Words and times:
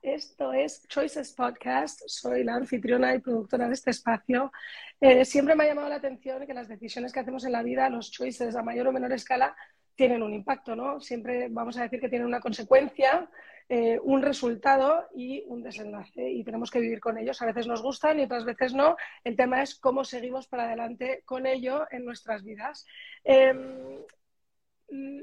Esto 0.00 0.54
es 0.54 0.88
Choices 0.88 1.34
Podcast. 1.34 2.00
Soy 2.06 2.44
la 2.44 2.54
anfitriona 2.54 3.14
y 3.14 3.18
productora 3.18 3.68
de 3.68 3.74
este 3.74 3.90
espacio. 3.90 4.50
Eh, 4.98 5.26
siempre 5.26 5.54
me 5.54 5.64
ha 5.64 5.66
llamado 5.66 5.90
la 5.90 5.96
atención 5.96 6.46
que 6.46 6.54
las 6.54 6.66
decisiones 6.66 7.12
que 7.12 7.20
hacemos 7.20 7.44
en 7.44 7.52
la 7.52 7.62
vida, 7.62 7.90
los 7.90 8.10
choices 8.10 8.56
a 8.56 8.62
mayor 8.62 8.88
o 8.88 8.92
menor 8.92 9.12
escala, 9.12 9.54
tienen 9.94 10.22
un 10.22 10.32
impacto, 10.32 10.74
¿no? 10.74 10.98
Siempre 10.98 11.48
vamos 11.50 11.76
a 11.76 11.82
decir 11.82 12.00
que 12.00 12.08
tienen 12.08 12.26
una 12.26 12.40
consecuencia, 12.40 13.28
eh, 13.68 13.98
un 14.02 14.22
resultado 14.22 15.08
y 15.14 15.44
un 15.46 15.62
desenlace. 15.62 16.30
Y 16.30 16.42
tenemos 16.42 16.70
que 16.70 16.80
vivir 16.80 16.98
con 16.98 17.18
ellos. 17.18 17.42
A 17.42 17.46
veces 17.46 17.66
nos 17.66 17.82
gustan 17.82 18.18
y 18.18 18.22
otras 18.22 18.46
veces 18.46 18.72
no. 18.72 18.96
El 19.24 19.36
tema 19.36 19.62
es 19.62 19.78
cómo 19.78 20.04
seguimos 20.04 20.48
para 20.48 20.64
adelante 20.64 21.22
con 21.26 21.44
ello 21.44 21.86
en 21.90 22.06
nuestras 22.06 22.42
vidas. 22.44 22.86
Mm, 23.26 24.19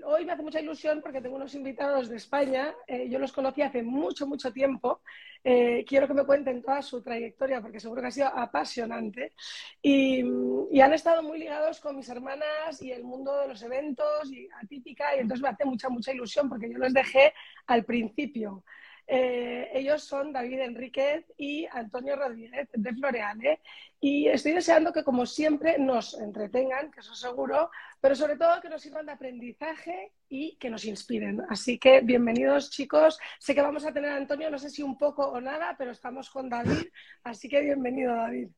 hoy 0.05 0.26
me 0.26 0.34
hace 0.34 0.44
mucha 0.44 0.59
ilusión 0.59 1.02
porque 1.02 1.21
tengo 1.21 1.35
unos 1.35 1.53
invitados 1.55 2.09
de 2.09 2.17
España. 2.17 2.73
Eh, 2.88 3.08
yo 3.09 3.20
los 3.20 3.31
conocí 3.31 3.62
hace 3.62 3.84
mucho, 3.84 4.27
mucho 4.27 4.52
tiempo. 4.52 5.02
Eh, 5.44 5.85
quiero 5.88 6.08
que 6.08 6.13
me 6.13 6.25
cuenten 6.25 6.62
toda 6.62 6.81
su 6.81 7.02
trayectoria 7.02 7.62
porque 7.62 7.80
seguro 7.80 8.02
que 8.02 8.08
ha 8.08 8.11
sido 8.11 8.27
apasionante. 8.27 9.34
Y, 9.81 10.23
y, 10.72 10.81
han 10.81 10.94
estado 10.94 11.23
muy 11.23 11.39
ligados 11.39 11.80
con 11.80 11.95
mis 11.95 12.09
hermanas 12.09 12.81
y 12.81 12.91
el 12.91 13.03
mundo 13.03 13.35
de 13.41 13.49
los 13.49 13.61
eventos 13.61 14.31
y 14.31 14.48
atípica. 14.61 15.16
Y 15.16 15.20
entonces 15.20 15.41
me 15.41 15.49
hace 15.49 15.66
mucha, 15.66 15.89
mucha 15.89 16.11
ilusión 16.11 16.49
porque 16.49 16.72
yo 16.72 16.77
los 16.77 16.94
dejé 16.94 17.34
al 17.67 17.84
principio. 17.84 18.63
Eh, 19.09 19.70
ellos 19.73 20.03
son 20.03 20.34
David 20.34 20.59
Enríquez 20.59 21.25
y 21.38 21.66
Antonio 21.72 22.17
Rodríguez 22.17 22.67
de 22.73 22.94
Floreale. 22.94 23.61
Y 24.02 24.27
estoy 24.27 24.52
deseando 24.52 24.91
que, 24.91 25.03
como 25.03 25.25
siempre, 25.25 25.80
nos 25.80 26.13
entretengan, 26.19 26.91
que 26.91 27.00
eso 27.00 27.16
seguro, 27.16 27.72
pero 28.02 28.16
sobre 28.16 28.35
todo 28.35 28.61
que 28.61 28.69
nos 28.69 28.81
sirvan 28.81 29.05
de 29.05 29.13
aprendizaje 29.13 30.11
y 30.30 30.58
que 30.58 30.69
nos 30.69 30.85
inspiren. 30.85 31.41
Así 31.50 31.80
que 31.80 32.02
bienvenidos, 32.02 32.69
chicos. 32.69 33.17
Sé 33.39 33.55
que 33.55 33.61
vamos 33.61 33.85
a 33.85 33.94
tener 33.94 34.11
a 34.11 34.17
Antonio, 34.17 34.52
no 34.52 34.59
sé 34.59 34.69
si 34.69 34.83
un 34.83 34.97
poco 34.97 35.25
o 35.25 35.39
nada, 35.39 35.75
pero 35.78 35.91
estamos 35.91 36.30
con 36.30 36.50
David. 36.50 36.88
Así 37.23 37.47
que 37.47 37.61
bienvenido, 37.61 38.13
David. 38.13 38.50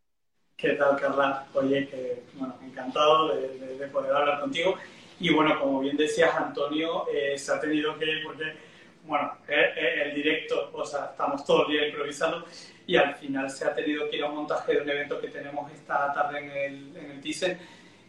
¿Qué 0.58 0.72
tal, 0.72 1.00
Carla? 1.00 1.48
Oye, 1.54 2.24
bueno, 2.34 2.60
encantado 2.62 3.34
de, 3.34 3.88
poder 3.88 4.14
hablar 4.14 4.42
contigo. 4.42 4.76
Y 5.20 5.34
bueno, 5.34 5.58
como 5.60 5.80
bien 5.80 5.96
decías, 5.96 6.34
Antonio 6.36 7.06
eh, 7.14 7.38
se 7.38 7.54
ha 7.54 7.60
tenido 7.62 7.98
que 7.98 8.08
porque 8.26 8.69
bueno, 9.10 9.38
el 9.48 10.14
directo, 10.14 10.70
o 10.72 10.86
sea, 10.86 11.06
estamos 11.06 11.44
todo 11.44 11.66
el 11.66 11.74
día 11.74 11.88
improvisando 11.88 12.46
y 12.86 12.96
al 12.96 13.16
final 13.16 13.50
se 13.50 13.66
ha 13.66 13.74
tenido 13.74 14.08
que 14.08 14.18
ir 14.18 14.24
a 14.24 14.30
un 14.30 14.36
montaje 14.36 14.74
de 14.74 14.82
un 14.82 14.90
evento 14.90 15.20
que 15.20 15.30
tenemos 15.30 15.72
esta 15.72 16.14
tarde 16.14 16.40
en 16.40 16.52
el, 16.52 16.98
en 16.98 17.12
el 17.12 17.22
Thyssen 17.22 17.58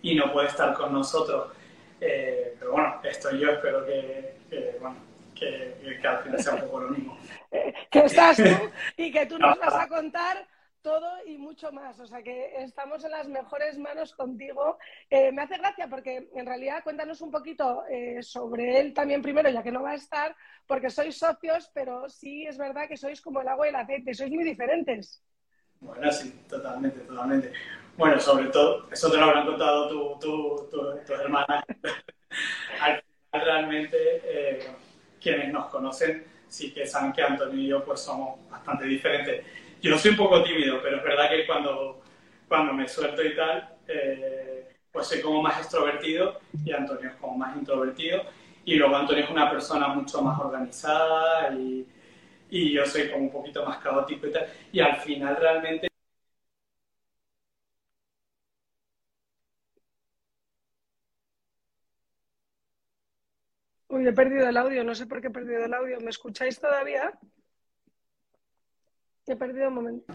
y 0.03 0.15
no 0.15 0.31
puede 0.31 0.49
estar 0.49 0.75
con 0.75 0.93
nosotros. 0.93 1.53
Eh, 2.01 2.55
pero 2.59 2.73
bueno, 2.73 3.01
estoy 3.03 3.39
yo, 3.41 3.51
espero 3.51 3.85
que, 3.87 4.37
bueno, 4.79 4.97
que, 5.35 5.99
que, 6.01 6.07
al 6.07 6.19
final 6.19 6.43
sea 6.43 6.55
un 6.55 6.61
poco 6.61 6.81
lo 6.81 6.89
mismo. 6.91 7.19
que 7.91 7.99
estás 8.01 8.37
tú 8.37 8.71
y 8.99 9.11
que 9.11 9.25
tú 9.25 9.39
nos 9.39 9.59
vas 9.59 9.75
a 9.75 9.89
contar 9.89 10.47
todo 10.83 11.09
y 11.27 11.39
mucho 11.39 11.73
más. 11.73 11.99
O 12.01 12.07
sea 12.07 12.23
que 12.23 12.55
estamos 12.63 13.05
en 13.05 13.13
las 13.13 13.29
mejores 13.29 13.79
manos 13.79 14.15
contigo. 14.15 14.79
Eh, 15.09 15.33
me 15.33 15.43
hace 15.43 15.59
gracia 15.59 15.89
porque 15.89 16.29
en 16.35 16.47
realidad 16.47 16.83
cuéntanos 16.83 17.21
un 17.21 17.31
poquito 17.31 17.85
eh, 17.91 18.23
sobre 18.23 18.81
él 18.81 18.95
también 18.95 19.23
primero, 19.23 19.49
ya 19.51 19.63
que 19.63 19.73
no 19.73 19.83
va 19.83 19.93
a 19.93 19.97
estar, 19.97 20.35
porque 20.67 20.91
sois 20.91 21.17
socios, 21.19 21.71
pero 21.75 22.09
sí 22.09 22.47
es 22.47 22.59
verdad 22.59 22.89
que 22.89 22.97
sois 22.97 23.21
como 23.21 23.41
el 23.41 23.49
agua 23.49 23.67
y 23.67 23.71
el 23.71 23.77
aceite, 23.77 24.15
sois 24.15 24.31
muy 24.31 24.45
diferentes. 24.45 25.23
Bueno, 25.81 26.11
sí, 26.13 26.31
totalmente, 26.49 27.01
totalmente. 27.01 27.53
Bueno, 27.97 28.21
sobre 28.21 28.47
todo, 28.47 28.89
eso 28.91 29.11
te 29.11 29.17
lo 29.17 29.25
habrán 29.25 29.47
contado 29.47 29.89
tu, 29.89 30.19
tu, 30.19 30.71
tu, 31.07 31.13
hermana. 31.15 31.65
Realmente, 33.33 33.97
eh, 34.25 34.69
quienes 35.21 35.53
nos 35.53 35.69
conocen 35.69 36.25
sí 36.49 36.73
que 36.73 36.87
saben 36.87 37.13
que 37.13 37.23
Antonio 37.23 37.61
y 37.61 37.69
yo 37.69 37.85
pues 37.85 38.01
somos 38.01 38.49
bastante 38.51 38.85
diferentes 38.85 39.45
yo 39.81 39.99
soy 39.99 40.13
un 40.13 40.17
poco 40.17 40.43
tímido, 40.43 40.81
pero 40.83 40.99
es 40.99 41.03
verdad 41.05 41.29
que 41.31 41.47
cuando, 41.47 42.03
cuando 42.49 42.73
me 42.73 42.89
suelto 42.89 43.23
y 43.25 43.35
tal, 43.37 43.77
eh, 43.89 44.77
pues 44.93 45.07
soy 45.07 45.21
como 45.21 45.43
más 45.43 45.59
extrovertido 45.59 46.39
y 46.65 46.73
Antonio 46.73 47.09
es 47.11 47.17
como 47.17 47.37
más 47.39 47.57
introvertido. 47.57 48.23
Y 48.65 48.75
luego 48.77 48.97
Antonio 48.97 49.25
es 49.25 49.31
una 49.31 49.51
persona 49.51 49.89
mucho 49.89 50.23
más 50.23 50.39
organizada 50.41 51.53
y, 51.55 51.87
y 52.51 52.73
yo 52.73 52.85
soy 52.87 53.09
como 53.11 53.25
un 53.25 53.31
poquito 53.33 53.65
más 53.67 53.79
caótico 53.79 54.27
y 54.27 54.33
tal. 54.33 54.47
Y 54.73 54.81
al 54.81 54.97
final 54.97 55.37
realmente 55.37 55.89
Uy, 63.89 64.07
he 64.09 64.13
perdido 64.15 64.49
el 64.49 64.57
audio, 64.57 64.83
no 64.85 64.95
sé 64.95 65.07
por 65.07 65.21
qué 65.21 65.27
he 65.29 65.31
perdido 65.31 65.65
el 65.67 65.75
audio. 65.75 66.01
¿Me 66.01 66.09
escucháis 66.11 66.59
todavía? 66.59 67.13
He 69.27 69.37
perdido 69.37 69.69
un 69.69 69.75
momento. 69.75 70.13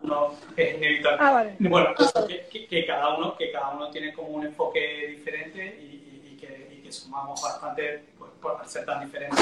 No, 0.00 0.34
es 0.56 0.76
inevitable. 0.76 1.18
Ah, 1.20 1.30
vale. 1.32 1.56
Bueno, 1.58 1.94
que, 2.26 2.66
que, 2.66 2.86
cada 2.86 3.16
uno, 3.16 3.36
que 3.36 3.52
cada 3.52 3.70
uno 3.70 3.90
tiene 3.90 4.12
como 4.12 4.28
un 4.28 4.46
enfoque 4.46 5.08
diferente 5.08 5.78
y, 5.80 6.32
y, 6.32 6.36
que, 6.36 6.74
y 6.74 6.82
que, 6.82 6.90
sumamos 6.90 7.40
bastante 7.40 8.04
pues, 8.18 8.30
por 8.40 8.66
ser 8.66 8.84
tan 8.86 9.04
diferentes. 9.04 9.38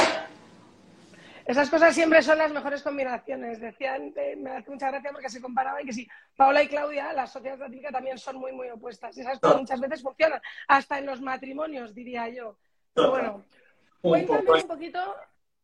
Esas 1.46 1.70
cosas 1.70 1.94
siempre 1.94 2.20
son 2.22 2.36
las 2.36 2.52
mejores 2.52 2.82
combinaciones. 2.82 3.58
Decían, 3.58 4.12
me 4.36 4.50
hace 4.50 4.70
mucha 4.70 4.90
gracia 4.90 5.12
porque 5.12 5.30
se 5.30 5.40
comparaban 5.40 5.86
que 5.86 5.94
si 5.94 6.06
Paola 6.36 6.62
y 6.62 6.68
Claudia, 6.68 7.14
las 7.14 7.32
sociedades 7.32 7.70
de 7.70 7.88
también 7.90 8.18
son 8.18 8.36
muy, 8.36 8.52
muy 8.52 8.68
opuestas. 8.68 9.16
Y 9.16 9.22
esas 9.22 9.38
cosas 9.38 9.60
muchas 9.60 9.80
veces 9.80 10.02
funcionan, 10.02 10.42
hasta 10.66 10.98
en 10.98 11.06
los 11.06 11.22
matrimonios, 11.22 11.94
diría 11.94 12.28
yo. 12.28 12.58
Pero 12.92 13.10
bueno, 13.10 13.44
cuéntame 14.02 14.52
un 14.60 14.68
poquito 14.68 15.16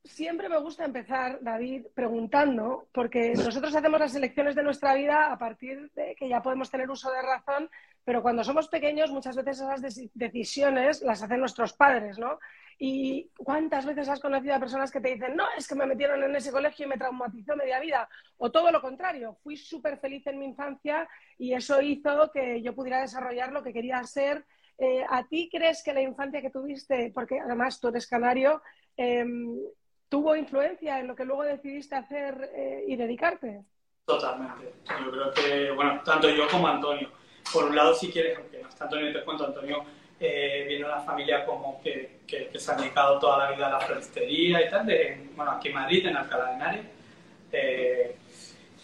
siempre 0.04 0.48
me 0.48 0.58
gusta 0.58 0.84
empezar, 0.84 1.38
David, 1.40 1.86
preguntando, 1.94 2.88
porque 2.92 3.32
nosotros 3.34 3.74
hacemos 3.74 3.98
las 3.98 4.14
elecciones 4.14 4.54
de 4.54 4.62
nuestra 4.62 4.94
vida 4.94 5.32
a 5.32 5.38
partir 5.38 5.90
de 5.92 6.14
que 6.14 6.28
ya 6.28 6.42
podemos 6.42 6.70
tener 6.70 6.90
uso 6.90 7.10
de 7.10 7.22
razón, 7.22 7.70
pero 8.04 8.22
cuando 8.22 8.44
somos 8.44 8.68
pequeños 8.68 9.10
muchas 9.10 9.34
veces 9.34 9.60
esas 9.60 9.80
decisiones 10.14 11.02
las 11.02 11.22
hacen 11.22 11.40
nuestros 11.40 11.72
padres, 11.72 12.18
¿no? 12.18 12.38
¿Y 12.78 13.30
cuántas 13.36 13.86
veces 13.86 14.08
has 14.08 14.20
conocido 14.20 14.54
a 14.54 14.58
personas 14.58 14.90
que 14.90 15.00
te 15.00 15.14
dicen, 15.14 15.36
no, 15.36 15.44
es 15.56 15.66
que 15.66 15.76
me 15.76 15.86
metieron 15.86 16.22
en 16.22 16.34
ese 16.34 16.50
colegio 16.50 16.86
y 16.86 16.88
me 16.88 16.98
traumatizó 16.98 17.56
media 17.56 17.80
vida? 17.80 18.08
O 18.36 18.50
todo 18.50 18.70
lo 18.72 18.82
contrario, 18.82 19.38
fui 19.42 19.56
súper 19.56 19.98
feliz 19.98 20.26
en 20.26 20.38
mi 20.38 20.46
infancia 20.46 21.08
y 21.38 21.54
eso 21.54 21.80
hizo 21.80 22.30
que 22.32 22.60
yo 22.62 22.74
pudiera 22.74 23.00
desarrollar 23.00 23.52
lo 23.52 23.62
que 23.62 23.72
quería 23.72 24.02
ser. 24.02 24.44
Eh, 24.76 25.04
¿A 25.08 25.24
ti 25.24 25.48
crees 25.50 25.82
que 25.84 25.94
la 25.94 26.02
infancia 26.02 26.42
que 26.42 26.50
tuviste, 26.50 27.12
porque 27.14 27.38
además 27.38 27.78
tú 27.80 27.88
eres 27.88 28.08
canario, 28.08 28.60
em, 28.96 29.56
tuvo 30.14 30.36
influencia 30.36 31.00
en 31.00 31.08
lo 31.08 31.16
que 31.16 31.24
luego 31.24 31.42
decidiste 31.42 31.96
hacer 31.96 32.48
eh, 32.54 32.84
y 32.86 32.94
dedicarte? 32.94 33.64
Totalmente. 34.06 34.72
Yo 34.88 35.10
creo 35.10 35.32
que, 35.32 35.72
bueno, 35.72 36.00
tanto 36.04 36.30
yo 36.30 36.46
como 36.46 36.68
Antonio. 36.68 37.10
Por 37.52 37.64
un 37.64 37.74
lado, 37.74 37.96
si 37.96 38.12
quieres, 38.12 38.38
aunque 38.38 38.62
no 38.62 38.68
está 38.68 38.84
Antonio, 38.84 39.12
te 39.12 39.24
cuento, 39.24 39.44
Antonio 39.44 39.82
eh, 40.20 40.66
viene 40.68 40.84
de 40.84 40.92
una 40.92 41.00
familia 41.00 41.44
como 41.44 41.82
que, 41.82 42.20
que, 42.28 42.48
se 42.60 42.70
ha 42.70 42.76
dedicado 42.76 43.18
toda 43.18 43.38
la 43.38 43.56
vida 43.56 43.66
a 43.66 43.70
la 43.70 43.80
floristería 43.80 44.64
y 44.64 44.70
tal, 44.70 44.86
de, 44.86 45.30
bueno, 45.34 45.50
aquí 45.50 45.66
en 45.66 45.74
Madrid, 45.74 46.06
en 46.06 46.16
Alcalá 46.16 46.44
de 46.44 46.54
Henares. 46.54 46.86
Eh, 47.50 48.16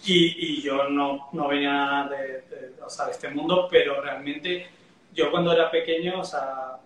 y, 0.06 0.58
y, 0.58 0.62
yo 0.62 0.88
no, 0.88 1.28
no 1.32 1.46
venía 1.46 2.08
de, 2.10 2.26
de, 2.56 2.82
o 2.82 2.90
sea, 2.90 3.04
de 3.06 3.12
este 3.12 3.28
mundo, 3.28 3.69
pero 3.70 4.00
realmente 4.00 4.66
yo 5.12 5.30
cuando 5.30 5.52
era 5.52 5.70
pequeño, 5.70 6.19
o 6.19 6.24
sea, 6.24 6.76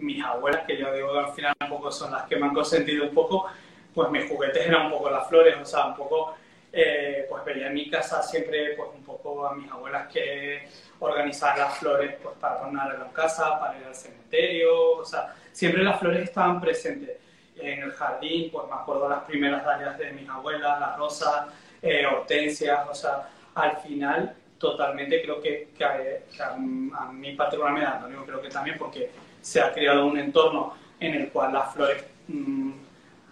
mis 0.00 0.22
abuelas, 0.24 0.64
que 0.66 0.76
yo 0.76 0.92
digo 0.92 1.12
que 1.12 1.18
al 1.18 1.32
final 1.32 1.54
un 1.60 1.68
poco 1.68 1.90
son 1.90 2.12
las 2.12 2.24
que 2.24 2.36
me 2.36 2.46
han 2.46 2.54
consentido 2.54 3.04
un 3.04 3.14
poco, 3.14 3.46
pues 3.94 4.10
mis 4.10 4.28
juguetes 4.28 4.66
eran 4.66 4.86
un 4.86 4.92
poco 4.92 5.10
las 5.10 5.28
flores, 5.28 5.56
o 5.60 5.64
sea, 5.64 5.86
un 5.86 5.96
poco, 5.96 6.34
eh, 6.72 7.26
pues 7.28 7.44
veía 7.44 7.68
en 7.68 7.74
mi 7.74 7.90
casa 7.90 8.22
siempre, 8.22 8.74
pues 8.76 8.90
un 8.94 9.04
poco 9.04 9.46
a 9.46 9.54
mis 9.54 9.70
abuelas 9.70 10.12
que 10.12 10.68
organizar 11.00 11.58
las 11.58 11.78
flores, 11.78 12.16
pues 12.22 12.36
para 12.38 12.60
ponerlas 12.60 13.06
en 13.06 13.12
casa, 13.12 13.58
para 13.58 13.78
ir 13.78 13.86
al 13.86 13.94
cementerio, 13.94 14.92
o 14.98 15.04
sea, 15.04 15.34
siempre 15.52 15.82
las 15.82 15.98
flores 15.98 16.22
estaban 16.22 16.60
presentes. 16.60 17.16
En 17.56 17.82
el 17.82 17.90
jardín, 17.90 18.50
pues 18.52 18.68
me 18.68 18.74
acuerdo 18.74 19.08
las 19.08 19.24
primeras 19.24 19.64
dalias 19.64 19.98
de 19.98 20.12
mis 20.12 20.28
abuelas, 20.28 20.78
las 20.78 20.96
rosas, 20.96 21.46
eh, 21.82 22.06
hortensias, 22.06 22.88
o 22.88 22.94
sea, 22.94 23.28
al 23.54 23.76
final 23.78 24.36
totalmente, 24.58 25.22
creo 25.22 25.40
que, 25.40 25.68
que, 25.76 25.84
a, 25.84 26.56
mí 26.56 27.32
particularmente, 27.34 27.86
a 27.86 27.94
Antonio 27.94 28.24
creo 28.26 28.42
que 28.42 28.48
también, 28.48 28.76
porque 28.78 29.10
se 29.48 29.62
ha 29.62 29.72
creado 29.72 30.06
un 30.06 30.18
entorno 30.18 30.74
en 31.00 31.14
el 31.14 31.30
cual 31.30 31.54
las 31.54 31.72
flores, 31.72 32.04
mm, 32.26 32.70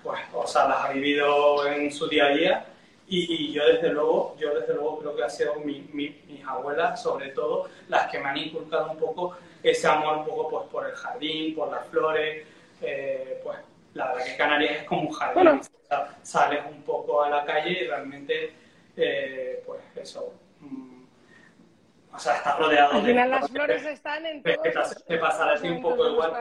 pues, 0.02 0.18
o 0.32 0.46
sea, 0.46 0.66
las 0.66 0.84
ha 0.86 0.92
vivido 0.92 1.66
en 1.66 1.92
su 1.92 2.08
día 2.08 2.26
a 2.26 2.30
día. 2.30 2.66
Y, 3.06 3.52
yo 3.52 3.66
desde 3.66 3.90
luego, 3.90 4.34
yo 4.38 4.58
desde 4.58 4.74
luego 4.74 4.98
creo 4.98 5.14
que 5.14 5.24
ha 5.24 5.28
sido 5.28 5.56
mi, 5.56 5.86
mis 5.92 6.44
abuelas, 6.46 7.02
sobre 7.02 7.28
todo, 7.30 7.68
las 7.88 8.10
que 8.10 8.18
me 8.18 8.30
han 8.30 8.38
inculcado 8.38 8.92
un 8.92 8.98
poco 8.98 9.36
ese 9.62 9.86
amor 9.86 10.18
un 10.18 10.24
poco 10.24 10.48
pues, 10.48 10.64
por 10.70 10.86
el 10.86 10.94
jardín, 10.94 11.54
por 11.54 11.70
las 11.70 11.86
flores, 11.88 12.46
eh, 12.80 13.40
pues 13.44 13.58
la 13.94 14.08
verdad 14.08 14.24
que 14.24 14.36
Canarias 14.36 14.76
es 14.78 14.84
como 14.84 15.02
un 15.02 15.12
jardín, 15.12 15.60
sales 16.22 16.62
un 16.70 16.82
poco 16.82 17.22
a 17.22 17.28
la 17.28 17.44
calle 17.44 17.70
y 17.82 17.86
realmente, 17.86 18.52
eh, 18.96 19.62
pues 19.66 19.82
eso, 19.96 20.32
o 22.16 22.18
sea, 22.18 22.36
está 22.36 22.56
rodeado 22.56 22.92
Al 22.94 23.04
final 23.04 23.30
las 23.30 23.50
flores 23.50 23.84
están 23.84 24.24
en 24.24 24.42
todo. 24.42 24.54
Te, 25.06 25.18
pasará 25.18 25.52
así 25.52 25.68
un 25.68 25.82
poco 25.82 26.08
igual. 26.08 26.32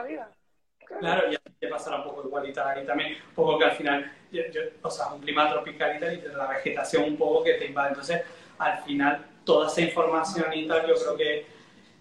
Claro, 1.00 1.30
y 1.30 1.36
te 1.58 1.68
pasará 1.68 1.96
un 1.96 2.04
poco 2.04 2.26
igual. 2.26 2.52
tal, 2.52 2.82
y 2.82 2.86
también 2.86 3.16
un 3.28 3.34
poco 3.34 3.58
que 3.58 3.64
al 3.66 3.72
final, 3.72 4.12
o 4.82 4.90
sea, 4.90 5.12
un 5.12 5.20
clima 5.20 5.50
tropical 5.50 5.96
y 5.96 6.00
tal, 6.00 6.14
y 6.14 6.22
la 6.34 6.46
vegetación 6.46 7.04
un 7.04 7.16
poco 7.16 7.44
que 7.44 7.54
te 7.54 7.66
invade. 7.66 7.90
Entonces, 7.90 8.22
al 8.58 8.78
final, 8.84 9.26
toda 9.44 9.68
esa 9.68 9.80
información 9.82 10.52
y 10.54 10.66
tal, 10.66 10.86
yo 10.86 10.94
creo 10.94 11.16
que, 11.16 11.46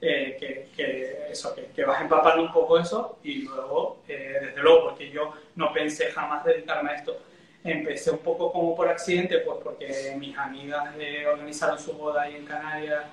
eh, 0.02 0.70
que, 0.76 1.28
eso, 1.30 1.54
que, 1.76 1.84
vas 1.84 2.02
empapando 2.02 2.44
un 2.44 2.54
poco 2.54 2.80
eso, 2.80 3.20
y 3.24 3.42
luego, 3.42 4.04
eh, 4.08 4.38
desde 4.42 4.62
luego, 4.62 4.90
porque 4.90 5.10
yo 5.10 5.34
no 5.56 5.74
pensé 5.74 6.12
jamás 6.12 6.46
dedicarme 6.46 6.92
a 6.92 6.96
esto, 6.96 7.18
empecé 7.64 8.12
un 8.12 8.20
poco 8.20 8.52
como 8.54 8.76
por 8.76 8.88
accidente, 8.88 9.40
pues 9.40 9.58
porque 9.64 10.16
mis 10.18 10.38
amigas 10.38 10.94
eh, 11.00 11.26
organizaron 11.26 11.80
su 11.80 11.94
boda 11.94 12.22
ahí 12.22 12.36
en 12.36 12.46
Canarias 12.46 13.04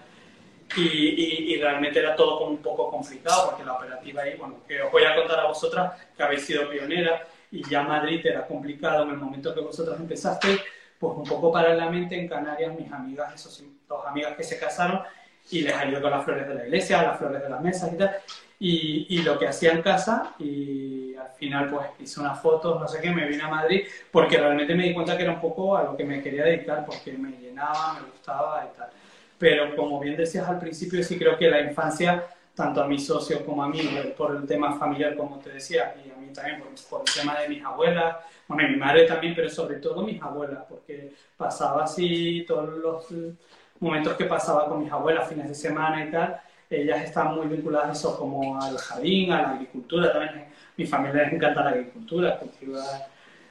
y, 0.77 1.55
y, 1.55 1.61
realmente 1.61 1.99
era 1.99 2.17
todo 2.17 2.39
como 2.39 2.51
un 2.51 2.63
poco 2.63 2.91
complicado 2.91 3.51
porque 3.51 3.65
la 3.65 3.75
operativa 3.75 4.23
ahí, 4.23 4.37
bueno, 4.37 4.57
que 4.67 4.81
os 4.81 4.91
voy 4.91 5.05
a 5.05 5.15
contar 5.15 5.41
a 5.41 5.47
vosotras 5.47 6.01
que 6.17 6.23
habéis 6.23 6.45
sido 6.45 6.69
pioneras 6.71 7.23
y 7.51 7.69
ya 7.69 7.83
Madrid 7.83 8.25
era 8.25 8.47
complicado 8.47 9.05
en 9.05 9.11
el 9.11 9.17
momento 9.17 9.55
que 9.55 9.61
vosotras 9.61 10.01
empezasteis, 10.01 10.61
pues 10.99 11.17
un 11.17 11.25
poco 11.25 11.53
paralelamente 11.53 12.19
en 12.19 12.29
Canarias 12.29 12.75
mis 12.79 12.91
amigas, 12.91 13.35
esos 13.35 13.63
dos 13.87 14.07
amigas 14.07 14.37
que 14.37 14.45
se 14.45 14.59
casaron 14.59 15.03
y 15.51 15.61
les 15.63 15.75
ayudé 15.75 16.01
con 16.01 16.11
las 16.11 16.25
flores 16.25 16.49
de 16.49 16.55
la 16.55 16.65
iglesia, 16.65 17.03
las 17.03 17.19
flores 17.19 17.43
de 17.43 17.49
las 17.49 17.61
mesas 17.61 17.93
y 17.93 17.97
tal. 17.97 18.17
Y, 18.59 19.07
y, 19.11 19.23
lo 19.23 19.37
que 19.39 19.49
hacía 19.49 19.73
en 19.73 19.83
casa 19.83 20.35
y 20.39 21.17
al 21.17 21.33
final 21.33 21.69
pues 21.69 21.87
hice 21.99 22.21
unas 22.21 22.41
fotos, 22.41 22.81
no 22.81 22.87
sé 22.87 23.01
qué, 23.01 23.11
me 23.11 23.27
vine 23.27 23.43
a 23.43 23.49
Madrid 23.49 23.89
porque 24.11 24.39
realmente 24.39 24.73
me 24.77 24.85
di 24.85 24.95
cuenta 24.95 25.17
que 25.17 25.25
era 25.25 25.33
un 25.33 25.41
poco 25.41 25.77
a 25.77 25.83
lo 25.83 25.97
que 25.97 26.05
me 26.05 26.23
quería 26.23 26.45
dedicar 26.45 26.87
porque 26.87 27.13
me 27.13 27.33
llenaba, 27.33 27.95
me 27.95 28.09
gustaba 28.09 28.71
y 28.73 28.79
tal 28.79 28.89
pero 29.43 29.75
como 29.75 29.99
bien 29.99 30.17
decías 30.17 30.49
al 30.49 30.61
principio, 30.61 31.03
sí 31.03 31.19
creo 31.19 31.37
que 31.37 31.51
la 31.51 31.61
infancia, 31.61 32.29
tanto 32.55 32.81
a 32.81 32.87
mis 32.87 33.05
socios 33.05 33.41
como 33.41 33.65
a 33.65 33.69
mí, 33.69 33.81
por 34.17 34.37
el 34.37 34.47
tema 34.47 34.79
familiar, 34.79 35.17
como 35.17 35.41
te 35.41 35.51
decía, 35.51 35.97
y 35.97 36.13
a 36.13 36.15
mí 36.15 36.33
también 36.33 36.63
por, 36.89 37.01
el 37.01 37.13
tema 37.13 37.41
de 37.41 37.49
mis 37.49 37.65
abuelas, 37.65 38.19
bueno, 38.47 38.69
mi 38.69 38.77
madre 38.77 39.05
también, 39.05 39.35
pero 39.35 39.49
sobre 39.49 39.81
todo 39.81 40.05
mis 40.05 40.23
abuelas, 40.23 40.61
porque 40.69 41.15
pasaba 41.37 41.83
así 41.83 42.45
todos 42.47 42.69
los 42.69 43.07
momentos 43.81 44.15
que 44.15 44.27
pasaba 44.27 44.69
con 44.69 44.85
mis 44.85 44.93
abuelas, 44.93 45.29
fines 45.29 45.49
de 45.49 45.57
semana 45.57 46.05
y 46.05 46.11
tal, 46.13 46.41
ellas 46.71 47.03
estaban 47.03 47.35
muy 47.35 47.49
vinculadas 47.49 47.89
a 47.89 47.93
eso, 47.95 48.17
como 48.17 48.63
al 48.63 48.79
jardín, 48.79 49.33
a 49.33 49.43
la 49.43 49.51
agricultura, 49.55 50.13
también 50.13 50.47
mi 50.77 50.87
familia 50.87 51.25
les 51.25 51.33
encanta 51.33 51.65
la 51.65 51.71
agricultura, 51.71 52.39
cultivar 52.39 53.09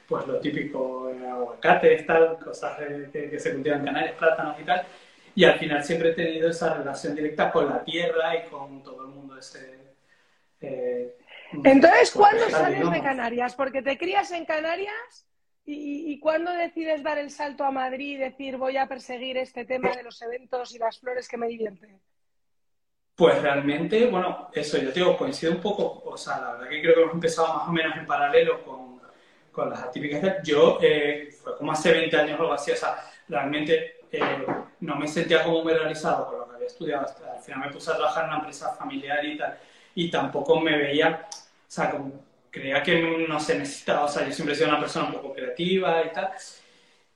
pues 0.08 0.26
lo 0.26 0.38
típico, 0.40 1.10
eh, 1.10 1.26
aguacates, 1.26 2.06
tal, 2.06 2.38
cosas 2.38 2.78
que, 3.12 3.28
que 3.30 3.38
se 3.38 3.52
cultivan 3.52 3.80
en 3.80 3.86
Canarias, 3.86 4.14
plátanos 4.18 4.58
y 4.58 4.64
tal, 4.64 4.86
y 5.34 5.44
al 5.44 5.58
final 5.58 5.82
siempre 5.82 6.10
he 6.10 6.14
tenido 6.14 6.50
esa 6.50 6.74
relación 6.74 7.14
directa 7.14 7.50
con 7.50 7.68
la 7.68 7.82
tierra 7.84 8.36
y 8.36 8.48
con 8.48 8.82
todo 8.82 9.02
el 9.02 9.08
mundo 9.08 9.38
ese... 9.38 9.78
Eh, 10.60 11.16
Entonces, 11.64 12.10
¿cuándo 12.12 12.48
sales 12.50 12.90
de 12.90 13.02
Canarias? 13.02 13.54
Porque 13.54 13.82
te 13.82 13.98
crías 13.98 14.30
en 14.32 14.44
Canarias 14.44 15.26
y, 15.64 16.12
y, 16.12 16.18
¿cuándo 16.18 16.52
decides 16.52 17.02
dar 17.02 17.18
el 17.18 17.30
salto 17.30 17.64
a 17.64 17.70
Madrid 17.70 18.16
y 18.16 18.16
decir 18.16 18.56
voy 18.56 18.76
a 18.76 18.86
perseguir 18.86 19.36
este 19.36 19.64
tema 19.64 19.90
de 19.90 20.02
los 20.02 20.20
eventos 20.22 20.74
y 20.74 20.78
las 20.78 20.98
flores 20.98 21.28
que 21.28 21.36
me 21.36 21.48
divierten? 21.48 22.00
Pues 23.14 23.40
realmente, 23.42 24.06
bueno, 24.06 24.48
eso 24.52 24.78
yo 24.78 24.92
te 24.92 25.00
digo, 25.00 25.16
coincide 25.16 25.50
un 25.50 25.60
poco, 25.60 26.02
o 26.04 26.16
sea, 26.16 26.40
la 26.40 26.52
verdad 26.52 26.68
que 26.68 26.80
creo 26.80 26.94
que 26.94 27.00
hemos 27.02 27.14
empezado 27.14 27.54
más 27.54 27.68
o 27.68 27.72
menos 27.72 27.96
en 27.96 28.06
paralelo 28.06 28.64
con, 28.64 29.00
con 29.52 29.70
las 29.70 29.82
atípicas. 29.82 30.42
Yo, 30.42 30.78
eh, 30.82 31.28
fue 31.42 31.56
como 31.58 31.72
hace 31.72 31.92
20 31.92 32.16
años 32.16 32.40
o 32.40 32.42
algo 32.42 32.54
así, 32.54 32.72
o 32.72 32.76
sea, 32.76 32.96
realmente 33.28 34.01
no 34.80 34.96
me 34.96 35.08
sentía 35.08 35.42
como 35.42 35.62
muy 35.62 35.72
realizado 35.72 36.26
con 36.26 36.38
lo 36.38 36.48
que 36.48 36.54
había 36.56 36.66
estudiado. 36.66 37.04
Hasta, 37.06 37.32
al 37.34 37.42
final 37.42 37.60
me 37.60 37.72
puse 37.72 37.90
a 37.90 37.96
trabajar 37.96 38.24
en 38.24 38.30
una 38.30 38.38
empresa 38.38 38.74
familiar 38.74 39.24
y 39.24 39.36
tal, 39.36 39.58
y 39.94 40.10
tampoco 40.10 40.60
me 40.60 40.76
veía, 40.76 41.26
o 41.30 41.34
sea, 41.66 41.90
como 41.90 42.12
creía 42.50 42.82
que 42.82 43.26
no 43.28 43.40
se 43.40 43.58
necesitaba, 43.58 44.04
o 44.04 44.08
sea, 44.08 44.26
yo 44.26 44.32
siempre 44.32 44.54
he 44.54 44.56
sido 44.56 44.68
una 44.68 44.80
persona 44.80 45.06
un 45.06 45.12
poco 45.14 45.32
creativa 45.32 46.04
y 46.04 46.12
tal, 46.12 46.30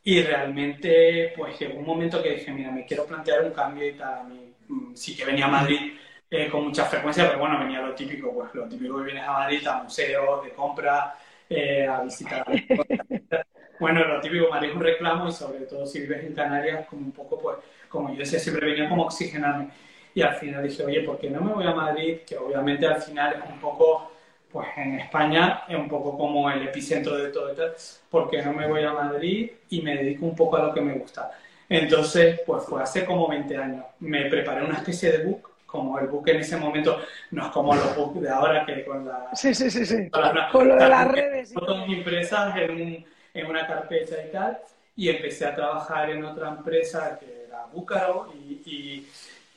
y 0.05 0.23
realmente, 0.23 1.33
pues 1.37 1.59
llegó 1.59 1.79
un 1.79 1.87
momento 1.87 2.23
que 2.23 2.31
dije, 2.37 2.53
mira, 2.53 2.71
me 2.71 2.87
quiero 2.87 3.07
plantear 3.07 3.45
un 3.45 3.51
cambio 3.53 3.89
y 3.89 3.93
tal, 3.95 4.29
mm, 4.69 4.95
sí 4.95 5.17
que 5.17 5.25
venía 5.25 5.47
a 5.47 5.49
Madrid 5.49 5.95
eh, 6.31 6.49
con 6.49 6.65
mucha 6.65 6.85
frecuencia, 6.87 7.27
pero 7.29 7.41
bueno, 7.41 7.59
venía 7.59 7.81
lo 7.83 7.95
típico, 7.95 8.33
pues 8.33 8.55
lo 8.55 8.69
típico 8.69 8.99
que 8.99 9.05
vienes 9.05 9.25
a 9.25 9.33
Madrid, 9.33 9.67
a 9.67 9.83
museos, 9.83 10.45
de 10.45 10.51
compra, 10.53 11.17
eh, 11.49 11.87
a 11.87 12.03
visitar. 12.03 12.47
Bueno, 13.79 14.05
lo 14.05 14.21
típico, 14.21 14.49
un 14.49 14.81
reclamo 14.81 15.29
y 15.29 15.33
sobre 15.33 15.61
todo 15.61 15.87
si 15.87 16.01
vives 16.01 16.25
en 16.25 16.35
Canarias, 16.35 16.87
como 16.89 17.03
un 17.03 17.13
poco, 17.13 17.39
pues, 17.39 17.57
como 17.89 18.11
yo 18.11 18.19
decía, 18.19 18.39
siempre 18.39 18.71
venía 18.71 18.89
como 18.89 19.05
oxigenarme. 19.05 19.69
Y 20.15 20.23
al 20.23 20.35
final 20.35 20.67
dije, 20.67 20.85
oye, 20.85 21.03
¿por 21.03 21.19
qué 21.19 21.29
no 21.29 21.43
me 21.43 21.53
voy 21.53 21.67
a 21.67 21.75
Madrid? 21.75 22.21
Que 22.27 22.39
obviamente 22.39 22.87
al 22.87 23.03
final 23.03 23.43
es 23.45 23.51
un 23.51 23.61
poco, 23.61 24.13
pues 24.51 24.67
en 24.77 25.01
España 25.01 25.65
es 25.69 25.77
un 25.77 25.89
poco 25.89 26.17
como 26.17 26.51
el 26.51 26.63
epicentro 26.63 27.17
de 27.17 27.31
todo 27.31 27.53
y 27.53 27.57
tal. 27.57 27.75
¿Por 28.11 28.31
qué 28.31 28.43
no 28.43 28.53
me 28.53 28.67
voy 28.67 28.83
a 28.83 28.93
Madrid 28.93 29.51
y 29.69 29.83
me 29.83 29.97
dedico 29.97 30.25
un 30.25 30.35
poco 30.35 30.57
a 30.57 30.63
lo 30.63 30.75
que 30.75 30.81
me 30.81 30.95
gusta? 30.95 31.33
Entonces, 31.69 32.41
pues 32.47 32.65
fue 32.65 32.83
hace 32.83 33.05
como 33.05 33.29
20 33.29 33.57
años. 33.57 33.85
Me 34.01 34.27
preparé 34.27 34.65
una 34.65 34.77
especie 34.77 35.13
de 35.13 35.25
book 35.25 35.51
como 35.67 35.99
el 35.99 36.07
book 36.07 36.29
en 36.29 36.37
ese 36.37 36.57
momento 36.57 37.01
no 37.33 37.47
es 37.47 37.49
como 37.51 37.75
los 37.75 37.97
books 37.97 38.23
de 38.23 38.31
ahora 38.31 38.65
que 38.65 38.85
con 38.85 39.05
la 39.05 39.29
sí 39.35 39.53
sí 39.53 39.69
sí 39.69 39.85
sí 39.85 40.09
con, 40.53 40.69
lo 40.69 40.77
de 40.77 40.89
las 40.89 41.09
redes 41.09 41.53
fotos 41.53 41.89
impresas 41.89 42.57
en 42.57 42.71
un 42.71 43.05
en 43.37 43.47
una 43.47 43.67
carpeta 43.67 44.17
y 44.27 44.31
tal, 44.33 44.59
y 44.97 45.09
empecé 45.09 45.47
a 45.47 45.55
trabajar 45.55 46.11
en 46.11 46.25
otra 46.25 46.49
empresa 46.49 47.19
que 47.19 47.45
era 47.47 47.67
Búcaro, 47.67 48.33
y, 48.35 49.07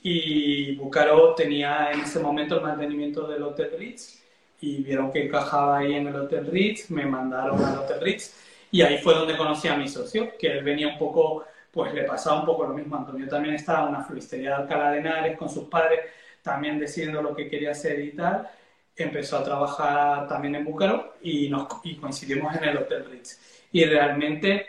y, 0.03 0.75
Búcaro 0.75 1.33
tenía 1.33 1.91
en 1.91 2.01
ese 2.01 2.19
momento 2.19 2.55
el 2.55 2.61
mantenimiento 2.61 3.27
del 3.27 3.43
Hotel 3.43 3.71
Ritz, 3.77 4.21
y 4.61 4.83
vieron 4.83 5.11
que 5.11 5.25
encajaba 5.25 5.77
ahí 5.77 5.93
en 5.93 6.07
el 6.07 6.15
Hotel 6.15 6.47
Ritz, 6.47 6.89
me 6.91 7.05
mandaron 7.05 7.63
al 7.63 7.79
Hotel 7.79 8.01
Ritz, 8.01 8.35
y 8.71 8.81
ahí 8.81 8.97
fue 8.99 9.13
donde 9.13 9.37
conocí 9.37 9.67
a 9.69 9.75
mi 9.75 9.87
socio, 9.87 10.37
que 10.37 10.47
él 10.47 10.63
venía 10.63 10.89
un 10.89 10.97
poco, 10.97 11.45
pues 11.71 11.93
le 11.93 12.03
pasaba 12.03 12.41
un 12.41 12.45
poco 12.45 12.65
lo 12.65 12.73
mismo. 12.73 12.97
Antonio 12.97 13.27
también 13.27 13.55
estaba 13.55 13.83
en 13.83 13.95
una 13.95 14.03
floristería 14.03 14.49
de 14.49 14.55
Alcalá 14.55 14.91
de 14.91 14.99
Henares 14.99 15.37
con 15.37 15.49
sus 15.49 15.69
padres, 15.69 16.01
también 16.43 16.77
decidiendo 16.77 17.21
lo 17.21 17.35
que 17.35 17.49
quería 17.49 17.71
hacer 17.71 17.99
y 17.99 18.11
tal. 18.11 18.47
Empezó 18.95 19.37
a 19.37 19.43
trabajar 19.43 20.27
también 20.27 20.55
en 20.55 20.65
Búcaro 20.65 21.15
y, 21.21 21.49
nos, 21.49 21.67
y 21.83 21.95
coincidimos 21.95 22.55
en 22.55 22.65
el 22.65 22.77
Hotel 22.77 23.05
Ritz 23.09 23.58
y 23.71 23.85
realmente 23.85 24.67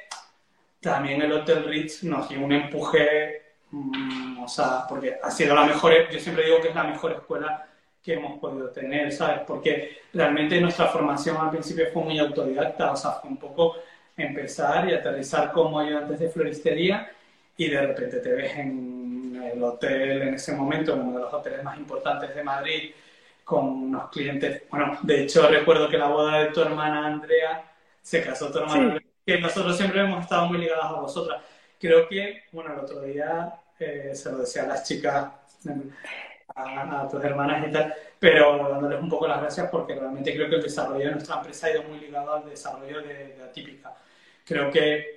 también 0.80 1.22
el 1.22 1.32
Hotel 1.32 1.64
Ritz 1.64 2.02
nos 2.04 2.28
dio 2.28 2.40
un 2.40 2.52
empuje, 2.52 3.42
mm, 3.70 4.42
o 4.42 4.48
sea, 4.48 4.86
porque 4.88 5.16
ha 5.22 5.30
sido 5.30 5.54
la 5.54 5.64
mejor, 5.64 5.92
yo 6.10 6.18
siempre 6.18 6.44
digo 6.44 6.60
que 6.60 6.68
es 6.68 6.74
la 6.74 6.84
mejor 6.84 7.12
escuela 7.12 7.66
que 8.02 8.14
hemos 8.14 8.38
podido 8.38 8.70
tener, 8.70 9.12
¿sabes? 9.12 9.40
Porque 9.46 9.98
realmente 10.12 10.60
nuestra 10.60 10.86
formación 10.86 11.36
al 11.36 11.50
principio 11.50 11.86
fue 11.92 12.02
muy 12.02 12.18
autodidacta, 12.18 12.92
o 12.92 12.96
sea, 12.96 13.12
fue 13.12 13.30
un 13.30 13.36
poco 13.36 13.76
empezar 14.16 14.88
y 14.88 14.94
aterrizar 14.94 15.52
como 15.52 15.78
ayudantes 15.78 16.18
de 16.18 16.30
floristería 16.30 17.10
y 17.56 17.68
de 17.68 17.80
repente 17.86 18.18
te 18.20 18.32
ves 18.32 18.56
en 18.56 19.40
el 19.52 19.62
hotel 19.62 20.22
en 20.22 20.34
ese 20.34 20.52
momento, 20.52 20.94
uno 20.94 21.12
de 21.12 21.24
los 21.24 21.32
hoteles 21.32 21.62
más 21.62 21.76
importantes 21.78 22.34
de 22.34 22.42
Madrid, 22.42 22.90
con 23.44 23.66
unos 23.66 24.10
clientes, 24.10 24.62
bueno, 24.70 24.98
de 25.02 25.22
hecho 25.22 25.46
recuerdo 25.48 25.88
que 25.88 25.98
la 25.98 26.06
boda 26.06 26.38
de 26.38 26.50
tu 26.52 26.60
hermana 26.62 27.06
Andrea 27.06 27.69
se 28.10 28.24
casó 28.24 28.50
tu 28.50 28.58
hermana, 28.58 29.00
que 29.24 29.38
nosotros 29.38 29.76
siempre 29.76 30.00
hemos 30.00 30.24
estado 30.24 30.46
muy 30.46 30.58
ligadas 30.58 30.86
a 30.86 31.00
vosotras. 31.00 31.40
Creo 31.78 32.08
que, 32.08 32.42
bueno, 32.50 32.72
el 32.72 32.80
otro 32.80 33.02
día 33.02 33.54
eh, 33.78 34.10
se 34.14 34.32
lo 34.32 34.38
decía 34.38 34.64
a 34.64 34.66
las 34.66 34.82
chicas, 34.82 35.30
a, 36.56 37.08
tus 37.08 37.22
hermanas 37.22 37.68
y 37.68 37.70
tal, 37.70 37.94
pero 38.18 38.68
dándoles 38.68 39.00
un 39.00 39.08
poco 39.08 39.28
las 39.28 39.40
gracias 39.40 39.68
porque 39.70 39.94
realmente 39.94 40.34
creo 40.34 40.50
que 40.50 40.56
el 40.56 40.62
desarrollo 40.62 41.06
de 41.06 41.12
nuestra 41.12 41.36
empresa 41.36 41.68
ha 41.68 41.70
ido 41.70 41.84
muy 41.84 42.00
ligado 42.00 42.34
al 42.34 42.50
desarrollo 42.50 43.00
de, 43.00 43.36
de 43.36 43.44
Atípica. 43.44 43.94
Creo 44.44 44.72
que, 44.72 45.16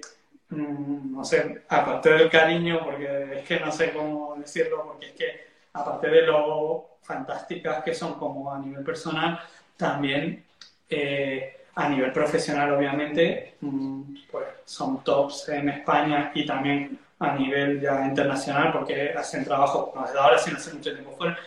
mm, 0.49 1.15
no 1.15 1.25
sé, 1.25 1.63
aparte 1.69 2.11
del 2.11 2.29
cariño, 2.29 2.79
porque 2.83 3.39
es 3.39 3.47
que 3.47 3.59
no 3.59 3.71
sé 3.71 3.91
cómo 3.91 4.35
decirlo, 4.37 4.83
porque 4.85 5.07
es 5.07 5.13
que 5.13 5.47
aparte 5.73 6.09
de 6.09 6.21
lo 6.21 6.99
fantásticas 7.01 7.83
que 7.83 7.95
son 7.95 8.19
como 8.19 8.53
a 8.53 8.59
nivel 8.59 8.83
personal, 8.83 9.39
también... 9.77 10.45
Eh, 10.87 11.57
a 11.75 11.89
nivel 11.89 12.11
profesional, 12.11 12.73
obviamente, 12.73 13.55
mm, 13.61 14.15
pues 14.31 14.45
son 14.65 15.03
tops 15.03 15.49
en 15.49 15.69
España 15.69 16.31
y 16.35 16.45
también 16.45 16.99
a 17.19 17.35
nivel 17.35 17.81
ya 17.81 18.05
internacional, 18.05 18.71
porque 18.71 19.11
hacen 19.17 19.43
trabajo, 19.43 19.93
desde 20.05 20.19
ahora, 20.19 20.37
sino 20.37 20.57
hace 20.57 20.73
mucho 20.73 20.93
tiempo 20.93 21.11
fuera. 21.17 21.37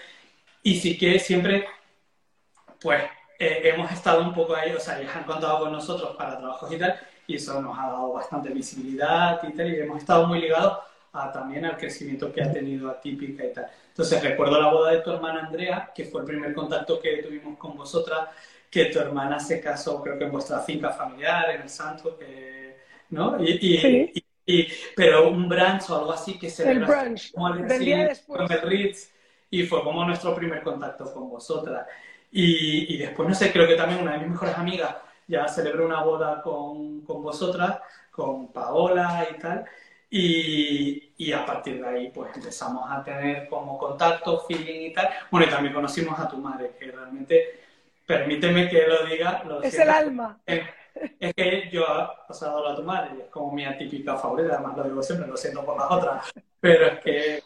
Y 0.62 0.80
sí 0.80 0.98
que 0.98 1.18
siempre, 1.18 1.66
pues, 2.80 3.02
eh, 3.38 3.60
hemos 3.64 3.90
estado 3.92 4.22
un 4.22 4.34
poco 4.34 4.54
ahí, 4.56 4.72
o 4.72 4.80
sea, 4.80 5.00
ya 5.00 5.12
han 5.14 5.24
contado 5.24 5.60
con 5.60 5.72
nosotros 5.72 6.16
para 6.16 6.38
trabajos 6.38 6.72
y 6.72 6.78
tal, 6.78 6.98
y 7.26 7.36
eso 7.36 7.60
nos 7.60 7.78
ha 7.78 7.86
dado 7.88 8.12
bastante 8.12 8.50
visibilidad 8.50 9.40
y 9.42 9.52
tal, 9.52 9.68
y 9.74 9.80
hemos 9.80 9.98
estado 9.98 10.26
muy 10.26 10.40
ligados 10.40 10.78
a, 11.12 11.32
también 11.32 11.64
al 11.66 11.76
crecimiento 11.76 12.32
que 12.32 12.42
ha 12.42 12.52
tenido 12.52 12.90
Atípica 12.90 13.44
y 13.44 13.52
tal. 13.52 13.66
Entonces, 13.88 14.22
recuerdo 14.22 14.60
la 14.60 14.70
boda 14.70 14.92
de 14.92 15.00
tu 15.00 15.10
hermana 15.10 15.46
Andrea, 15.46 15.92
que 15.94 16.04
fue 16.06 16.20
el 16.22 16.26
primer 16.26 16.54
contacto 16.54 17.00
que 17.00 17.22
tuvimos 17.22 17.58
con 17.58 17.76
vosotras, 17.76 18.28
que 18.70 18.86
tu 18.86 18.98
hermana 18.98 19.38
se 19.38 19.60
casó, 19.60 20.02
creo 20.02 20.18
que 20.18 20.24
en 20.24 20.32
vuestra 20.32 20.60
finca 20.60 20.90
familiar, 20.90 21.50
en 21.50 21.62
el 21.62 21.68
Santo, 21.68 22.16
que, 22.18 22.76
¿no? 23.10 23.42
Y, 23.42 24.12
y, 24.46 24.68
pero 24.94 25.28
un 25.28 25.48
brunch 25.48 25.90
o 25.90 25.98
algo 25.98 26.12
así 26.12 26.38
que 26.38 26.50
se 26.50 26.70
el 26.70 26.84
brunch, 26.84 27.32
como 27.32 27.48
el, 27.48 27.66
con 28.26 28.52
el 28.52 28.62
Ritz, 28.62 29.10
y 29.50 29.64
fue 29.64 29.82
como 29.82 30.04
nuestro 30.04 30.34
primer 30.34 30.62
contacto 30.62 31.12
con 31.12 31.28
vosotras. 31.28 31.86
Y, 32.30 32.94
y, 32.94 32.98
después, 32.98 33.28
no 33.28 33.34
sé, 33.34 33.52
creo 33.52 33.66
que 33.66 33.76
también 33.76 34.02
una 34.02 34.12
de 34.12 34.18
mis 34.18 34.30
mejores 34.30 34.56
amigas 34.56 34.96
ya 35.26 35.48
celebré 35.48 35.84
una 35.84 36.02
boda 36.02 36.42
con, 36.42 37.00
con 37.02 37.22
vosotras, 37.22 37.80
con 38.10 38.52
Paola 38.52 39.26
y 39.30 39.38
tal, 39.38 39.64
y, 40.08 41.12
y, 41.16 41.32
a 41.32 41.44
partir 41.44 41.80
de 41.80 41.88
ahí 41.88 42.10
pues 42.14 42.34
empezamos 42.36 42.88
a 42.90 43.02
tener 43.02 43.48
como 43.48 43.76
contacto, 43.76 44.44
feeling 44.46 44.90
y 44.90 44.92
tal. 44.92 45.08
Bueno, 45.30 45.46
y 45.46 45.50
también 45.50 45.74
conocimos 45.74 46.18
a 46.18 46.28
tu 46.28 46.38
madre, 46.38 46.72
que 46.78 46.90
realmente, 46.90 47.65
permíteme 48.06 48.68
que 48.68 48.86
lo 48.86 49.04
diga. 49.06 49.42
Lo 49.44 49.62
es 49.62 49.78
el 49.78 49.90
alma. 49.90 50.38
Es, 50.46 50.62
que 51.34 51.68
yo 51.70 51.82
he 51.82 52.26
pasado 52.26 52.66
a 52.66 52.74
tu 52.74 52.82
madre, 52.82 53.24
es 53.24 53.30
como 53.30 53.52
mi 53.52 53.64
típica 53.76 54.16
favorita, 54.16 54.54
además 54.54 54.78
lo 54.78 54.84
digo 54.84 55.02
siempre, 55.02 55.28
lo 55.28 55.36
siento 55.36 55.62
por 55.62 55.76
las 55.76 55.90
otras, 55.90 56.32
pero 56.58 56.86
es 56.86 57.00
que 57.00 57.42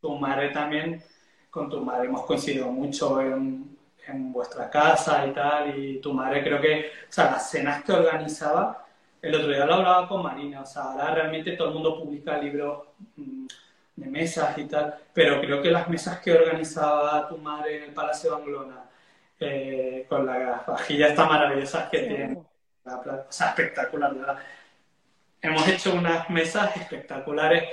tu 0.00 0.16
madre 0.16 0.48
también, 0.48 1.02
con 1.50 1.68
tu 1.68 1.82
madre 1.82 2.06
hemos 2.06 2.24
coincidido 2.24 2.68
mucho 2.68 3.20
en, 3.20 3.76
en 4.08 4.32
vuestra 4.32 4.70
casa 4.70 5.26
y 5.26 5.32
tal, 5.32 5.78
y 5.78 6.00
tu 6.00 6.14
madre 6.14 6.42
creo 6.42 6.58
que, 6.60 6.92
o 7.08 7.12
sea, 7.12 7.32
las 7.32 7.50
cenas 7.50 7.84
que 7.84 7.92
organizaba, 7.92 8.86
el 9.20 9.34
otro 9.34 9.48
día 9.48 9.66
lo 9.66 9.74
hablaba 9.74 10.08
con 10.08 10.22
Marina, 10.22 10.62
o 10.62 10.66
sea, 10.66 10.84
ahora 10.84 11.14
realmente 11.14 11.52
todo 11.52 11.68
el 11.68 11.74
mundo 11.74 11.98
publica 11.98 12.38
libros 12.38 12.84
mm, 13.16 13.46
de 13.96 14.06
mesas 14.06 14.56
y 14.58 14.64
tal, 14.64 14.94
pero 15.12 15.40
creo 15.40 15.62
que 15.62 15.70
las 15.70 15.88
mesas 15.88 16.20
que 16.20 16.32
organizaba 16.32 17.28
tu 17.28 17.36
madre 17.38 17.78
en 17.78 17.82
el 17.84 17.90
Palacio 17.92 18.30
de 18.30 18.36
Anglona, 18.36 18.83
eh, 19.44 20.06
con 20.08 20.26
las 20.26 20.66
vajillas 20.66 21.14
tan 21.14 21.28
maravillosas 21.28 21.88
que 21.90 21.98
tiene, 22.00 22.38
o 22.84 23.26
sea, 23.28 23.48
espectacular, 23.48 24.14
¿verdad? 24.14 24.38
Hemos 25.40 25.68
hecho 25.68 25.94
unas 25.94 26.28
mesas 26.30 26.76
espectaculares, 26.76 27.68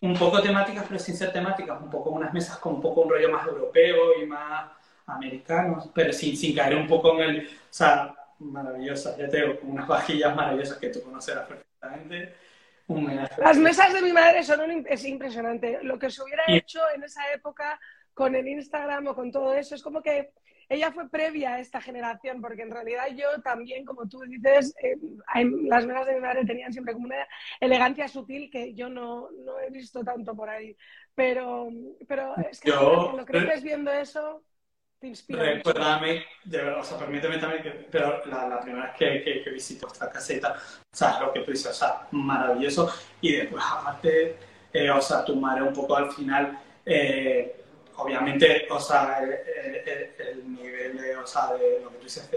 un 0.00 0.14
poco 0.16 0.42
temáticas, 0.42 0.84
pero 0.88 0.98
sin 0.98 1.16
ser 1.16 1.32
temáticas, 1.32 1.80
un 1.80 1.90
poco 1.90 2.10
unas 2.10 2.32
mesas 2.32 2.58
con 2.58 2.74
un 2.74 2.80
poco 2.80 3.02
un 3.02 3.10
rollo 3.10 3.30
más 3.30 3.46
europeo 3.46 4.20
y 4.20 4.26
más 4.26 4.70
americano, 5.06 5.90
pero 5.94 6.12
sin, 6.12 6.36
sin 6.36 6.54
caer 6.54 6.74
un 6.76 6.86
poco 6.86 7.14
en 7.14 7.20
el, 7.20 7.46
o 7.46 7.50
sea, 7.70 8.14
maravillosas, 8.38 9.16
ya 9.16 9.28
tengo 9.28 9.58
unas 9.62 9.86
vajillas 9.86 10.34
maravillosas 10.34 10.78
que 10.78 10.88
tú 10.88 11.02
conocerás 11.02 11.46
perfectamente. 11.46 12.34
Las 13.38 13.56
mesas 13.56 13.92
de 13.94 14.02
mi 14.02 14.12
madre 14.12 14.42
son 14.42 14.60
un, 14.60 14.86
es 14.88 15.04
impresionante. 15.04 15.78
Lo 15.82 15.98
que 15.98 16.10
se 16.10 16.22
hubiera 16.22 16.42
hecho 16.48 16.80
en 16.94 17.02
esa 17.04 17.32
época 17.32 17.80
con 18.12 18.34
el 18.34 18.46
Instagram 18.46 19.06
o 19.08 19.14
con 19.14 19.32
todo 19.32 19.54
eso, 19.54 19.74
es 19.74 19.82
como 19.82 20.02
que 20.02 20.32
ella 20.68 20.92
fue 20.92 21.08
previa 21.08 21.54
a 21.54 21.60
esta 21.60 21.80
generación, 21.80 22.40
porque 22.40 22.62
en 22.62 22.70
realidad 22.70 23.06
yo 23.14 23.40
también, 23.42 23.84
como 23.84 24.08
tú 24.08 24.20
dices, 24.20 24.74
eh, 24.82 24.96
las 25.68 25.86
mesas 25.86 26.06
de 26.06 26.14
mi 26.14 26.20
madre 26.20 26.44
tenían 26.44 26.72
siempre 26.72 26.94
como 26.94 27.06
una 27.06 27.26
elegancia 27.60 28.08
sutil 28.08 28.50
que 28.50 28.74
yo 28.74 28.88
no, 28.88 29.30
no 29.44 29.58
he 29.60 29.70
visto 29.70 30.02
tanto 30.04 30.34
por 30.34 30.48
ahí. 30.48 30.76
Pero, 31.14 31.68
pero 32.08 32.34
es 32.50 32.60
que 32.60 32.70
lo 32.70 33.24
que 33.24 33.38
estés 33.38 33.62
viendo 33.62 33.92
eso 33.92 34.44
Recuérdame, 35.28 36.24
de 36.44 36.58
verdad, 36.58 36.80
o 36.80 36.84
sea, 36.84 36.98
permíteme 36.98 37.38
también 37.38 37.62
que, 37.62 37.70
pero 37.90 38.24
la, 38.26 38.48
la 38.48 38.60
primera 38.60 38.86
vez 38.86 38.96
que, 38.96 39.22
que, 39.22 39.42
que, 39.42 39.50
visito 39.50 39.86
esta 39.86 40.10
caseta, 40.10 40.56
o 40.56 40.96
sea, 40.96 41.20
lo 41.20 41.32
que 41.32 41.40
tú 41.40 41.50
dices, 41.50 41.70
o 41.70 41.74
sea, 41.74 42.06
maravilloso. 42.12 42.90
Y 43.20 43.32
después, 43.32 43.62
aparte, 43.70 44.38
eh, 44.72 44.90
o 44.90 45.00
sea, 45.00 45.24
tu 45.24 45.36
madre 45.36 45.62
un 45.62 45.74
poco 45.74 45.96
al 45.96 46.10
final, 46.10 46.58
eh, 46.86 47.63
obviamente, 47.96 48.66
o 48.70 48.80
sea, 48.80 49.20
el, 49.22 49.32
el, 50.18 50.52
nivel 50.54 50.96
de, 50.96 51.16
o 51.16 51.26
sea, 51.26 51.52
de 51.54 51.80
lo 51.80 51.90
que 51.90 51.96
tú 51.96 52.04
dices, 52.04 52.30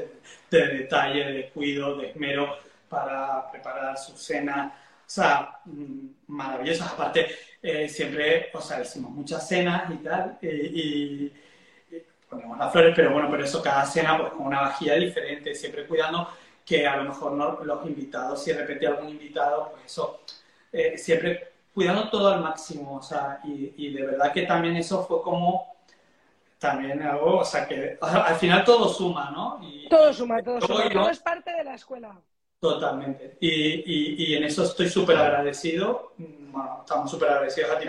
de, 0.50 0.68
detalle, 0.68 1.24
de 1.32 1.50
cuido, 1.50 1.98
de 1.98 2.12
esmero 2.12 2.58
para 2.90 3.52
preparar 3.52 3.98
su 3.98 4.18
cena, 4.18 4.74
o 4.76 5.10
sea, 5.10 5.60
mm, 5.66 6.08
maravillosas. 6.28 6.94
Aparte, 6.94 7.28
eh, 7.62 7.88
siempre, 7.90 8.50
o 8.54 8.62
sea, 8.62 8.82
hicimos 8.82 9.12
muchas 9.12 9.48
cenas 9.48 9.92
y 9.92 9.98
tal, 9.98 10.38
y 10.42 11.32
ponemos 12.30 12.58
las 12.58 12.72
flores, 12.72 12.94
pero 12.96 13.12
bueno, 13.12 13.30
pero 13.30 13.44
eso 13.44 13.62
cada 13.62 13.86
cena 13.86 14.18
pues 14.18 14.34
con 14.34 14.48
una 14.48 14.62
vajilla 14.62 14.96
diferente, 14.96 15.56
siempre 15.56 15.86
cuidando 15.86 16.30
que 16.66 16.86
a 16.86 16.98
lo 16.98 17.06
mejor 17.06 17.32
no, 17.32 17.64
los 17.64 17.86
invitados, 17.86 18.44
si 18.44 18.52
repete 18.52 18.88
algún 18.88 19.10
invitado, 19.10 19.72
pues 19.72 19.86
eso, 19.86 20.22
eh, 20.72 20.98
siempre 20.98 21.54
cuidando 21.77 22.10
todo 22.10 22.29
al 22.29 22.41
máximo, 22.41 22.96
o 22.96 23.01
sea, 23.03 23.39
y, 23.43 23.72
y, 23.77 23.93
de 23.93 24.03
verdad 24.03 24.34
que 24.34 24.48
también 24.48 24.75
eso 24.77 25.05
fue 25.05 25.22
como 25.22 25.75
también 26.57 27.00
algo, 27.03 27.38
o 27.38 27.46
sea, 27.46 27.67
que 27.67 28.00
al 28.01 28.36
final 28.38 28.63
todo 28.63 28.89
suma, 28.89 29.29
¿no? 29.29 29.60
Y, 29.62 29.88
todo 29.88 30.12
suma, 30.12 30.41
todo 30.41 30.60
suma, 30.60 30.89
todo 30.89 31.10
es 31.12 31.19
parte 31.19 31.53
de 31.53 31.63
la 31.63 31.75
escuela. 31.75 32.19
Totalmente. 32.60 33.38
Y, 33.39 33.51
y, 33.51 34.25
y 34.25 34.34
en 34.34 34.46
eso 34.46 34.63
estoy 34.63 34.89
súper 34.89 35.17
agradecido, 35.17 36.13
bueno, 36.17 36.77
estamos 36.79 37.12
súper 37.12 37.29
agradecidos 37.29 37.69
a 37.69 37.77
ti, 37.77 37.86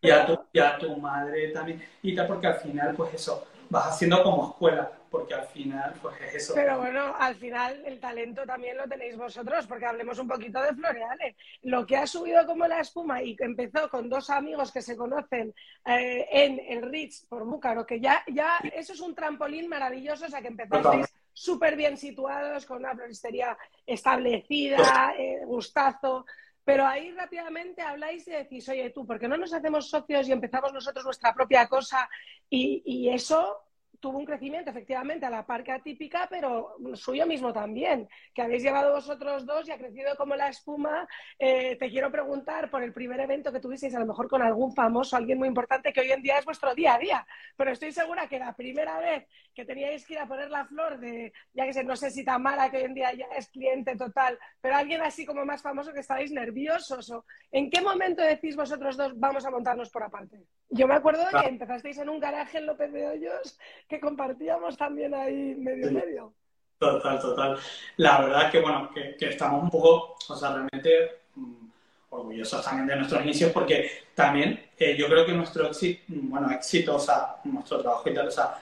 y 0.00 0.10
a, 0.10 0.26
tu, 0.26 0.40
y 0.52 0.58
a 0.58 0.76
tu 0.76 0.96
madre 0.96 1.50
también, 1.50 1.80
y 2.02 2.16
tal, 2.16 2.26
porque 2.26 2.48
al 2.48 2.56
final, 2.56 2.96
pues 2.96 3.14
eso, 3.14 3.46
vas 3.70 3.88
haciendo 3.88 4.22
como 4.22 4.50
escuela, 4.50 4.90
porque 5.10 5.34
al 5.34 5.46
final, 5.46 5.94
pues 6.00 6.20
es 6.20 6.34
eso. 6.34 6.54
Pero 6.54 6.78
bueno, 6.78 7.14
al 7.18 7.34
final 7.34 7.82
el 7.84 7.98
talento 8.00 8.44
también 8.46 8.76
lo 8.76 8.88
tenéis 8.88 9.16
vosotros, 9.16 9.66
porque 9.66 9.86
hablemos 9.86 10.18
un 10.18 10.28
poquito 10.28 10.60
de 10.62 10.74
Floreale. 10.74 11.36
Lo 11.62 11.86
que 11.86 11.96
ha 11.96 12.06
subido 12.06 12.46
como 12.46 12.66
la 12.66 12.80
espuma 12.80 13.22
y 13.22 13.36
que 13.36 13.44
empezó 13.44 13.88
con 13.88 14.08
dos 14.08 14.30
amigos 14.30 14.72
que 14.72 14.82
se 14.82 14.96
conocen 14.96 15.54
eh, 15.84 16.26
en 16.30 16.60
el 16.68 16.90
Ritz 16.90 17.26
por 17.26 17.44
Búcaro, 17.44 17.86
que 17.86 18.00
ya, 18.00 18.22
ya 18.28 18.58
eso 18.74 18.92
es 18.92 19.00
un 19.00 19.14
trampolín 19.14 19.68
maravilloso, 19.68 20.26
o 20.26 20.28
sea 20.28 20.42
que 20.42 20.48
empezasteis 20.48 21.06
súper 21.32 21.76
bien 21.76 21.96
situados, 21.96 22.66
con 22.66 22.78
una 22.78 22.94
floristería 22.94 23.56
establecida, 23.86 25.14
eh, 25.16 25.42
gustazo. 25.44 26.26
Pero 26.68 26.86
ahí 26.86 27.12
rápidamente 27.12 27.80
habláis 27.80 28.28
y 28.28 28.30
decís, 28.30 28.68
oye, 28.68 28.90
tú, 28.90 29.06
¿por 29.06 29.18
qué 29.18 29.26
no 29.26 29.38
nos 29.38 29.54
hacemos 29.54 29.88
socios 29.88 30.28
y 30.28 30.32
empezamos 30.32 30.70
nosotros 30.70 31.02
nuestra 31.02 31.32
propia 31.32 31.66
cosa? 31.66 32.06
Y, 32.50 32.82
y 32.84 33.08
eso 33.08 33.67
tuvo 34.00 34.18
un 34.18 34.24
crecimiento 34.24 34.70
efectivamente 34.70 35.26
a 35.26 35.30
la 35.30 35.46
parque 35.46 35.72
atípica, 35.72 36.26
pero 36.30 36.76
suyo 36.94 37.26
mismo 37.26 37.52
también, 37.52 38.08
que 38.34 38.42
habéis 38.42 38.62
llevado 38.62 38.92
vosotros 38.92 39.44
dos 39.44 39.68
y 39.68 39.72
ha 39.72 39.78
crecido 39.78 40.14
como 40.16 40.36
la 40.36 40.48
espuma. 40.48 41.08
Eh, 41.38 41.76
te 41.76 41.88
quiero 41.90 42.10
preguntar 42.10 42.70
por 42.70 42.82
el 42.82 42.92
primer 42.92 43.20
evento 43.20 43.52
que 43.52 43.60
tuvisteis, 43.60 43.94
a 43.94 44.00
lo 44.00 44.06
mejor 44.06 44.28
con 44.28 44.42
algún 44.42 44.74
famoso, 44.74 45.16
alguien 45.16 45.38
muy 45.38 45.48
importante, 45.48 45.92
que 45.92 46.00
hoy 46.00 46.12
en 46.12 46.22
día 46.22 46.38
es 46.38 46.44
vuestro 46.44 46.74
día 46.74 46.94
a 46.94 46.98
día, 46.98 47.26
pero 47.56 47.72
estoy 47.72 47.92
segura 47.92 48.28
que 48.28 48.38
la 48.38 48.54
primera 48.54 48.98
vez 48.98 49.26
que 49.54 49.64
teníais 49.64 50.06
que 50.06 50.14
ir 50.14 50.20
a 50.20 50.28
poner 50.28 50.50
la 50.50 50.64
flor 50.66 50.98
de, 50.98 51.32
ya 51.52 51.64
que 51.64 51.72
sé, 51.72 51.84
no 51.84 51.96
sé 51.96 52.10
si 52.10 52.24
Tamara, 52.24 52.70
que 52.70 52.78
hoy 52.78 52.84
en 52.84 52.94
día 52.94 53.12
ya 53.12 53.26
es 53.36 53.48
cliente 53.48 53.96
total, 53.96 54.38
pero 54.60 54.76
alguien 54.76 55.02
así 55.02 55.26
como 55.26 55.44
más 55.44 55.62
famoso 55.62 55.92
que 55.92 56.00
estáis 56.00 56.30
nerviosos, 56.30 57.10
o 57.10 57.24
¿en 57.50 57.70
qué 57.70 57.80
momento 57.80 58.22
decís 58.22 58.56
vosotros 58.56 58.96
dos 58.96 59.18
vamos 59.18 59.44
a 59.44 59.50
montarnos 59.50 59.90
por 59.90 60.02
aparte? 60.02 60.44
Yo 60.70 60.86
me 60.86 60.94
acuerdo 60.94 61.24
de 61.24 61.40
que 61.40 61.48
empezasteis 61.48 61.98
en 61.98 62.08
un 62.08 62.20
garaje 62.20 62.58
en 62.58 62.66
López 62.66 62.92
de 62.92 63.06
Hoyos 63.06 63.58
que 63.88 64.00
compartíamos 64.00 64.76
también 64.76 65.14
ahí 65.14 65.54
medio 65.56 65.90
medio. 65.90 66.34
Total, 66.78 67.20
total. 67.20 67.58
La 67.96 68.20
verdad 68.20 68.50
que, 68.50 68.60
bueno, 68.60 68.90
que, 68.92 69.16
estamos 69.20 69.62
un 69.62 69.70
poco, 69.70 70.16
o 70.28 70.36
sea, 70.36 70.50
realmente 70.50 71.22
mm, 71.34 71.68
orgullosos 72.10 72.64
también 72.64 72.86
de 72.86 72.96
nuestros 72.96 73.22
inicios 73.24 73.50
porque 73.50 73.90
también 74.14 74.68
eh, 74.78 74.96
yo 74.96 75.08
creo 75.08 75.26
que 75.26 75.32
nuestro 75.32 75.66
éxito, 75.66 76.02
bueno, 76.08 76.50
éxito, 76.52 76.96
o 76.96 77.00
sea, 77.00 77.36
nuestro 77.44 77.80
trabajo 77.80 78.08
y 78.08 78.14
tal, 78.14 78.28
o 78.28 78.30
sea, 78.30 78.58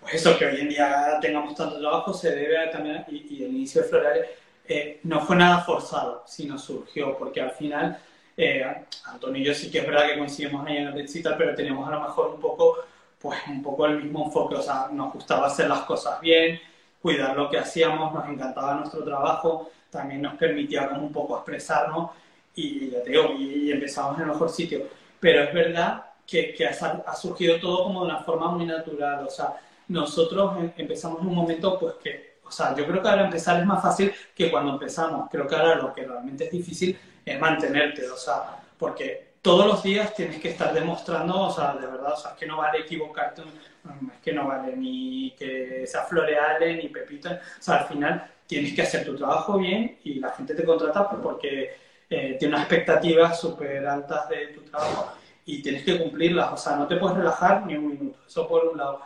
pues 0.00 0.14
eso, 0.14 0.36
que 0.38 0.44
hoy 0.44 0.60
en 0.60 0.68
día 0.68 1.18
tengamos 1.22 1.54
tanto 1.54 1.78
trabajo 1.78 2.12
se 2.12 2.34
debe 2.34 2.66
también, 2.68 3.04
y, 3.08 3.42
el 3.42 3.54
inicio 3.54 3.80
de 3.80 3.88
Florales 3.88 4.26
eh, 4.68 5.00
no 5.04 5.22
fue 5.22 5.36
nada 5.36 5.62
forzado, 5.62 6.22
sino 6.26 6.58
surgió, 6.58 7.16
porque 7.16 7.40
al 7.40 7.52
final, 7.52 7.98
eh, 8.36 8.84
Antonio 9.06 9.42
y 9.42 9.44
yo 9.44 9.54
sí 9.54 9.70
que 9.70 9.78
es 9.78 9.86
verdad 9.86 10.08
que 10.08 10.18
coincidimos 10.18 10.66
ahí 10.66 10.78
en 10.78 10.88
el 10.88 10.98
éxito, 10.98 11.34
pero 11.38 11.54
teníamos 11.54 11.86
a 11.86 11.92
lo 11.92 12.00
mejor 12.00 12.34
un 12.34 12.40
poco 12.40 12.78
pues 13.24 13.38
un 13.48 13.62
poco 13.62 13.86
el 13.86 14.02
mismo 14.02 14.26
enfoque, 14.26 14.56
o 14.56 14.62
sea, 14.62 14.88
nos 14.92 15.10
gustaba 15.14 15.46
hacer 15.46 15.66
las 15.66 15.80
cosas 15.80 16.20
bien, 16.20 16.60
cuidar 17.00 17.34
lo 17.34 17.48
que 17.48 17.58
hacíamos, 17.58 18.12
nos 18.12 18.28
encantaba 18.28 18.74
nuestro 18.74 19.02
trabajo, 19.02 19.70
también 19.88 20.20
nos 20.20 20.34
permitía 20.34 20.90
como 20.90 21.06
un 21.06 21.12
poco 21.12 21.36
expresarnos 21.36 22.10
y 22.54 22.90
ya 22.90 23.02
te 23.02 23.10
digo, 23.10 23.32
y, 23.38 23.72
empezamos 23.72 24.16
en 24.16 24.24
el 24.24 24.28
mejor 24.28 24.50
sitio. 24.50 24.82
Pero 25.20 25.42
es 25.42 25.54
verdad 25.54 26.04
que, 26.26 26.52
que 26.52 26.66
ha, 26.66 27.14
surgido 27.14 27.58
todo 27.58 27.84
como 27.84 28.00
de 28.04 28.12
una 28.12 28.22
forma 28.24 28.48
muy 28.48 28.66
natural, 28.66 29.26
o 29.26 29.30
sea, 29.30 29.54
nosotros 29.88 30.58
em, 30.58 30.72
empezamos 30.76 31.22
en 31.22 31.28
un 31.28 31.34
momento 31.34 31.78
pues 31.78 31.94
que, 32.02 32.38
o 32.44 32.50
sea, 32.50 32.74
yo 32.74 32.86
creo 32.86 33.02
que 33.02 33.08
ahora 33.08 33.24
empezar 33.24 33.58
es 33.58 33.66
más 33.66 33.82
fácil 33.82 34.12
que 34.34 34.50
cuando 34.50 34.72
empezamos, 34.72 35.30
creo 35.30 35.46
que 35.46 35.54
ahora 35.54 35.76
lo 35.76 35.94
que 35.94 36.04
realmente 36.04 36.44
es 36.44 36.50
difícil 36.50 36.98
es 37.24 37.40
mantenerte, 37.40 38.08
o 38.08 38.16
sea, 38.16 38.60
porque 38.78 39.34
todos 39.40 39.66
los 39.66 39.82
días 39.82 40.14
tienes 40.14 40.40
que 40.40 40.50
estar 40.50 40.72
demostrando, 40.72 41.38
o 41.38 41.50
sea, 41.50 41.74
de 41.74 41.86
verdad, 41.86 42.12
o 42.14 42.16
sea, 42.16 42.32
es 42.32 42.36
que 42.38 42.46
no 42.46 42.56
vale 42.56 42.80
equivocarte, 42.80 43.42
es 43.42 44.20
que 44.22 44.32
no 44.32 44.48
vale 44.48 44.76
ni 44.76 45.32
que 45.32 45.86
sea 45.86 46.02
Floreale 46.04 46.76
ni 46.76 46.88
Pepito, 46.88 47.30
o 47.30 47.62
sea, 47.62 47.76
al 47.76 47.86
final 47.86 48.30
tienes 48.46 48.74
que 48.74 48.82
hacer 48.82 49.04
tu 49.04 49.16
trabajo 49.16 49.58
bien 49.58 49.98
y 50.04 50.14
la 50.14 50.30
gente 50.30 50.54
te 50.54 50.64
contrata 50.64 51.10
porque 51.10 51.76
eh, 52.08 52.36
tiene 52.38 52.54
unas 52.54 52.62
expectativas 52.62 53.40
súper 53.40 53.86
altas 53.86 54.28
de 54.28 54.46
tu 54.48 54.62
trabajo 54.62 55.12
y 55.46 55.62
tienes 55.62 55.84
que 55.84 55.98
cumplirlas, 55.98 56.52
o 56.52 56.56
sea, 56.56 56.76
no 56.76 56.86
te 56.86 56.96
puedes 56.96 57.16
relajar 57.16 57.66
ni 57.66 57.76
un 57.76 57.88
minuto, 57.88 58.18
eso 58.26 58.48
por 58.48 58.64
un 58.66 58.78
lado. 58.78 59.00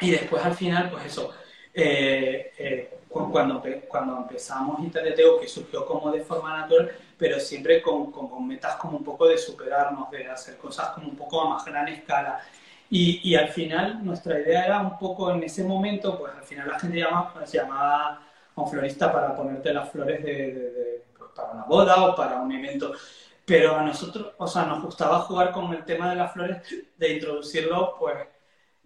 Y 0.00 0.10
después 0.10 0.44
al 0.44 0.54
final, 0.54 0.90
pues 0.90 1.06
eso, 1.06 1.30
eh, 1.72 2.52
eh, 2.58 2.98
cuando, 3.12 3.62
cuando 3.88 4.16
empezamos 4.18 4.80
Internet, 4.80 5.20
que 5.40 5.48
surgió 5.48 5.84
como 5.86 6.10
de 6.10 6.22
forma 6.22 6.58
natural, 6.58 6.90
pero 7.18 7.38
siempre 7.38 7.82
con, 7.82 8.10
con, 8.10 8.46
metas 8.46 8.76
como 8.76 8.98
un 8.98 9.04
poco 9.04 9.28
de 9.28 9.38
superarnos, 9.38 10.10
de 10.10 10.26
hacer 10.26 10.56
cosas 10.56 10.88
como 10.90 11.08
un 11.08 11.16
poco 11.16 11.40
a 11.40 11.50
más 11.50 11.64
gran 11.64 11.88
escala. 11.88 12.40
Y, 12.90 13.20
y, 13.22 13.34
al 13.36 13.48
final 13.48 14.04
nuestra 14.04 14.38
idea 14.40 14.66
era 14.66 14.80
un 14.80 14.98
poco 14.98 15.30
en 15.30 15.42
ese 15.42 15.64
momento, 15.64 16.18
pues 16.18 16.32
al 16.34 16.44
final 16.44 16.68
la 16.68 16.78
gente 16.78 16.98
llamaba, 16.98 17.32
pues, 17.32 17.52
llamaba 17.52 18.22
un 18.54 18.68
florista 18.68 19.10
para 19.12 19.34
ponerte 19.34 19.72
las 19.72 19.90
flores 19.90 20.22
de, 20.22 21.04
pues, 21.16 21.30
para 21.34 21.52
una 21.52 21.64
boda 21.64 22.04
o 22.06 22.14
para 22.14 22.40
un 22.40 22.52
evento. 22.52 22.92
Pero 23.44 23.76
a 23.76 23.82
nosotros, 23.82 24.34
o 24.38 24.46
sea, 24.46 24.64
nos 24.66 24.82
gustaba 24.82 25.20
jugar 25.20 25.52
con 25.52 25.72
el 25.74 25.84
tema 25.84 26.10
de 26.10 26.16
las 26.16 26.32
flores, 26.32 26.58
de 26.96 27.12
introducirlo, 27.14 27.96
pues, 27.98 28.16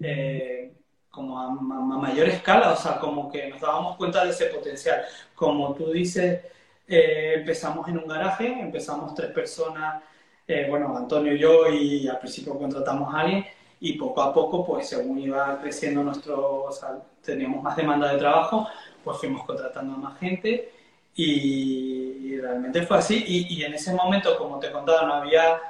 eh, 0.01 0.73
como 1.17 1.41
a, 1.41 1.51
mayor 1.51 2.29
escala, 2.29 2.73
o 2.73 2.77
sea, 2.77 2.99
como 2.99 3.33
que 3.33 3.49
nos 3.49 3.61
dábamos 3.61 3.97
cuenta 3.97 4.23
de 4.23 4.31
ese 4.31 4.47
potencial. 4.47 5.03
Como 5.35 5.75
tú 5.75 5.91
dices, 5.91 6.43
eh, 6.87 7.35
empezamos 7.39 7.89
en 7.89 7.99
un 7.99 8.07
garaje, 8.07 8.47
empezamos 8.61 9.15
tres 9.15 9.31
personas, 9.33 10.03
eh, 10.47 10.67
bueno, 10.69 10.95
Antonio 10.97 11.35
y 11.35 11.39
yo, 11.39 11.69
y 11.69 12.07
al 12.07 12.19
principio 12.19 12.59
contratamos 12.59 13.15
a 13.15 13.21
alguien, 13.21 13.47
y 13.81 13.95
poco 13.95 14.23
a 14.23 14.33
poco, 14.35 14.65
pues 14.65 14.89
según 14.89 15.19
iba 15.19 15.59
creciendo 15.61 16.03
nuestro, 16.05 16.65
o 16.65 16.73
sea, 16.73 16.99
teníamos 17.25 17.63
más 17.63 17.77
demanda 17.77 18.13
de 18.13 18.19
trabajo, 18.19 18.69
pues 19.03 19.19
fuimos 19.19 19.45
contratando 19.45 19.95
a 19.95 19.97
más 19.97 20.19
gente 20.19 20.71
y, 21.15 22.39
realmente 22.41 22.83
fue 22.83 22.99
así. 22.99 23.25
Y, 23.27 23.65
en 23.65 23.75
ese 23.75 23.95
momento, 23.95 24.37
como 24.37 24.59
te 24.61 24.71
contaba, 24.71 25.07
no 25.07 25.15
había, 25.15 25.61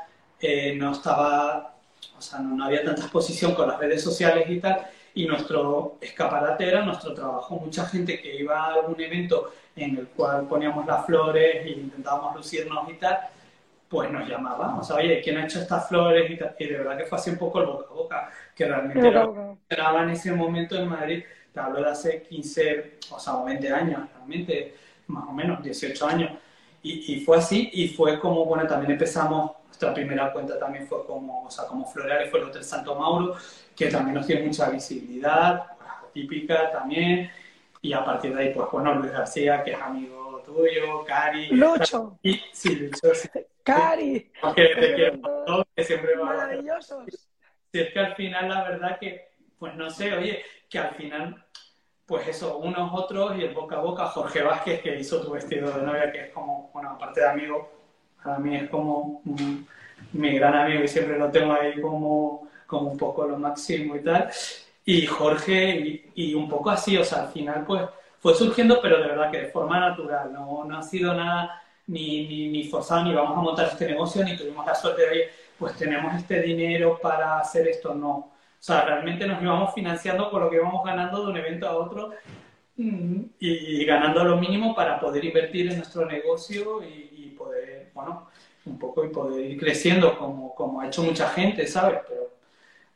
eh, 0.41 0.75
no 0.76 0.93
estaba, 0.93 1.76
o 2.19 2.21
sea, 2.21 2.41
no, 2.41 2.65
había 2.65 2.85
tanta 2.85 3.03
exposición 3.03 3.55
con 3.55 3.69
las 3.69 3.79
redes 3.79 4.03
sociales 4.03 4.49
y 4.50 4.61
tal. 4.61 4.87
Y 5.16 5.26
nuestro 5.26 5.96
escaparate 5.99 6.68
era 6.68 6.85
nuestro 6.85 7.14
trabajo. 7.14 7.56
Mucha 7.56 7.87
gente 7.87 8.20
que 8.20 8.37
iba 8.37 8.62
a 8.62 8.75
algún 8.75 9.00
evento 9.00 9.50
en 9.75 9.96
el 9.96 10.08
cual 10.08 10.46
poníamos 10.46 10.85
las 10.85 11.06
flores 11.06 11.64
e 11.64 11.70
intentábamos 11.70 12.37
lucirnos 12.37 12.87
y 12.90 12.94
tal, 12.96 13.20
pues 13.88 14.11
nos 14.11 14.28
llamaba. 14.28 14.76
O 14.76 14.85
sea, 14.85 14.96
oye, 14.96 15.23
¿quién 15.23 15.38
ha 15.38 15.46
hecho 15.46 15.61
estas 15.61 15.88
flores? 15.88 16.30
Y, 16.30 16.37
tal. 16.37 16.54
y 16.58 16.66
de 16.66 16.76
verdad 16.76 16.99
que 16.99 17.06
fue 17.06 17.16
así 17.16 17.30
un 17.30 17.38
poco 17.38 17.61
el 17.61 17.66
boca 17.66 17.87
a 17.90 17.94
boca, 17.94 18.30
que 18.54 18.66
realmente 18.66 19.08
era, 19.08 20.02
en 20.02 20.11
ese 20.11 20.32
momento 20.32 20.76
en 20.76 20.87
Madrid. 20.87 21.25
Te 21.50 21.61
hablo 21.61 21.80
de 21.80 21.90
hace 21.90 22.23
15, 22.23 22.99
o 23.11 23.18
sea, 23.18 23.42
20 23.42 23.73
años, 23.73 24.02
realmente 24.14 24.75
más 25.06 25.25
o 25.28 25.32
menos, 25.32 25.62
18 25.62 26.06
años. 26.08 26.30
Y, 26.82 27.14
y, 27.14 27.20
fue 27.25 27.38
así, 27.38 27.70
y 27.73 27.88
fue 27.88 28.20
como, 28.20 28.44
bueno, 28.44 28.66
también 28.66 28.92
empezamos, 28.92 29.52
nuestra 29.64 29.94
primera 29.94 30.30
cuenta 30.30 30.58
también 30.58 30.87
fue 30.87 31.06
como, 31.06 31.46
o 31.46 31.50
sea, 31.50 31.64
como 31.64 31.87
Floreales, 31.87 32.30
fue 32.30 32.40
el 32.40 32.46
Hotel 32.46 32.62
Santo 32.62 32.94
Mauro, 32.94 33.35
que 33.76 33.88
también 33.88 34.14
nos 34.14 34.26
dio 34.26 34.40
mucha 34.40 34.71
visibilidad, 34.71 35.64
típica 36.12 36.73
también, 36.73 37.30
y 37.83 37.92
a 37.92 38.04
partir 38.04 38.35
de 38.35 38.42
ahí, 38.42 38.54
pues 38.54 38.68
bueno, 38.73 38.95
Luis 38.95 39.12
García, 39.12 39.62
que 39.62 39.73
es 39.73 39.80
amigo 39.80 40.42
tuyo, 40.45 41.04
Cari. 41.04 41.49
Lucho. 41.49 42.18
Y, 42.23 42.40
sí, 42.52 42.76
Lucho, 42.76 43.14
sí. 43.14 43.28
Cari. 43.62 44.33
Que 44.54 44.68
te 44.68 44.95
quiero, 44.95 45.66
que 45.75 45.85
siempre 45.85 46.16
va 46.16 46.25
Maravillosos. 46.26 47.28
Si 47.73 47.80
es 47.80 47.92
que 47.92 47.99
al 47.99 48.14
final, 48.14 48.49
la 48.49 48.64
verdad 48.64 48.99
que, 48.99 49.28
pues 49.59 49.75
no 49.75 49.90
sé, 49.90 50.14
oye, 50.14 50.42
que 50.71 50.78
al 50.78 50.95
final 50.95 51.47
pues 52.06 52.28
eso, 52.28 52.59
unos 52.59 52.90
otros 52.95 53.37
y 53.37 53.42
el 53.42 53.52
boca 53.52 53.76
a 53.76 53.80
boca, 53.80 54.06
Jorge 54.06 54.42
Vázquez, 54.42 54.80
que 54.80 54.99
hizo 54.99 55.21
tu 55.21 55.33
vestido 55.33 55.76
de 55.76 55.83
novia, 55.85 56.12
que 56.12 56.26
es 56.26 56.33
como, 56.33 56.71
bueno, 56.73 56.90
aparte 56.90 57.21
de 57.21 57.28
amigo, 57.28 57.68
para 58.23 58.38
mí 58.38 58.56
es 58.56 58.71
como 58.71 59.23
mi 60.12 60.38
gran 60.38 60.54
amigo 60.54 60.85
y 60.85 60.88
siempre 60.88 61.18
lo 61.18 61.30
tengo 61.30 61.52
ahí 61.52 61.80
como, 61.80 62.49
como 62.66 62.90
un 62.90 62.99
poco 62.99 63.26
lo 63.26 63.38
máximo 63.38 63.96
y 63.96 64.02
tal. 64.02 64.30
Y 64.85 65.06
Jorge, 65.06 66.02
y, 66.14 66.35
un 66.35 66.49
poco 66.49 66.70
así, 66.70 66.96
o 66.96 67.04
sea, 67.04 67.23
al 67.23 67.32
final 67.32 67.64
pues 67.66 67.82
fue 68.20 68.35
surgiendo, 68.35 68.80
pero 68.80 68.99
de 69.00 69.08
verdad 69.08 69.30
que 69.30 69.40
de 69.40 69.49
forma 69.49 69.80
natural, 69.80 70.32
no, 70.32 70.64
no 70.64 70.78
ha 70.78 70.82
sido 70.82 71.14
nada 71.14 71.62
ni, 71.87 72.26
ni, 72.26 72.49
ni 72.49 72.64
forzado, 72.64 73.04
ni 73.04 73.14
vamos 73.14 73.37
a 73.38 73.40
montar 73.40 73.68
este 73.68 73.87
negocio, 73.87 74.25
ni 74.25 74.36
tuvimos 74.36 74.64
la 74.67 74.75
suerte 74.75 75.02
de, 75.02 75.30
pues 75.58 75.76
tenemos 75.76 76.14
este 76.14 76.41
dinero 76.43 76.99
para 77.00 77.38
hacer 77.38 77.69
esto, 77.69 77.95
no 77.95 78.36
o 78.58 78.62
sea, 78.67 78.84
realmente 78.84 79.26
nos 79.28 79.41
íbamos 79.41 79.75
financiando 79.75 80.30
por 80.30 80.43
lo 80.43 80.50
que 80.50 80.56
íbamos 80.56 80.84
ganando 80.84 81.25
de 81.25 81.30
un 81.30 81.36
evento 81.36 81.69
a 81.69 81.76
otro 81.76 82.10
mm, 82.76 83.21
y, 83.38 83.84
ganando 83.84 84.25
lo 84.25 84.38
mínimo 84.38 84.75
para 84.75 84.99
poder 84.99 85.25
invertir 85.25 85.71
en 85.71 85.76
nuestro 85.76 86.04
negocio 86.06 86.82
y, 86.82 87.34
poder, 87.38 87.91
bueno, 87.95 88.28
un 88.64 88.78
poco 88.78 89.04
y 89.04 89.10
poder 89.10 89.45
ir 89.52 89.60
creciendo 89.60 90.19
como, 90.19 90.54
como 90.54 90.80
ha 90.80 90.88
hecho 90.88 91.02
mucha 91.02 91.28
gente, 91.28 91.67
¿sabes? 91.67 92.00
Pero 92.08 92.30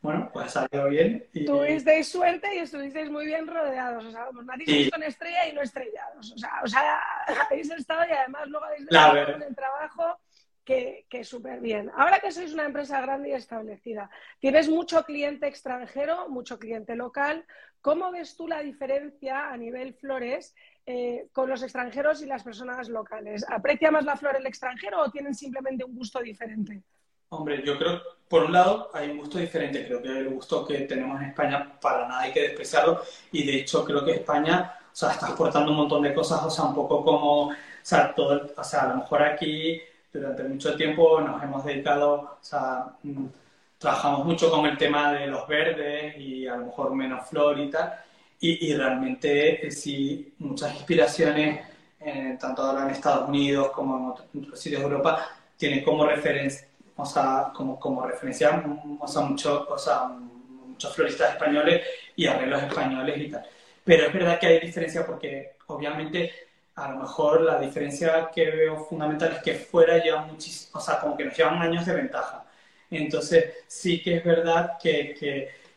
bueno, 0.01 0.29
pues 0.33 0.47
ha 0.47 0.67
salido 0.67 0.89
bien. 0.89 1.27
Y... 1.31 1.45
Tuvisteis 1.45 2.07
suerte 2.07 2.55
y 2.55 2.59
estuvisteis 2.59 3.09
muy 3.11 3.25
bien 3.27 3.45
rodeados. 3.45 4.05
O 4.05 4.11
sea, 4.11 4.27
nadie 4.43 4.89
con 4.89 5.03
estrella 5.03 5.47
y 5.47 5.53
no 5.53 5.61
estrellados. 5.61 6.31
O 6.31 6.37
sea, 6.37 6.51
o 6.63 6.67
sea, 6.67 7.01
habéis 7.49 7.69
estado 7.69 8.03
y 8.09 8.11
además 8.11 8.47
luego 8.47 8.65
habéis 8.65 8.83
estado 8.83 9.35
en 9.35 9.43
el 9.43 9.55
trabajo 9.55 10.17
que, 10.65 11.23
súper 11.23 11.59
bien. 11.59 11.91
Ahora 11.95 12.19
que 12.19 12.31
sois 12.31 12.53
una 12.53 12.65
empresa 12.65 13.01
grande 13.01 13.29
y 13.29 13.33
establecida, 13.33 14.09
tienes 14.39 14.69
mucho 14.69 15.03
cliente 15.03 15.47
extranjero, 15.47 16.29
mucho 16.29 16.57
cliente 16.57 16.95
local. 16.95 17.45
¿Cómo 17.81 18.11
ves 18.11 18.35
tú 18.35 18.47
la 18.47 18.61
diferencia 18.61 19.49
a 19.49 19.57
nivel 19.57 19.93
flores 19.95 20.55
eh, 20.85 21.27
con 21.31 21.49
los 21.49 21.63
extranjeros 21.63 22.21
y 22.21 22.25
las 22.25 22.43
personas 22.43 22.89
locales? 22.89 23.45
¿Aprecia 23.49 23.91
más 23.91 24.05
la 24.05 24.15
flor 24.15 24.35
el 24.37 24.45
extranjero 24.45 25.01
o 25.01 25.11
tienen 25.11 25.35
simplemente 25.35 25.83
un 25.83 25.95
gusto 25.95 26.19
diferente? 26.21 26.81
Hombre, 27.29 27.63
yo 27.65 27.77
creo, 27.77 28.01
por 28.31 28.45
un 28.45 28.53
lado, 28.53 28.89
hay 28.93 29.09
un 29.11 29.17
gusto 29.17 29.37
diferente. 29.37 29.85
Creo 29.85 30.01
que 30.01 30.07
el 30.07 30.29
gusto 30.29 30.65
que 30.65 30.79
tenemos 30.81 31.19
en 31.21 31.27
España, 31.27 31.73
para 31.81 32.07
nada 32.07 32.21
hay 32.21 32.31
que 32.31 32.43
despreciarlo. 32.43 33.01
Y 33.31 33.43
de 33.45 33.57
hecho, 33.57 33.83
creo 33.83 34.05
que 34.05 34.11
España, 34.13 34.73
o 34.85 34.95
sea, 34.95 35.11
está 35.11 35.27
exportando 35.27 35.71
un 35.71 35.77
montón 35.77 36.01
de 36.01 36.13
cosas, 36.13 36.41
o 36.43 36.49
sea, 36.49 36.63
un 36.65 36.73
poco 36.73 37.03
como, 37.03 37.47
o 37.49 37.55
sea, 37.81 38.15
todo, 38.15 38.49
o 38.55 38.63
sea, 38.63 38.83
a 38.83 38.87
lo 38.87 38.95
mejor 39.01 39.21
aquí 39.23 39.81
durante 40.13 40.43
mucho 40.43 40.75
tiempo 40.77 41.19
nos 41.19 41.43
hemos 41.43 41.65
dedicado, 41.65 42.13
o 42.13 42.37
sea, 42.41 42.85
mm, 43.03 43.25
trabajamos 43.77 44.25
mucho 44.25 44.49
con 44.49 44.65
el 44.65 44.77
tema 44.77 45.11
de 45.13 45.27
los 45.27 45.45
verdes 45.47 46.17
y 46.17 46.47
a 46.47 46.55
lo 46.55 46.67
mejor 46.67 46.95
menos 46.95 47.27
flor 47.29 47.59
y 47.59 47.69
tal, 47.69 47.93
y, 48.39 48.73
realmente 48.73 49.67
eh, 49.67 49.71
sí, 49.71 50.33
muchas 50.39 50.73
inspiraciones, 50.75 51.65
eh, 51.99 52.37
tanto 52.39 52.63
ahora 52.63 52.83
en 52.85 52.91
Estados 52.91 53.29
Unidos 53.29 53.71
como 53.71 53.97
en 53.97 54.05
otros, 54.05 54.59
sitios 54.59 54.81
de 54.81 54.87
Europa, 54.87 55.29
tienen 55.57 55.83
como 55.83 56.05
referencia, 56.05 56.67
o 57.01 57.05
sea, 57.05 57.51
como, 57.53 57.79
como 57.79 58.05
referencia, 58.05 58.63
o 58.99 59.07
sea, 59.07 59.21
mucho, 59.23 59.67
o 59.69 59.77
sea, 59.77 60.07
muchos 60.07 60.95
floristas 60.95 61.33
españoles 61.33 61.81
y 62.15 62.27
arreglos 62.27 62.63
españoles 62.63 63.17
y 63.17 63.31
tal. 63.31 63.45
Pero 63.83 64.07
es 64.07 64.13
verdad 64.13 64.39
que 64.39 64.47
hay 64.47 64.59
diferencia 64.59 65.05
porque 65.05 65.55
obviamente 65.67 66.31
a 66.75 66.91
lo 66.91 66.99
mejor 66.99 67.41
la 67.41 67.59
diferencia 67.59 68.29
que 68.33 68.49
veo 68.49 68.77
fundamental 68.85 69.33
es 69.33 69.43
que 69.43 69.55
fuera 69.55 69.97
lleva 69.97 70.21
muchísimo, 70.21 70.79
o 70.79 70.81
sea, 70.81 70.99
como 70.99 71.17
que 71.17 71.25
nos 71.25 71.37
llevan 71.37 71.61
años 71.61 71.85
de 71.85 71.95
ventaja. 71.95 72.45
Entonces, 72.89 73.63
sí 73.67 74.01
que 74.01 74.17
es 74.17 74.23
verdad 74.23 74.77
que, 74.81 75.15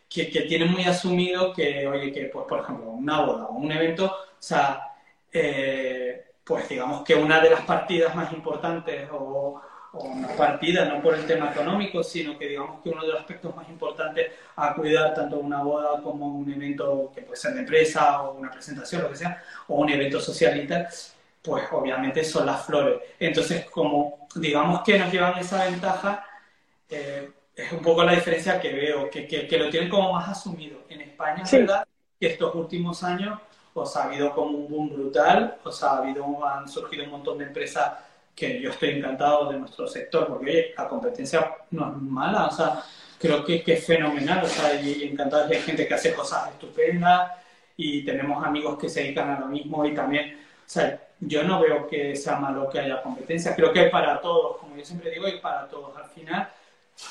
que, 0.09 0.31
que, 0.31 0.41
tienen 0.43 0.71
muy 0.71 0.85
asumido 0.85 1.53
que, 1.53 1.87
oye, 1.87 2.13
que, 2.13 2.27
pues, 2.27 2.47
por 2.47 2.61
ejemplo, 2.61 2.91
una 2.91 3.21
boda 3.23 3.45
o 3.47 3.55
un 3.55 3.71
evento, 3.73 4.07
o 4.07 4.37
sea, 4.39 4.95
eh, 5.33 6.25
pues 6.45 6.69
digamos 6.69 7.05
que 7.05 7.15
una 7.15 7.41
de 7.41 7.51
las 7.51 7.63
partidas 7.63 8.15
más 8.15 8.33
importantes 8.33 9.09
o, 9.13 9.61
o 9.95 10.05
una 10.05 10.29
partida, 10.29 10.85
no 10.87 11.01
por 11.01 11.15
el 11.15 11.27
tema 11.27 11.51
económico, 11.53 12.03
sino 12.03 12.37
que 12.37 12.49
digamos 12.49 12.83
que 12.83 12.91
uno 12.91 13.03
de 13.03 13.09
los 13.09 13.21
aspectos 13.21 13.55
más 13.55 13.69
importantes 13.69 14.33
a 14.57 14.75
cuidar 14.75 15.15
tanto 15.15 15.39
una 15.39 15.63
boda 15.63 16.03
como 16.03 16.27
un 16.27 16.53
evento 16.53 17.13
que 17.15 17.23
puede 17.23 17.37
ser 17.37 17.55
de 17.55 17.61
empresa 17.61 18.23
o 18.23 18.35
una 18.35 18.51
presentación, 18.51 19.03
lo 19.03 19.11
que 19.11 19.17
sea, 19.17 19.43
o 19.69 19.77
un 19.77 19.89
evento 19.89 20.21
social 20.21 20.61
y 20.61 20.67
tal, 20.67 20.89
pues 21.43 21.65
obviamente 21.71 22.25
son 22.25 22.47
las 22.47 22.65
flores. 22.67 23.01
Entonces, 23.19 23.67
como 23.67 24.27
digamos 24.35 24.83
que 24.83 24.99
nos 24.99 25.13
llevan 25.13 25.39
esa 25.39 25.65
ventaja, 25.65 26.27
eh, 26.89 27.31
es 27.55 27.73
un 27.73 27.81
poco 27.81 28.03
la 28.03 28.13
diferencia 28.13 28.61
que 28.61 28.73
veo, 28.73 29.09
que, 29.09 29.29
que, 29.29 29.59
lo 29.59 29.71
tienen 29.71 29.89
como 29.89 30.13
más 30.13 30.29
asumido. 30.29 30.81
En 30.89 31.03
España, 31.03 31.45
¿verdad? 31.51 31.87
Que 32.19 32.29
estos 32.29 32.55
últimos 32.55 33.05
años, 33.05 33.39
pues 33.73 33.95
ha 33.97 34.05
habido 34.05 34.35
como 34.35 34.59
un 34.59 34.69
boom 34.69 34.91
brutal, 34.91 35.59
o 35.63 35.71
sea, 35.71 35.91
ha 35.91 35.99
habido, 35.99 36.45
han 36.45 36.69
surgido 36.69 37.05
un 37.05 37.11
montón 37.11 37.39
de 37.39 37.45
empresas 37.45 37.93
que 38.35 38.61
yo 38.61 38.71
estoy 38.71 38.91
encantado 38.91 39.51
de 39.51 39.59
nuestro 39.59 39.87
sector, 39.87 40.27
porque 40.27 40.51
oye, 40.51 40.75
la 40.77 40.89
competencia 40.89 41.55
no 41.71 41.91
es 41.91 42.03
mala, 42.03 42.47
o 42.47 42.51
sea, 42.51 42.83
creo 43.19 43.45
que, 43.45 43.63
que 43.63 43.75
es 43.75 43.87
fenomenal, 43.87 44.45
o 44.45 44.49
sea, 44.49 44.81
y 44.81 45.05
encantado 45.05 45.47
de 45.49 45.61
gente 45.61 45.87
que 45.87 45.95
hace 45.95 46.13
cosas 46.15 46.51
estupendas 46.51 47.31
y 47.77 48.05
tenemos 48.05 48.45
amigos 48.45 48.79
que 48.79 48.89
se 48.89 49.03
dedican 49.03 49.31
a 49.31 49.41
lo 49.41 49.47
mismo 49.47 49.85
y 49.85 49.95
también, 49.95 50.37
o 50.37 50.69
sea, 50.69 51.01
yo 51.21 51.43
no 51.45 51.61
veo 51.61 51.87
que 51.87 52.17
sea 52.17 52.37
malo 52.37 52.69
que 52.69 52.81
haya 52.81 53.03
competencia, 53.03 53.55
creo 53.55 53.73
que 53.73 53.87
es 53.87 53.91
para 53.91 54.21
todos, 54.21 54.59
como 54.59 54.77
yo 54.77 54.85
siempre 54.85 55.11
digo, 55.11 55.29
y 55.29 55.39
para 55.39 55.69
todos. 55.69 55.97
Al 55.97 56.11
final 56.11 56.49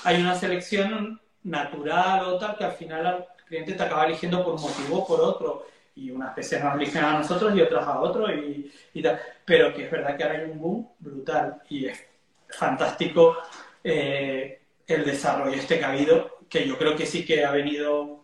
hay 0.04 0.22
una 0.22 0.36
selección 0.36 1.20
natural 1.44 2.26
o 2.26 2.38
tal 2.38 2.58
que 2.58 2.64
al 2.66 2.74
final 2.74 3.26
el 3.38 3.46
cliente 3.46 3.74
te 3.74 3.84
acaba 3.84 4.06
eligiendo 4.06 4.44
por 4.44 4.56
un 4.56 4.62
motivo 4.62 5.00
o 5.00 5.08
por 5.08 5.22
otro 5.22 5.66
y 5.96 6.12
unas 6.12 6.36
veces 6.36 6.64
nos 6.64 6.76
eligen 6.76 7.04
a 7.04 7.20
nosotros 7.20 7.56
y 7.56 7.62
otras 7.62 7.86
a 7.86 8.00
otros 8.00 8.32
y, 8.32 8.72
y, 8.94 9.02
tal. 9.02 9.20
Pero 9.46 9.74
que 9.74 9.86
es 9.86 9.92
verdad 9.92 10.18
que 10.18 10.24
ahora 10.24 10.40
hay 10.40 10.52
un 10.52 10.60
boom 10.60 10.90
brutal 11.00 11.62
y 11.70 11.86
es 11.86 12.04
fantástico 12.50 13.38
eh, 13.84 14.62
el 14.88 15.06
desarrollo 15.06 15.56
este 15.56 15.80
que 15.80 15.86
ha 15.86 15.92
habido, 15.92 16.40
que 16.50 16.68
yo 16.68 16.78
creo 16.78 16.96
que 16.96 17.06
sí 17.06 17.26
que 17.26 17.46
ha 17.46 17.52
venido 17.52 18.24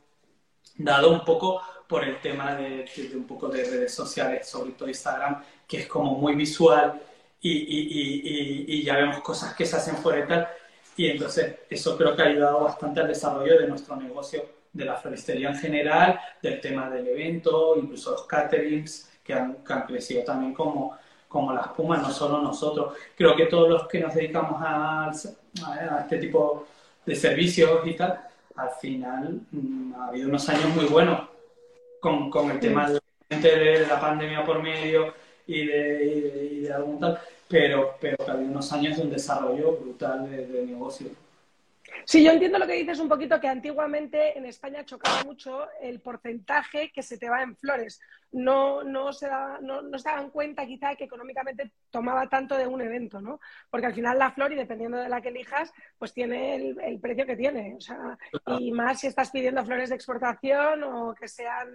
dado 0.78 1.12
un 1.12 1.24
poco 1.26 1.62
por 1.88 2.04
el 2.04 2.22
tema 2.22 2.56
de, 2.56 2.86
un 3.16 3.26
poco 3.26 3.50
de 3.50 3.64
redes 3.64 3.94
sociales, 3.94 4.48
sobre 4.48 4.72
todo 4.74 4.88
Instagram, 4.88 5.44
que 5.68 5.80
es 5.80 5.88
como 5.88 6.16
muy 6.16 6.36
visual 6.36 7.02
y, 7.42 7.52
y, 7.52 8.66
y, 8.68 8.84
ya 8.84 8.98
vemos 8.98 9.22
cosas 9.22 9.56
que 9.56 9.66
se 9.66 9.76
hacen 9.76 9.96
por 9.98 10.18
y 10.18 10.28
tal. 10.28 10.48
Y 10.96 11.08
entonces 11.08 11.56
eso 11.70 11.98
creo 11.98 12.16
que 12.16 12.22
ha 12.22 12.26
ayudado 12.26 12.62
bastante 12.62 13.00
al 13.00 13.08
desarrollo 13.08 13.60
de 13.60 13.68
nuestro 13.68 13.96
negocio 13.96 14.59
de 14.72 14.86
la 14.86 14.96
floristería 14.96 15.50
en 15.50 15.58
general, 15.58 16.20
del 16.42 16.62
tema 16.62 16.90
del 16.90 17.08
evento, 17.08 17.76
incluso 17.78 18.12
los 18.12 18.24
caterings, 18.24 19.10
que 19.24 19.34
han, 19.34 19.58
crecido 19.88 20.24
también 20.24 20.54
como, 20.54 20.98
como 21.28 21.54
las 21.54 21.68
pumas, 21.70 22.02
no 22.02 22.12
solo 22.12 22.42
nosotros. 22.42 22.98
Creo 23.16 23.36
que 23.36 23.46
todos 23.46 23.70
los 23.70 23.88
que 23.88 24.00
nos 24.00 24.14
dedicamos 24.16 24.60
a, 24.60 25.10
a 25.10 26.00
este 26.02 26.18
tipo 26.18 26.66
de 27.06 27.16
servicios 27.16 27.86
y 27.86 27.96
tal, 27.96 28.20
al 28.56 28.70
final 28.82 29.42
mm, 29.52 29.94
ha 29.96 30.08
habido 30.08 30.30
unos 30.30 30.50
años 30.50 30.76
muy 30.76 30.86
buenos 30.86 31.30
con, 32.00 32.30
con 32.30 32.52
el 32.52 32.60
tema 32.60 32.90
de 32.90 33.86
la 33.88 34.00
pandemia 34.00 34.44
por 34.44 34.62
medio 34.62 35.14
y 35.46 35.66
de, 35.66 36.50
y 36.52 36.60
de, 36.62 36.74
algún 36.74 37.00
tal, 37.00 37.20
pero, 37.48 37.96
pero 38.00 38.18
que 38.18 38.32
ha 38.32 38.34
habido 38.34 38.52
unos 38.52 38.72
años 38.74 38.98
de 38.98 39.04
un 39.04 39.10
desarrollo 39.10 39.78
brutal 39.78 40.30
de, 40.30 40.48
de 40.48 40.66
negocio. 40.66 41.08
Sí, 42.10 42.24
yo 42.24 42.32
entiendo 42.32 42.58
lo 42.58 42.66
que 42.66 42.74
dices 42.74 42.98
un 43.00 43.08
poquito, 43.08 43.40
que 43.40 43.48
antiguamente 43.48 44.36
en 44.36 44.48
España 44.48 44.84
chocaba 44.84 45.24
mucho 45.24 45.68
el 45.80 46.02
porcentaje 46.02 46.92
que 46.92 47.04
se 47.04 47.20
te 47.20 47.30
va 47.30 47.44
en 47.44 47.56
flores. 47.56 48.02
No, 48.32 48.84
no, 48.84 49.14
se, 49.14 49.28
no, 49.62 49.84
no 49.84 50.00
se 50.00 50.10
daban 50.10 50.32
cuenta 50.32 50.66
quizá 50.66 50.96
que 50.96 51.04
económicamente 51.04 51.72
tomaba 51.92 52.28
tanto 52.28 52.58
de 52.58 52.66
un 52.66 52.82
evento, 52.82 53.22
¿no? 53.22 53.40
Porque 53.70 53.86
al 53.86 53.94
final 53.94 54.18
la 54.18 54.32
flor, 54.32 54.52
y 54.52 54.56
dependiendo 54.56 54.98
de 54.98 55.08
la 55.08 55.22
que 55.22 55.30
elijas, 55.30 55.72
pues 56.00 56.12
tiene 56.12 56.56
el, 56.56 57.00
precio 57.00 57.28
que 57.28 57.36
tiene. 57.36 57.76
O 57.76 57.80
sea, 57.80 58.18
y 58.58 58.72
más 58.72 59.02
si 59.02 59.06
estás 59.06 59.30
pidiendo 59.30 59.64
flores 59.64 59.90
de 59.90 59.96
exportación 59.96 60.84
o 60.84 61.14
que 61.14 61.28
sean, 61.28 61.70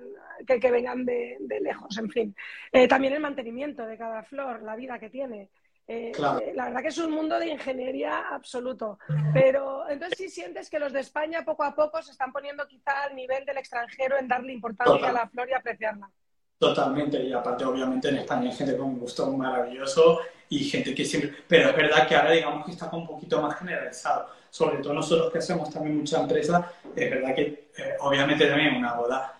que, 0.45 0.59
que 0.59 0.71
vengan 0.73 1.05
de, 1.05 1.39
lejos, 1.61 1.97
en 1.97 2.11
fin. 2.11 2.37
Eh, 2.73 2.89
también 2.89 3.13
el 3.13 3.21
mantenimiento 3.21 3.87
de 3.87 3.97
cada 3.97 4.25
flor, 4.25 4.65
la 4.65 4.75
vida 4.75 4.99
que 4.99 5.11
tiene. 5.11 5.49
Eh, 5.87 6.13
eh, 6.13 6.53
la 6.55 6.65
verdad 6.65 6.81
que 6.81 6.89
es 6.89 6.99
un 6.99 7.11
mundo 7.11 7.39
de 7.39 7.49
ingeniería 7.49 8.29
absoluto. 8.31 8.99
Pero 9.33 9.89
entonces 9.89 10.19
sí 10.19 10.29
sientes 10.29 10.71
que 10.71 10.79
los 10.79 10.93
de 10.93 11.01
España 11.01 11.45
poco 11.45 11.65
a 11.65 11.75
poco 11.75 12.03
se 12.03 12.13
están 12.13 12.33
poniendo 12.33 12.67
quizá 12.67 13.05
al 13.05 13.15
nivel 13.15 13.45
del 13.45 13.59
extranjero 13.59 14.19
en 14.19 14.29
darle 14.29 14.53
importancia 14.53 15.11
a 15.11 15.13
la 15.13 15.29
flor 15.29 15.49
y 15.51 15.55
apreciarla. 15.55 16.11
Totalmente, 16.59 17.23
y 17.23 17.33
aparte 17.33 17.65
obviamente 17.65 18.09
en 18.09 18.19
España 18.19 18.49
hay 18.49 18.57
gente 18.57 18.77
con 18.77 18.87
un 18.87 18.99
gusto 19.01 19.31
maravilloso 19.33 20.21
y 20.49 20.61
gente 20.65 20.95
que 20.95 21.05
siempre... 21.05 21.35
Pero 21.47 21.71
es 21.71 21.77
verdad 21.77 22.07
que 22.07 22.17
ahora 22.17 22.31
digamos 22.31 22.65
que 22.65 22.73
está 22.73 22.89
un 22.91 23.07
poquito 23.07 23.43
más 23.43 23.59
generalizado. 23.59 24.29
Sobre 24.49 24.79
todo 24.79 24.95
nosotros 24.95 25.33
que 25.33 25.39
hacemos 25.39 25.69
también 25.69 25.99
mucha 25.99 26.23
empresa, 26.23 26.73
es 26.95 27.11
verdad 27.11 27.35
que 27.35 27.71
eh, 27.77 27.97
obviamente 28.01 28.47
también 28.47 28.77
una 28.77 28.95
boda 28.95 29.39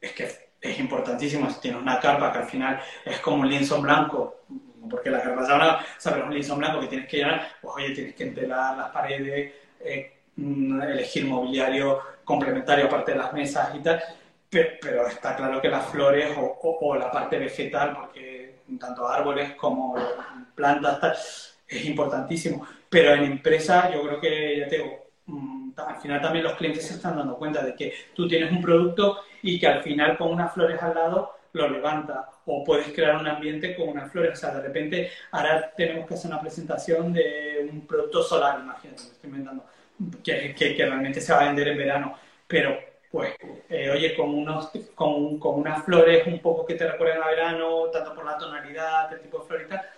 es 0.00 0.12
que 0.12 0.50
es 0.60 0.78
importantísimo. 0.78 1.48
Si 1.48 1.60
tienes 1.60 1.80
una 1.80 2.00
carpa 2.00 2.32
que 2.32 2.38
al 2.38 2.46
final 2.46 2.80
es 3.04 3.20
como 3.20 3.36
un 3.36 3.48
lienzo 3.48 3.80
blanco, 3.80 4.40
porque 4.88 5.10
la 5.10 5.22
carpa 5.22 5.42
ahora, 5.50 5.78
o 5.80 6.00
sea, 6.00 6.12
pero 6.12 6.26
un 6.26 6.32
lienzo 6.32 6.56
blanco 6.56 6.80
que 6.80 6.86
tienes 6.88 7.08
que 7.08 7.18
llenar, 7.18 7.48
pues 7.60 7.74
oye, 7.76 7.94
tienes 7.94 8.14
que 8.14 8.24
enterar 8.24 8.76
las 8.76 8.90
paredes, 8.90 9.52
eh, 9.80 10.12
mm, 10.36 10.82
elegir 10.82 11.24
mobiliario 11.26 12.00
complementario 12.24 12.86
aparte 12.86 13.12
de 13.12 13.18
las 13.18 13.32
mesas 13.32 13.74
y 13.74 13.80
tal, 13.80 14.02
pero, 14.80 15.06
está 15.06 15.36
claro 15.36 15.60
que 15.60 15.68
las 15.68 15.86
flores 15.86 16.36
o, 16.36 16.94
la 16.96 17.10
parte 17.10 17.38
vegetal, 17.38 17.94
porque 17.94 18.56
tanto 18.78 19.06
árboles 19.08 19.54
como 19.54 19.94
plantas, 20.54 21.00
tal, 21.00 21.12
es 21.68 21.84
importantísimo. 21.84 22.66
Pero 22.88 23.14
en 23.14 23.24
empresa 23.24 23.90
yo 23.92 24.02
creo 24.02 24.20
que, 24.20 24.58
ya 24.58 24.66
mm, 25.26 25.72
al 25.76 25.96
final 25.96 26.20
también 26.22 26.44
los 26.44 26.54
clientes 26.54 26.86
se 26.86 26.94
están 26.94 27.16
dando 27.16 27.36
cuenta 27.36 27.62
de 27.62 27.74
que 27.74 27.92
tú 28.14 28.26
tienes 28.28 28.50
un 28.52 28.62
producto 28.62 29.18
y 29.42 29.58
que 29.58 29.66
al 29.66 29.82
final 29.82 30.16
con 30.16 30.32
unas 30.32 30.52
flores 30.52 30.82
al 30.82 30.94
lado 30.94 31.35
lo 31.56 31.68
levanta 31.68 32.28
o 32.46 32.62
puedes 32.62 32.88
crear 32.92 33.16
un 33.16 33.26
ambiente 33.26 33.74
con 33.74 33.88
unas 33.88 34.10
flores. 34.10 34.32
O 34.32 34.40
sea, 34.40 34.54
de 34.54 34.62
repente 34.62 35.10
ahora 35.32 35.72
tenemos 35.76 36.06
que 36.06 36.14
hacer 36.14 36.30
una 36.30 36.40
presentación 36.40 37.12
de 37.12 37.68
un 37.70 37.86
producto 37.86 38.22
solar, 38.22 38.60
imagínate, 38.60 39.02
me 39.02 39.08
estoy 39.08 39.30
inventando, 39.30 39.64
que, 40.22 40.54
que, 40.54 40.74
realmente 40.76 41.20
se 41.20 41.32
va 41.32 41.40
a 41.40 41.44
vender 41.46 41.68
en 41.68 41.78
verano. 41.78 42.14
Pero, 42.46 42.78
pues, 43.10 43.34
eh, 43.68 43.90
oye, 43.90 44.14
con, 44.14 44.30
unos, 44.34 44.70
con, 44.94 45.38
con, 45.38 45.60
unas 45.60 45.84
flores 45.84 46.26
un 46.26 46.38
poco 46.40 46.66
que 46.66 46.74
te 46.74 46.90
recuerden 46.90 47.22
a 47.22 47.28
verano, 47.28 47.90
tanto 47.92 48.14
por 48.14 48.24
la 48.24 48.38
tonalidad, 48.38 49.12
el 49.12 49.20
tipo 49.20 49.38
de 49.40 49.46
florita, 49.46 49.90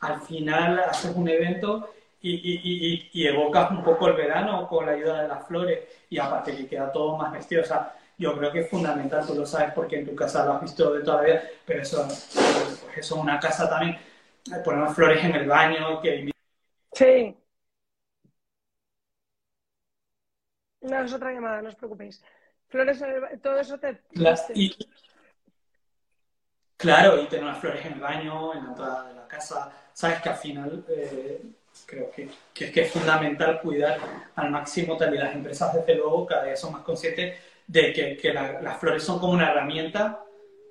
al 0.00 0.20
final 0.22 0.78
haces 0.80 1.12
un 1.14 1.28
evento 1.28 1.90
y, 2.22 2.32
y, 2.32 3.10
y, 3.12 3.26
evocas 3.26 3.70
un 3.70 3.82
poco 3.82 4.08
el 4.08 4.14
verano 4.14 4.68
con 4.68 4.86
la 4.86 4.92
ayuda 4.92 5.22
de 5.22 5.28
las 5.28 5.46
flores 5.46 5.80
y 6.10 6.18
aparte 6.18 6.54
que 6.56 6.66
queda 6.66 6.92
todo 6.92 7.16
más 7.16 7.32
vestido. 7.32 7.62
O 7.62 7.64
sea, 7.64 7.94
yo 8.20 8.36
creo 8.36 8.52
que 8.52 8.60
es 8.60 8.68
fundamental, 8.68 9.26
tú 9.26 9.34
lo 9.34 9.46
sabes 9.46 9.72
porque 9.72 9.98
en 9.98 10.04
tu 10.04 10.14
casa 10.14 10.44
lo 10.44 10.52
has 10.52 10.60
visto 10.60 10.92
de 10.92 11.02
toda 11.02 11.22
la 11.22 11.26
vida, 11.26 11.42
pero 11.64 11.80
eso, 11.80 12.06
pues 12.06 12.84
eso 12.98 13.14
es 13.14 13.20
una 13.22 13.40
casa 13.40 13.66
también, 13.66 13.98
ponemos 14.62 14.94
flores 14.94 15.24
en 15.24 15.34
el 15.36 15.48
baño, 15.48 16.02
que... 16.02 16.30
Sí. 16.92 17.34
No, 20.82 21.02
es 21.02 21.12
otra 21.14 21.32
llamada, 21.32 21.62
no 21.62 21.70
os 21.70 21.76
preocupéis. 21.76 22.22
Flores 22.68 23.00
en 23.00 23.10
el 23.10 23.40
todo 23.40 23.58
eso 23.58 23.78
te... 23.78 24.02
claro, 26.76 27.22
y 27.22 27.26
tener 27.26 27.46
las 27.46 27.58
flores 27.58 27.86
en 27.86 27.94
el 27.94 28.00
baño, 28.00 28.52
en 28.52 28.64
la 28.64 28.68
entrada 28.68 29.08
de 29.08 29.14
la 29.14 29.26
casa, 29.26 29.72
sabes 29.94 30.20
que 30.20 30.28
al 30.28 30.36
final... 30.36 30.84
Eh, 30.88 31.42
creo 31.86 32.10
que, 32.10 32.28
que, 32.52 32.82
es 32.82 32.92
fundamental 32.92 33.60
cuidar 33.60 33.98
al 34.34 34.50
máximo 34.50 34.96
tal 34.96 35.14
y 35.14 35.18
las 35.18 35.34
empresas 35.34 35.72
desde 35.72 35.94
luego 35.94 36.26
cada 36.26 36.44
día 36.44 36.56
son 36.56 36.72
más 36.72 36.82
conscientes 36.82 37.38
de 37.70 37.92
que, 37.92 38.16
que 38.16 38.32
las 38.32 38.78
flores 38.78 39.04
son 39.04 39.20
como 39.20 39.32
una 39.32 39.52
herramienta 39.52 40.24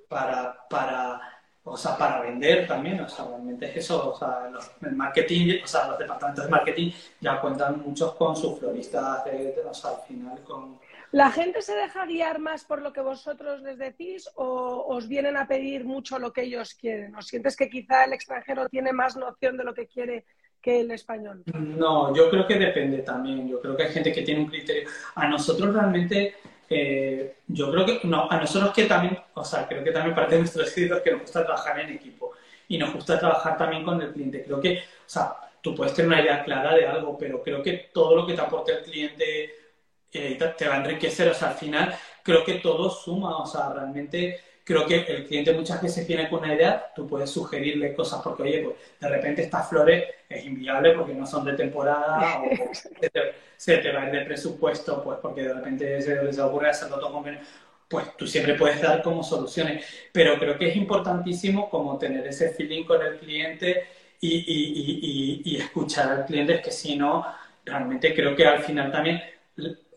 para, 0.09 0.67
para, 0.69 1.21
o 1.63 1.77
sea, 1.77 1.97
para 1.97 2.19
vender 2.19 2.67
también, 2.67 2.99
o 2.99 3.07
sea, 3.07 3.25
realmente 3.25 3.67
es 3.67 3.77
eso, 3.77 4.11
o 4.11 4.17
sea, 4.17 4.49
los, 4.51 4.69
el 4.81 4.95
marketing, 4.97 5.61
o 5.63 5.67
sea, 5.67 5.87
los 5.87 5.97
departamentos 5.97 6.43
de 6.43 6.51
marketing 6.51 6.91
ya 7.21 7.39
cuentan 7.39 7.81
muchos 7.85 8.15
con 8.15 8.35
sus 8.35 8.59
floristas, 8.59 9.23
o 9.65 9.73
sea, 9.73 9.91
al 9.91 10.01
final 10.07 10.43
con... 10.43 10.77
¿La 11.13 11.31
gente 11.31 11.61
se 11.61 11.73
deja 11.73 12.05
guiar 12.05 12.39
más 12.39 12.65
por 12.65 12.81
lo 12.81 12.91
que 12.91 12.99
vosotros 12.99 13.61
les 13.61 13.77
decís 13.77 14.29
o 14.35 14.85
os 14.89 15.07
vienen 15.07 15.37
a 15.37 15.47
pedir 15.47 15.85
mucho 15.85 16.19
lo 16.19 16.33
que 16.33 16.43
ellos 16.43 16.75
quieren? 16.75 17.15
¿O 17.15 17.21
sientes 17.21 17.55
que 17.55 17.69
quizá 17.69 18.03
el 18.03 18.13
extranjero 18.13 18.67
tiene 18.67 18.91
más 18.91 19.15
noción 19.15 19.55
de 19.55 19.63
lo 19.63 19.73
que 19.73 19.87
quiere 19.87 20.25
que 20.61 20.81
el 20.81 20.91
español? 20.91 21.43
No, 21.55 22.13
yo 22.13 22.29
creo 22.29 22.45
que 22.45 22.59
depende 22.59 22.99
también. 22.99 23.47
Yo 23.47 23.59
creo 23.59 23.75
que 23.75 23.83
hay 23.83 23.91
gente 23.91 24.11
que 24.11 24.21
tiene 24.21 24.41
un 24.41 24.47
criterio. 24.47 24.87
A 25.15 25.27
nosotros 25.27 25.73
realmente 25.73 26.35
eh, 26.69 27.37
yo 27.47 27.71
creo 27.71 27.85
que 27.85 27.99
no, 28.07 28.29
a 28.29 28.37
nosotros 28.37 28.73
que 28.73 28.85
también, 28.85 29.19
o 29.33 29.43
sea, 29.43 29.67
creo 29.67 29.83
que 29.83 29.91
también 29.91 30.15
parte 30.15 30.35
de 30.35 30.41
nuestro 30.41 30.63
es 30.63 30.73
que 30.73 31.11
nos 31.11 31.21
gusta 31.21 31.43
trabajar 31.43 31.79
en 31.79 31.89
equipo 31.89 32.31
y 32.67 32.77
nos 32.77 32.93
gusta 32.93 33.19
trabajar 33.19 33.57
también 33.57 33.83
con 33.83 34.01
el 34.01 34.13
cliente. 34.13 34.43
Creo 34.43 34.61
que, 34.61 34.77
o 34.77 35.07
sea, 35.07 35.35
tú 35.61 35.73
puedes 35.73 35.93
tener 35.93 36.11
una 36.11 36.21
idea 36.21 36.43
clara 36.43 36.75
de 36.75 36.87
algo, 36.87 37.17
pero 37.17 37.41
creo 37.41 37.63
que 37.63 37.89
todo 37.93 38.15
lo 38.15 38.27
que 38.27 38.33
te 38.33 38.41
aporte 38.41 38.73
el 38.73 38.83
cliente 38.83 39.55
eh, 40.11 40.37
te 40.57 40.67
va 40.67 40.75
a 40.75 40.77
enriquecer, 40.77 41.29
o 41.29 41.33
sea, 41.33 41.49
al 41.49 41.55
final 41.55 41.95
creo 42.23 42.43
que 42.43 42.55
todo 42.55 42.89
suma, 42.89 43.37
o 43.37 43.45
sea, 43.45 43.69
realmente 43.69 44.39
creo 44.69 44.85
que 44.85 44.97
el 44.97 45.25
cliente 45.25 45.51
muchas 45.51 45.81
veces 45.81 46.07
viene 46.07 46.29
con 46.29 46.43
una 46.43 46.53
idea, 46.53 46.91
tú 46.95 47.07
puedes 47.07 47.31
sugerirle 47.31 47.95
cosas 47.95 48.21
porque, 48.23 48.43
oye, 48.43 48.61
pues 48.61 48.75
de 48.99 49.09
repente 49.09 49.41
estas 49.41 49.67
flores 49.67 50.03
es 50.29 50.45
inviable 50.45 50.91
porque 50.91 51.15
no 51.15 51.25
son 51.25 51.43
de 51.43 51.53
temporada 51.53 52.39
o 52.39 52.49
se 53.57 53.77
te, 53.79 53.91
va 53.91 54.03
a 54.03 54.05
ir 54.05 54.11
de 54.11 54.25
presupuesto, 54.25 55.03
pues 55.03 55.17
porque 55.23 55.41
de 55.41 55.55
repente 55.55 55.99
se 56.03 56.23
les 56.23 56.37
ocurre 56.37 56.69
hacerlo 56.69 56.99
todo 56.99 57.11
con 57.11 57.39
pues 57.87 58.15
tú 58.15 58.27
siempre 58.27 58.53
puedes 58.53 58.79
dar 58.79 59.01
como 59.01 59.23
soluciones. 59.23 59.83
Pero 60.11 60.37
creo 60.37 60.55
que 60.55 60.69
es 60.69 60.75
importantísimo 60.75 61.67
como 61.67 61.97
tener 61.97 62.27
ese 62.27 62.51
feeling 62.51 62.83
con 62.83 63.01
el 63.03 63.17
cliente 63.17 63.87
y, 64.21 64.35
y, 64.35 65.41
y, 65.47 65.55
y 65.55 65.57
escuchar 65.57 66.11
al 66.11 66.25
cliente, 66.27 66.53
es 66.53 66.61
que 66.61 66.71
si 66.71 66.95
no, 66.95 67.25
realmente 67.65 68.13
creo 68.13 68.35
que 68.35 68.45
al 68.45 68.61
final 68.61 68.91
también, 68.91 69.19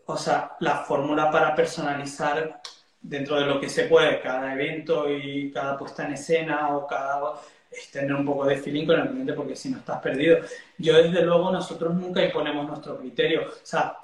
o 0.07 0.17
sea, 0.17 0.53
la 0.61 0.77
fórmula 0.77 1.29
para 1.29 1.53
personalizar 1.53 2.59
dentro 3.03 3.35
de 3.35 3.45
lo 3.45 3.59
que 3.59 3.69
se 3.69 3.83
puede, 3.83 4.21
cada 4.21 4.53
evento 4.53 5.11
y 5.11 5.51
cada 5.51 5.77
puesta 5.77 6.05
en 6.05 6.13
escena 6.13 6.75
o 6.75 6.87
cada 6.87 7.35
es 7.75 7.91
tener 7.91 8.13
un 8.13 8.25
poco 8.25 8.45
de 8.45 8.57
feeling 8.57 8.85
con 8.85 8.99
el 8.99 9.09
cliente 9.09 9.33
porque 9.33 9.55
si 9.55 9.69
no 9.69 9.77
estás 9.79 9.99
perdido. 9.99 10.39
Yo 10.77 10.95
desde 11.01 11.23
luego 11.23 11.51
nosotros 11.51 11.93
nunca 11.95 12.23
imponemos 12.23 12.67
nuestro 12.67 12.97
criterio. 12.97 13.47
O 13.47 13.51
sea, 13.65 13.97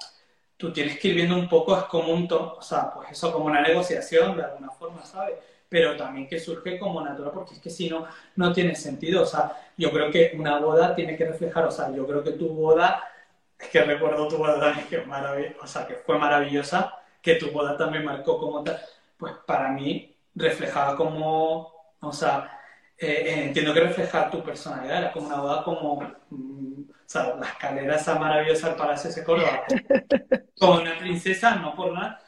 tú 0.56 0.72
tienes 0.72 0.98
que 0.98 1.08
ir 1.08 1.14
viendo 1.14 1.36
un 1.36 1.48
poco, 1.48 1.76
es 1.76 1.84
como 1.84 2.12
un 2.12 2.28
o 2.30 2.62
sea, 2.62 2.92
pues 2.92 3.12
eso 3.12 3.32
como 3.32 3.46
una 3.46 3.60
negociación 3.62 4.36
de 4.36 4.44
alguna 4.44 4.70
forma, 4.70 5.04
¿sabes? 5.04 5.36
Pero 5.68 5.96
también 5.96 6.28
que 6.28 6.40
surge 6.40 6.78
como 6.78 7.00
natural 7.00 7.32
porque 7.32 7.54
es 7.54 7.60
que 7.60 7.70
si 7.70 7.88
no, 7.88 8.06
no 8.36 8.52
tiene 8.52 8.74
sentido. 8.74 9.22
O 9.22 9.26
sea, 9.26 9.52
yo 9.76 9.90
creo 9.92 10.10
que 10.10 10.32
una 10.36 10.58
boda 10.58 10.94
tiene 10.94 11.16
que 11.16 11.26
reflejar, 11.26 11.64
o 11.66 11.70
sea, 11.70 11.92
yo 11.92 12.06
creo 12.06 12.22
que 12.24 12.32
tu 12.32 12.48
boda, 12.48 13.04
es 13.58 13.68
que 13.68 13.82
recuerdo 13.84 14.28
tu 14.28 14.36
boda 14.38 14.74
que, 14.90 14.98
o 14.98 15.66
sea, 15.66 15.86
que 15.86 15.94
fue 15.94 16.18
maravillosa, 16.18 16.94
que 17.22 17.36
tu 17.36 17.50
boda 17.50 17.76
también 17.76 18.04
marcó 18.04 18.38
como 18.38 18.64
tal, 18.64 18.80
pues 19.20 19.34
para 19.46 19.68
mí 19.68 20.16
reflejaba 20.34 20.96
como, 20.96 21.72
o 22.00 22.12
sea, 22.12 22.58
eh, 22.96 23.24
eh, 23.26 23.44
entiendo 23.44 23.74
que 23.74 23.80
refleja 23.80 24.30
tu 24.30 24.42
personalidad, 24.42 24.98
era 24.98 25.12
como 25.12 25.26
una 25.26 25.40
boda 25.40 25.62
como, 25.62 26.00
mm, 26.30 26.82
o 26.90 26.94
sea, 27.06 27.36
la 27.36 27.46
escalera 27.46 27.96
esa 27.96 28.18
maravillosa 28.18 28.68
al 28.68 28.76
Palacio 28.76 29.12
de 29.12 29.24
Córdoba, 29.24 29.62
como 30.58 30.80
una 30.80 30.98
princesa, 30.98 31.56
no 31.56 31.74
por 31.74 31.92
nada. 31.92 32.20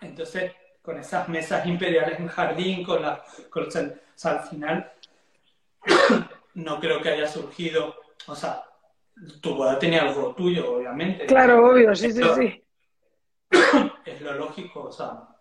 Entonces, 0.00 0.52
con 0.80 0.98
esas 0.98 1.28
mesas 1.28 1.66
imperiales 1.66 2.18
en 2.18 2.28
jardín, 2.28 2.84
con 2.84 3.02
la, 3.02 3.22
con, 3.50 3.66
o 3.66 3.70
sea, 3.70 4.30
al 4.30 4.40
final, 4.48 4.92
no 6.54 6.78
creo 6.78 7.02
que 7.02 7.10
haya 7.10 7.26
surgido, 7.26 7.96
o 8.26 8.36
sea, 8.36 8.62
tu 9.40 9.54
boda 9.54 9.78
tenía 9.78 10.02
algo 10.02 10.34
tuyo, 10.34 10.76
obviamente. 10.76 11.26
Claro, 11.26 11.66
obvio, 11.66 11.94
sí, 11.94 12.12
sí, 12.12 12.22
sí. 12.36 12.64
Es 14.04 14.20
lo 14.20 14.32
lógico, 14.34 14.84
o 14.84 14.92
sea. 14.92 15.31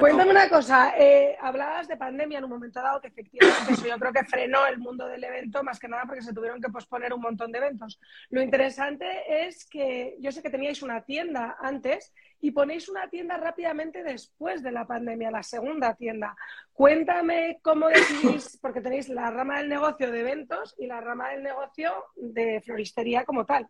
Cuéntame 0.00 0.32
una 0.32 0.48
cosa, 0.48 0.92
eh, 0.98 1.36
hablabas 1.40 1.86
de 1.86 1.96
pandemia 1.96 2.38
en 2.38 2.44
un 2.44 2.50
momento 2.50 2.82
dado 2.82 3.00
que 3.00 3.08
efectivamente 3.08 3.74
eso 3.74 3.86
yo 3.86 3.96
creo 3.96 4.12
que 4.12 4.24
frenó 4.24 4.66
el 4.66 4.78
mundo 4.78 5.06
del 5.06 5.22
evento, 5.22 5.62
más 5.62 5.78
que 5.78 5.86
nada 5.86 6.02
porque 6.04 6.22
se 6.22 6.32
tuvieron 6.32 6.60
que 6.60 6.68
posponer 6.68 7.12
un 7.12 7.20
montón 7.20 7.52
de 7.52 7.58
eventos. 7.58 8.00
Lo 8.30 8.42
interesante 8.42 9.46
es 9.46 9.64
que 9.66 10.16
yo 10.18 10.32
sé 10.32 10.42
que 10.42 10.50
teníais 10.50 10.82
una 10.82 11.02
tienda 11.02 11.56
antes 11.60 12.12
y 12.40 12.50
ponéis 12.50 12.88
una 12.88 13.08
tienda 13.08 13.36
rápidamente 13.36 14.02
después 14.02 14.64
de 14.64 14.72
la 14.72 14.84
pandemia, 14.84 15.30
la 15.30 15.44
segunda 15.44 15.94
tienda. 15.94 16.36
Cuéntame 16.72 17.60
cómo 17.62 17.86
decidís, 17.88 18.58
porque 18.62 18.80
tenéis 18.80 19.08
la 19.08 19.30
rama 19.30 19.58
del 19.58 19.68
negocio 19.68 20.10
de 20.10 20.20
eventos 20.20 20.74
y 20.76 20.86
la 20.86 21.00
rama 21.00 21.30
del 21.30 21.44
negocio 21.44 21.92
de 22.16 22.60
floristería 22.62 23.24
como 23.24 23.46
tal. 23.46 23.68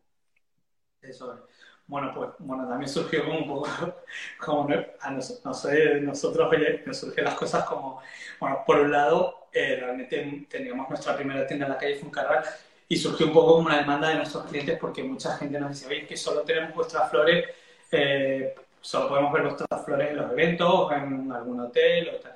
Eso 1.03 1.35
es. 1.35 1.74
Bueno, 1.87 2.13
pues 2.15 2.31
bueno, 2.39 2.67
también 2.67 2.89
surgió 2.89 3.25
como 3.25 3.39
un 3.41 3.47
poco, 3.47 3.69
como 4.41 4.69
a 5.01 5.11
nos, 5.11 5.45
no 5.45 5.53
sé, 5.53 6.01
nosotros 6.01 6.51
oye, 6.51 6.83
nos 6.87 6.99
surgieron 6.99 7.27
las 7.31 7.39
cosas 7.39 7.65
como, 7.65 8.01
bueno, 8.41 8.63
por 8.67 8.79
un 8.79 8.91
lado, 8.91 9.49
eh, 9.53 9.77
realmente 9.81 10.47
teníamos 10.49 10.89
nuestra 10.89 11.15
primera 11.15 11.47
tienda 11.47 11.67
en 11.67 11.73
la 11.73 11.79
calle 11.79 11.97
Funcarral 11.97 12.43
y 12.89 12.97
surgió 12.97 13.27
un 13.27 13.33
poco 13.35 13.55
como 13.57 13.67
una 13.67 13.79
demanda 13.79 14.09
de 14.09 14.17
nuestros 14.17 14.47
clientes 14.47 14.79
porque 14.79 15.03
mucha 15.03 15.37
gente 15.37 15.61
nos 15.61 15.71
decía, 15.71 15.89
oye, 15.89 16.07
que 16.07 16.17
solo 16.17 16.41
tenemos 16.43 16.75
vuestras 16.75 17.11
flores, 17.11 17.49
eh, 17.93 18.55
solo 18.81 19.09
podemos 19.09 19.33
ver 19.33 19.43
vuestras 19.43 19.85
flores 19.85 20.11
en 20.11 20.17
los 20.17 20.33
eventos, 20.33 20.93
en 20.93 21.33
algún 21.33 21.61
hotel 21.61 22.09
o 22.15 22.17
tal. 22.19 22.33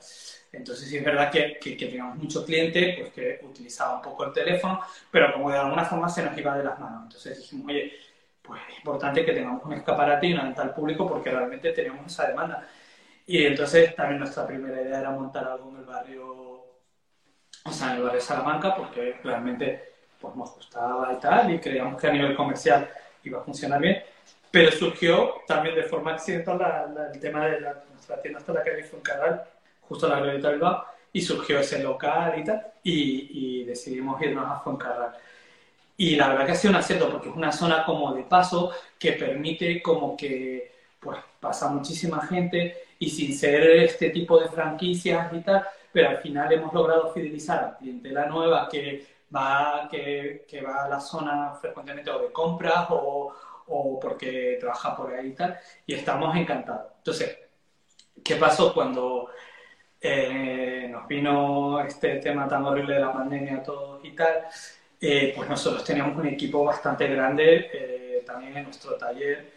Entonces 0.52 0.88
sí 0.88 0.96
es 0.96 1.04
verdad 1.04 1.30
que, 1.30 1.58
que, 1.60 1.76
que 1.76 1.86
teníamos 1.86 2.16
muchos 2.16 2.44
clientes 2.44 2.98
pues, 2.98 3.12
que 3.12 3.40
utilizaban 3.44 3.96
un 3.96 4.02
poco 4.02 4.24
el 4.24 4.32
teléfono, 4.32 4.80
pero 5.10 5.32
como 5.32 5.50
de 5.50 5.58
alguna 5.58 5.84
forma 5.84 6.08
se 6.08 6.22
nos 6.22 6.36
iba 6.38 6.56
de 6.56 6.64
las 6.64 6.78
manos. 6.78 7.02
Entonces 7.04 7.38
dijimos, 7.38 7.66
oye, 7.68 7.92
pues 8.48 8.60
es 8.70 8.78
importante 8.78 9.24
que 9.24 9.32
tengamos 9.32 9.62
un 9.64 9.74
escaparate 9.74 10.26
y 10.26 10.32
una 10.32 10.44
venta 10.44 10.74
público 10.74 11.06
porque 11.06 11.30
realmente 11.30 11.70
tenemos 11.72 12.06
esa 12.06 12.26
demanda. 12.26 12.66
Y 13.26 13.44
entonces 13.44 13.94
también 13.94 14.20
nuestra 14.20 14.46
primera 14.46 14.80
idea 14.80 15.00
era 15.00 15.10
montar 15.10 15.46
algo 15.46 15.68
en 15.70 15.76
el 15.76 15.84
barrio, 15.84 16.26
o 17.64 17.70
sea, 17.70 17.90
en 17.90 17.96
el 17.96 18.02
barrio 18.02 18.20
de 18.20 18.26
Salamanca, 18.26 18.74
porque 18.74 19.20
realmente 19.22 19.92
pues, 20.18 20.34
nos 20.34 20.54
gustaba 20.54 21.12
y 21.12 21.20
tal, 21.20 21.52
y 21.52 21.58
creíamos 21.58 22.00
que 22.00 22.06
a 22.06 22.12
nivel 22.12 22.34
comercial 22.34 22.88
iba 23.22 23.40
a 23.40 23.42
funcionar 23.44 23.80
bien. 23.80 24.02
Pero 24.50 24.72
surgió 24.72 25.42
también 25.46 25.74
de 25.74 25.82
forma 25.82 26.12
accidental 26.14 26.96
el 27.12 27.20
tema 27.20 27.46
de 27.46 27.60
la, 27.60 27.84
nuestra 27.92 28.20
tienda 28.22 28.38
hasta 28.38 28.54
la 28.54 28.64
calle 28.64 28.82
Fuencarral, 28.84 29.44
justo 29.82 30.06
en 30.06 30.12
la 30.12 30.20
Glorieta 30.20 30.50
Bilbao, 30.50 30.84
y 31.12 31.20
surgió 31.20 31.58
ese 31.58 31.82
local 31.82 32.38
y 32.38 32.44
tal, 32.44 32.66
y, 32.82 33.60
y 33.60 33.64
decidimos 33.64 34.22
irnos 34.22 34.50
a 34.50 34.60
Fuencarral. 34.60 35.12
Y 35.98 36.16
la 36.16 36.28
verdad 36.28 36.46
que 36.46 36.52
ha 36.52 36.54
sido 36.54 36.70
un 36.70 36.76
acierto 36.76 37.10
porque 37.10 37.28
es 37.28 37.34
una 37.36 37.52
zona 37.52 37.84
como 37.84 38.14
de 38.14 38.22
paso 38.22 38.72
que 38.98 39.12
permite 39.12 39.82
como 39.82 40.16
que 40.16 40.72
pues 41.00 41.18
pasa 41.40 41.68
muchísima 41.68 42.26
gente 42.26 42.76
y 42.98 43.10
sin 43.10 43.34
ser 43.36 43.62
este 43.82 44.10
tipo 44.10 44.38
de 44.38 44.48
franquicias 44.48 45.32
y 45.32 45.40
tal, 45.40 45.64
pero 45.92 46.10
al 46.10 46.18
final 46.18 46.52
hemos 46.52 46.72
logrado 46.72 47.12
fidelizar 47.12 47.64
a 47.64 47.76
clientela 47.76 48.26
nueva 48.26 48.68
que 48.68 49.06
va, 49.34 49.88
que, 49.90 50.44
que 50.48 50.62
va 50.62 50.84
a 50.84 50.88
la 50.88 51.00
zona 51.00 51.54
frecuentemente 51.60 52.10
o 52.10 52.20
de 52.20 52.32
compras 52.32 52.86
o, 52.90 53.32
o 53.66 54.00
porque 54.00 54.56
trabaja 54.60 54.96
por 54.96 55.12
ahí 55.12 55.28
y 55.28 55.34
tal, 55.34 55.58
y 55.86 55.94
estamos 55.94 56.34
encantados. 56.36 56.92
Entonces, 56.98 57.38
¿qué 58.24 58.36
pasó 58.36 58.72
cuando 58.74 59.30
eh, 60.00 60.88
nos 60.90 61.06
vino 61.08 61.80
este 61.80 62.16
tema 62.18 62.48
tan 62.48 62.64
horrible 62.64 62.94
de 62.94 63.00
la 63.00 63.12
pandemia 63.12 63.62
todo 63.62 64.00
y 64.04 64.12
tal? 64.14 64.44
Eh, 65.00 65.32
pues 65.36 65.48
nosotros 65.48 65.84
teníamos 65.84 66.16
un 66.16 66.26
equipo 66.26 66.64
bastante 66.64 67.06
grande 67.06 67.70
eh, 67.72 68.22
también 68.26 68.56
en 68.56 68.64
nuestro 68.64 68.96
taller, 68.96 69.48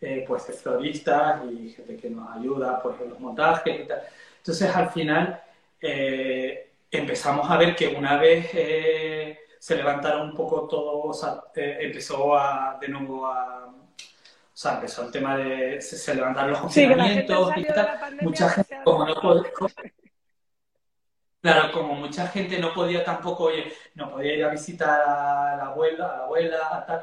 eh, 0.00 0.24
pues 0.26 0.46
de 0.46 0.52
floristas 0.52 1.40
y 1.50 1.70
gente 1.70 1.96
que 1.96 2.10
nos 2.10 2.36
ayuda 2.36 2.80
pues, 2.82 3.00
en 3.00 3.10
los 3.10 3.20
montajes 3.20 3.80
y 3.80 3.88
tal. 3.88 4.02
Entonces 4.38 4.74
al 4.74 4.90
final 4.90 5.42
empezamos 6.90 7.50
a 7.50 7.56
ver 7.56 7.74
que 7.74 7.88
una 7.88 8.18
vez 8.18 8.50
se 9.58 9.76
levantaron 9.76 10.30
un 10.30 10.34
poco 10.34 10.68
todo, 10.68 11.02
o 11.04 11.14
sea, 11.14 11.42
empezó 11.54 12.36
a, 12.36 12.78
de 12.80 12.88
nuevo 12.88 13.26
a... 13.26 13.66
O 13.66 14.62
sea, 14.62 14.74
empezó 14.74 15.06
el 15.06 15.10
tema 15.10 15.38
de... 15.38 15.80
Se, 15.80 16.14
levantaron 16.14 16.50
los 16.50 16.60
confinamientos 16.60 17.52
y 17.56 17.64
tal. 17.64 18.18
Mucha 18.20 18.50
gente, 18.50 18.78
como 18.84 19.06
no 19.06 19.42
Claro, 21.42 21.72
como 21.72 21.94
mucha 21.94 22.28
gente 22.28 22.58
no 22.58 22.74
podía 22.74 23.02
tampoco, 23.02 23.44
oye, 23.44 23.72
no 23.94 24.10
podía 24.10 24.34
ir 24.34 24.44
a 24.44 24.50
visitar 24.50 24.90
a 25.00 25.56
la 25.56 25.64
abuela, 25.68 26.04
a 26.12 26.16
la 26.18 26.24
abuela, 26.24 26.84
tal, 26.86 27.02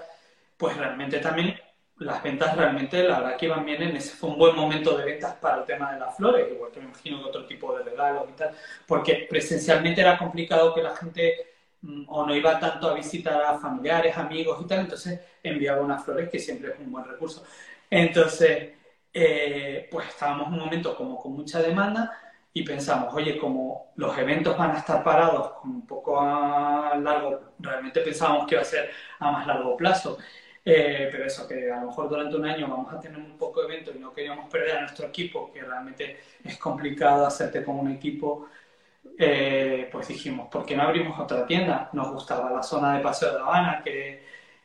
pues 0.58 0.78
realmente 0.78 1.20
también 1.20 1.60
las 1.98 2.22
ventas 2.22 2.56
realmente 2.56 3.02
la 3.04 3.20
verdad 3.20 3.38
que 3.38 3.48
iban 3.48 3.66
bien 3.66 3.82
en 3.82 3.96
ese 3.98 4.12
fue 4.16 4.30
un 4.30 4.38
buen 4.38 4.56
momento 4.56 4.96
de 4.96 5.06
ventas 5.06 5.34
para 5.38 5.58
el 5.62 5.66
tema 5.66 5.92
de 5.94 6.00
las 6.00 6.16
flores, 6.16 6.52
igual 6.52 6.72
que 6.72 6.80
me 6.80 6.86
imagino 6.86 7.20
que 7.24 7.30
otro 7.30 7.48
tipo 7.48 7.76
de 7.76 7.84
regalos 7.84 8.30
y 8.30 8.34
tal, 8.34 8.52
porque 8.86 9.26
presencialmente 9.28 10.02
era 10.02 10.18
complicado 10.20 10.72
que 10.76 10.84
la 10.84 10.96
gente 10.96 11.34
mm, 11.82 12.04
o 12.08 12.24
no 12.26 12.36
iba 12.36 12.60
tanto 12.60 12.88
a 12.90 12.94
visitar 12.94 13.42
a 13.42 13.58
familiares, 13.60 14.16
amigos 14.18 14.60
y 14.64 14.68
tal, 14.68 14.82
entonces 14.82 15.20
enviaba 15.42 15.82
unas 15.82 16.04
flores 16.06 16.30
que 16.30 16.38
siempre 16.40 16.74
es 16.74 16.80
un 16.80 16.92
buen 16.92 17.06
recurso. 17.06 17.44
Entonces, 17.90 18.74
eh, 19.14 19.88
pues 19.92 20.08
estábamos 20.10 20.48
en 20.50 20.54
un 20.54 20.60
momento 20.60 20.96
como 20.96 21.18
con 21.20 21.34
mucha 21.34 21.60
demanda 21.62 22.12
y 22.58 22.64
pensamos, 22.64 23.14
oye, 23.14 23.38
como 23.38 23.92
los 23.98 24.18
eventos 24.18 24.58
van 24.58 24.72
a 24.72 24.80
estar 24.80 25.04
parados 25.04 25.52
un 25.64 25.86
poco 25.86 26.20
a 26.20 26.96
largo, 26.98 27.54
realmente 27.60 28.02
pensábamos 28.02 28.48
que 28.48 28.56
iba 28.56 28.64
a 28.64 28.66
ser 28.66 28.90
a 29.20 29.32
más 29.32 29.46
largo 29.46 29.78
plazo, 29.78 30.18
eh, 30.66 31.08
pero 31.12 31.26
eso, 31.26 31.48
que 31.48 31.72
a 31.72 31.80
lo 31.82 31.88
mejor 31.88 32.10
durante 32.10 32.36
un 32.36 32.46
año 32.48 32.68
vamos 32.68 32.92
a 32.92 33.00
tener 33.00 33.20
un 33.20 33.38
poco 33.38 33.62
de 33.62 33.68
eventos 33.68 33.96
y 33.96 34.00
no 34.00 34.12
queríamos 34.12 34.50
perder 34.50 34.78
a 34.78 34.82
nuestro 34.82 35.06
equipo, 35.06 35.52
que 35.54 35.62
realmente 35.62 36.20
es 36.44 36.58
complicado 36.58 37.28
hacerte 37.28 37.64
con 37.64 37.78
un 37.78 37.92
equipo, 37.92 38.48
eh, 39.20 39.88
pues 39.92 40.08
dijimos, 40.08 40.48
¿por 40.50 40.66
qué 40.66 40.76
no 40.76 40.82
abrimos 40.82 41.20
otra 41.20 41.46
tienda? 41.46 41.92
Nos 41.94 42.12
gustaba 42.12 42.50
la 42.50 42.64
zona 42.64 42.98
de 42.98 43.04
Paseo 43.04 43.34
de 43.34 43.38
La 43.38 43.46
Habana, 43.46 43.82
que, 43.84 44.24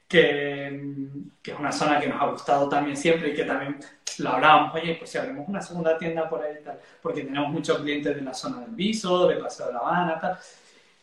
que, 0.09 1.09
que 1.43 1.51
es 1.51 1.59
una 1.59 1.73
zona 1.73 2.01
que 2.01 2.09
nos 2.09 2.23
ha 2.23 2.27
gustado 2.27 2.71
también 2.71 2.97
siempre 2.97 3.29
y 3.31 3.35
que 3.35 3.45
también 3.45 3.79
lo 4.21 4.31
hablábamos, 4.31 4.75
oye, 4.75 4.97
pues 4.97 5.11
si 5.11 5.19
abrimos 5.19 5.49
una 5.49 5.61
segunda 5.61 5.99
tienda 5.99 6.29
por 6.29 6.43
ahí 6.43 6.57
tal, 6.65 6.79
porque 7.01 7.23
tenemos 7.23 7.51
muchos 7.51 7.79
clientes 7.81 8.15
de 8.15 8.23
la 8.23 8.35
zona 8.35 8.61
del 8.61 8.71
Viso, 8.71 9.27
de 9.27 9.37
Paseo 9.37 9.67
de 9.67 9.73
La 9.73 9.79
Habana, 9.81 10.19
tal. 10.21 10.39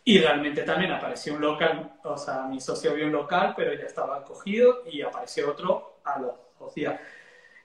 Y 0.03 0.19
realmente 0.19 0.63
también 0.63 0.91
apareció 0.91 1.35
un 1.35 1.41
local, 1.41 1.93
o 2.03 2.17
sea, 2.17 2.43
mi 2.43 2.59
socio 2.59 2.93
vio 2.93 3.05
un 3.05 3.11
local, 3.11 3.53
pero 3.55 3.73
ya 3.73 3.85
estaba 3.85 4.17
acogido 4.17 4.83
y 4.91 5.01
apareció 5.01 5.51
otro 5.51 5.99
a 6.03 6.19
los 6.19 6.33
dos 6.59 6.73
días. 6.73 6.99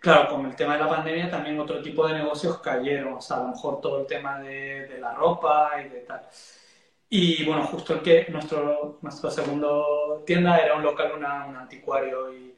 Claro, 0.00 0.28
con 0.28 0.44
el 0.46 0.54
tema 0.54 0.74
de 0.74 0.80
la 0.80 0.88
pandemia 0.88 1.30
también 1.30 1.59
otro 1.59 1.80
tipo 1.80 2.07
de 2.07 2.14
negocios 2.14 2.59
cayeron, 2.59 3.14
o 3.14 3.20
sea, 3.22 3.38
a 3.38 3.40
lo 3.40 3.48
mejor 3.48 3.80
todo 3.80 4.00
el 4.00 4.07
tema 4.07 4.38
de, 4.40 4.98
la 5.00 5.14
ropa 5.14 5.70
y 5.80 5.88
de 5.88 6.00
tal. 6.00 6.20
Y 7.09 7.44
bueno, 7.46 7.64
justo 7.64 7.94
el 7.94 8.02
que 8.02 8.26
nuestro, 8.30 8.98
nuestro 9.02 9.30
segundo 9.30 10.22
tienda 10.26 10.59
era 10.59 10.74
un 10.76 10.83
local, 10.83 11.12
un 11.16 11.24
anticuario 11.24 12.35
y 12.35 12.53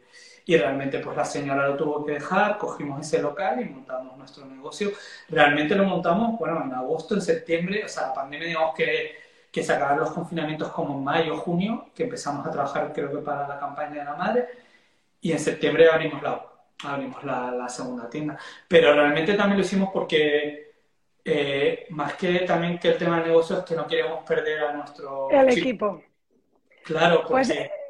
y 0.49 0.57
realmente 0.57 1.01
pues 1.01 1.17
la 1.17 1.25
señora 1.25 1.67
lo 1.67 1.77
tuvo 1.77 2.07
que 2.07 2.13
dejar, 2.13 2.57
cogimos 2.57 3.01
ese 3.01 3.21
local 3.21 3.61
y 3.61 3.65
montamos 3.65 4.17
nuestro 4.17 4.47
negocio. 4.47 4.93
Realmente 5.29 5.75
lo 5.75 5.85
montamos, 5.85 6.39
bueno, 6.39 6.63
en 6.65 6.73
agosto, 6.73 7.17
en 7.17 7.21
septiembre, 7.21 7.85
o 7.85 7.89
sea, 7.89 8.09
la 8.09 8.15
pandemia 8.15 8.47
digamos 8.47 8.75
que, 8.77 9.17
que 9.51 9.65
se 9.65 9.73
acabaron 9.73 10.05
los 10.05 10.13
confinamientos 10.13 10.71
como 10.71 10.95
en 10.95 11.03
mayo, 11.03 11.37
junio, 11.37 11.87
que 11.93 12.05
empezamos 12.05 12.47
a 12.47 12.51
trabajar 12.53 12.93
creo 12.93 13.11
que 13.11 13.19
para 13.19 13.49
la 13.49 13.59
campaña 13.59 13.97
de 13.97 14.05
la 14.05 14.15
madre 14.15 14.47
y 15.21 15.33
en 15.33 15.41
septiembre 15.41 15.91
abrimos 15.91 16.23
la, 16.23 16.47
abrimos 16.85 17.25
la, 17.25 17.51
la 17.51 17.69
segunda 17.69 18.09
tienda. 18.09 18.39
Pero 18.69 18.95
realmente 18.95 19.35
también 19.35 19.59
lo 19.59 19.65
hicimos 19.65 19.91
porque 19.93 20.75
eh, 21.25 21.87
más 21.91 22.15
que 22.15 22.41
también 22.41 22.79
que 22.79 22.91
el 22.91 22.99
tema 22.99 23.19
de 23.19 23.27
negocios, 23.27 23.65
que 23.65 23.75
no 23.75 23.85
queríamos 23.89 24.23
perder 24.25 24.63
a 24.63 24.73
nuestro... 24.75 25.29
El 25.29 25.49
equipo. 25.49 26.01
Claro, 26.85 27.25
pues, 27.27 27.49
porque... 27.49 27.69
Pues, 27.69 27.86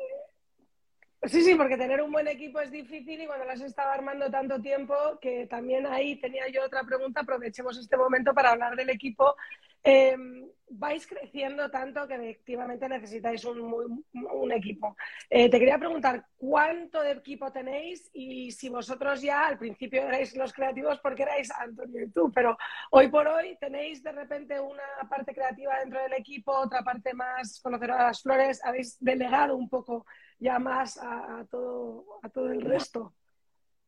Sí, 1.29 1.43
sí, 1.43 1.55
porque 1.57 1.77
tener 1.77 2.01
un 2.03 2.13
buen 2.13 2.29
equipo 2.29 2.61
es 2.61 2.71
difícil 2.71 3.21
y 3.21 3.27
cuando 3.27 3.45
lo 3.45 3.51
has 3.51 3.61
estado 3.61 3.91
armando 3.91 4.31
tanto 4.31 4.61
tiempo, 4.61 4.95
que 5.21 5.47
también 5.47 5.87
ahí 5.87 6.21
tenía 6.21 6.49
yo 6.49 6.65
otra 6.65 6.85
pregunta, 6.85 7.23
aprovechemos 7.23 7.77
este 7.79 7.97
momento 7.97 8.33
para 8.33 8.51
hablar 8.51 8.77
del 8.77 8.91
equipo. 8.91 9.35
Em, 9.83 10.49
vais 10.69 11.07
creciendo 11.07 11.71
tanto 11.71 12.07
que 12.09 12.15
efectivamente 12.15 12.89
necesitáis 12.89 13.45
un, 13.45 14.05
un 14.13 14.53
equipo. 14.53 14.97
Eh, 15.31 15.49
te 15.49 15.59
quería 15.59 15.79
preguntar, 15.79 16.25
¿cuánto 16.37 17.03
de 17.03 17.13
equipo 17.13 17.53
tenéis? 17.53 18.09
Y 18.13 18.51
si 18.53 18.69
vosotros 18.69 19.23
ya 19.23 19.47
al 19.47 19.59
principio 19.59 20.03
erais 20.03 20.37
los 20.37 20.53
creativos 20.53 20.99
porque 21.01 21.23
erais 21.23 21.51
Antonio 21.53 22.05
y 22.05 22.11
tú, 22.11 22.33
pero 22.33 22.57
hoy 22.91 23.09
por 23.09 23.27
hoy 23.29 23.57
tenéis 23.61 24.03
de 24.03 24.13
repente 24.13 24.61
una 24.61 25.09
parte 25.09 25.35
creativa 25.35 25.79
dentro 25.79 26.01
del 26.03 26.15
equipo, 26.15 26.53
otra 26.53 26.83
parte 26.83 27.15
más 27.15 27.61
conocedora 27.61 27.99
de 27.99 28.05
las 28.05 28.23
flores, 28.23 28.65
habéis 28.65 28.97
delegado 29.01 29.57
un 29.57 29.69
poco 29.69 30.05
ya 30.39 30.59
más 30.59 30.99
a, 30.99 31.45
todo, 31.51 32.05
a 32.23 32.29
todo 32.29 32.53
el 32.53 32.61
resto. 32.61 33.13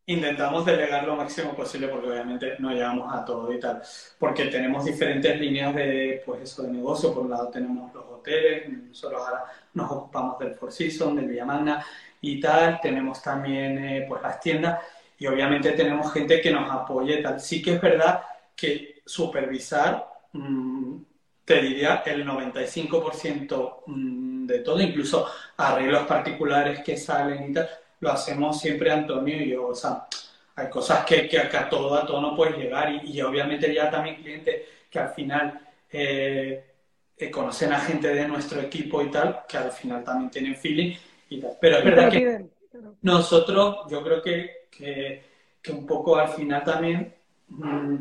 Intentamos 0.06 0.64
delegar 0.64 1.06
lo 1.06 1.16
máximo 1.16 1.54
posible 1.54 1.88
porque 1.88 2.08
obviamente 2.08 2.56
no 2.61 2.70
llegamos 2.70 3.14
a 3.14 3.24
todo 3.26 3.52
y 3.52 3.61
tal, 3.61 3.82
porque 4.18 4.46
tenemos 4.46 4.87
diferentes 4.87 5.38
líneas 5.38 5.74
de, 5.74 6.22
pues 6.24 6.42
eso, 6.42 6.62
de 6.62 6.72
negocio. 6.72 7.12
Por 7.12 7.24
un 7.24 7.30
lado 7.30 7.48
tenemos 7.48 7.92
los 7.92 8.04
hoteles, 8.06 8.70
nosotros 8.70 9.20
ahora 9.20 9.44
nos 9.74 9.90
ocupamos 9.90 10.38
del 10.38 10.54
Four 10.54 10.72
Seasons, 10.72 11.16
del 11.16 11.28
Villamagna 11.28 11.84
y 12.22 12.40
tal. 12.40 12.80
Tenemos 12.80 13.22
también 13.22 13.84
eh, 13.84 14.06
pues 14.08 14.22
las 14.22 14.40
tiendas 14.40 14.80
y 15.18 15.26
obviamente 15.26 15.72
tenemos 15.72 16.11
gente 16.11 16.40
que 16.40 16.50
nos 16.52 16.70
apoye 16.70 17.20
y 17.20 17.22
tal. 17.22 17.38
Sí 17.38 17.61
que 17.61 17.74
es 17.74 17.80
verdad 17.80 18.22
que 18.56 19.02
supervisar, 19.04 20.08
mm, 20.32 20.96
te 21.44 21.61
diría, 21.62 22.02
el 22.06 22.24
95% 22.24 23.82
mm, 23.87 24.28
de 24.48 24.61
todo, 24.61 24.80
incluso 24.80 25.28
arreglos 25.56 26.06
particulares 26.06 26.80
que 26.80 26.96
salen 26.96 27.50
y 27.50 27.52
tal, 27.52 27.68
lo 28.00 28.11
hacemos 28.11 28.58
siempre 28.61 28.90
Antonio 28.90 29.37
y 29.42 29.50
yo. 29.50 29.68
O 29.68 29.74
sea, 29.74 30.06
hay 30.56 30.68
cosas 30.68 31.04
que, 31.04 31.28
que 31.28 31.38
a 31.38 31.68
todo 31.68 31.94
a 31.94 32.06
todo 32.06 32.20
no 32.20 32.34
puedes 32.34 32.56
llegar 32.56 32.92
y, 33.04 33.20
obviamente 33.20 33.72
ya 33.72 33.90
también 33.90 34.16
clientes 34.16 34.62
que 34.90 34.98
al 34.98 35.11
final 35.11 35.61
eh, 35.90 36.64
eh, 37.16 37.30
conocen 37.30 37.72
a 37.72 37.80
gente 37.80 38.08
de 38.08 38.26
nuestro 38.26 38.61
equipo 38.61 39.02
y 39.02 39.11
tal, 39.11 39.42
que 39.48 39.58
al 39.58 39.70
final 39.70 40.02
también 40.02 40.30
tienen 40.30 40.56
feeling 40.56 40.96
y 41.28 41.40
tal. 41.40 41.52
Pero 41.61 41.78
es 41.78 41.84
verdad 41.84 42.11
que 42.11 42.46
nosotros, 43.02 43.87
yo 43.90 44.02
creo 44.02 44.22
que, 44.22 44.68
que, 44.70 45.22
un 45.70 45.87
poco 45.87 46.16
al 46.16 46.28
final 46.28 46.64
también 46.64 47.14
mm, 47.48 47.96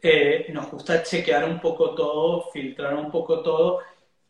eh, 0.00 0.46
nos 0.54 0.70
gusta 0.70 1.02
chequear 1.02 1.44
un 1.44 1.60
poco 1.60 1.94
todo, 1.94 2.50
filtrar 2.50 2.94
un 2.94 3.10
poco 3.10 3.42
todo 3.42 3.80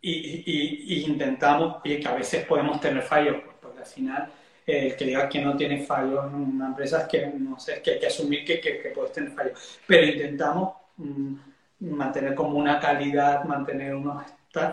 y, 0.03 1.05
intentamos, 1.07 1.77
y 1.85 2.01
que 2.01 2.09
a 2.09 2.15
veces 2.15 2.47
podemos 2.47 2.81
tener 2.81 3.03
fallos, 3.03 3.37
porque 3.61 3.81
al 3.81 3.87
final 3.87 4.33
el 4.67 4.97
que 4.97 5.05
diga 5.05 5.29
que 5.29 5.41
no 5.41 5.57
tiene 5.57 5.85
fallos 5.85 6.27
en 6.27 6.35
una 6.35 6.69
empresa 6.69 7.03
es 7.03 7.09
que, 7.09 7.27
no 7.27 7.59
sé, 7.59 7.83
que 7.83 7.93
hay 7.93 8.01
que 8.01 8.07
asumir 8.07 8.45
que, 8.45 8.61
que, 8.61 8.93
puedes 8.95 9.13
tener 9.13 9.33
fallos. 9.33 9.81
Pero 9.87 10.07
intentamos 10.07 10.75
mm, 10.97 11.35
mantener 11.81 12.35
como 12.35 12.59
una 12.59 12.79
calidad, 12.79 13.45
mantener 13.45 13.95
unos... 13.95 14.25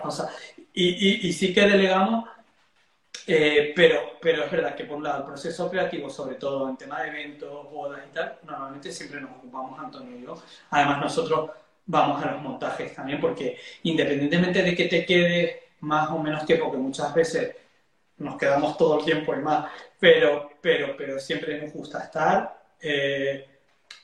O 0.04 0.12
sea, 0.12 0.30
y, 0.74 1.28
y, 1.28 1.34
sí 1.34 1.54
que 1.54 1.62
delegamos, 1.62 2.28
eh, 3.28 3.74
pero, 3.76 4.14
pero 4.22 4.44
es 4.44 4.52
verdad 4.52 4.76
que 4.76 4.86
por 4.86 4.98
un 4.98 5.04
lado 5.04 5.20
el 5.20 5.26
proceso 5.26 5.66
operativo, 5.68 6.10
sobre 6.10 6.36
todo 6.36 6.68
en 6.70 6.78
tema 6.78 7.02
de 7.02 7.10
eventos, 7.10 7.70
bodas 7.70 8.02
y 8.10 8.14
tal, 8.14 8.40
normalmente 8.44 8.92
siempre 8.92 9.22
nos 9.22 9.32
ocupamos 9.32 9.80
Antonio 9.80 10.18
y 10.18 10.24
yo. 10.24 10.36
Además 10.72 11.00
nosotros 11.00 11.52
vamos 11.88 12.24
a 12.24 12.32
los 12.32 12.42
montajes 12.42 12.94
también, 12.94 13.20
porque 13.20 13.58
independientemente 13.84 14.62
de 14.62 14.76
que 14.76 14.86
te 14.86 15.06
quede 15.06 15.64
más 15.82 16.10
o 16.12 16.20
menos 16.20 16.46
tiempo, 16.46 16.72
que 16.72 16.78
muchas 16.78 17.14
veces 17.14 17.56
nos 18.18 18.38
quedamos 18.38 18.78
todo 18.78 19.00
el 19.00 19.06
tiempo 19.06 19.34
y 19.34 19.40
más, 19.40 19.70
pero, 20.00 20.52
pero, 20.62 20.96
pero 20.98 21.20
siempre 21.20 21.60
nos 21.62 21.72
gusta 21.72 22.04
estar, 22.04 22.58
eh, 22.82 23.48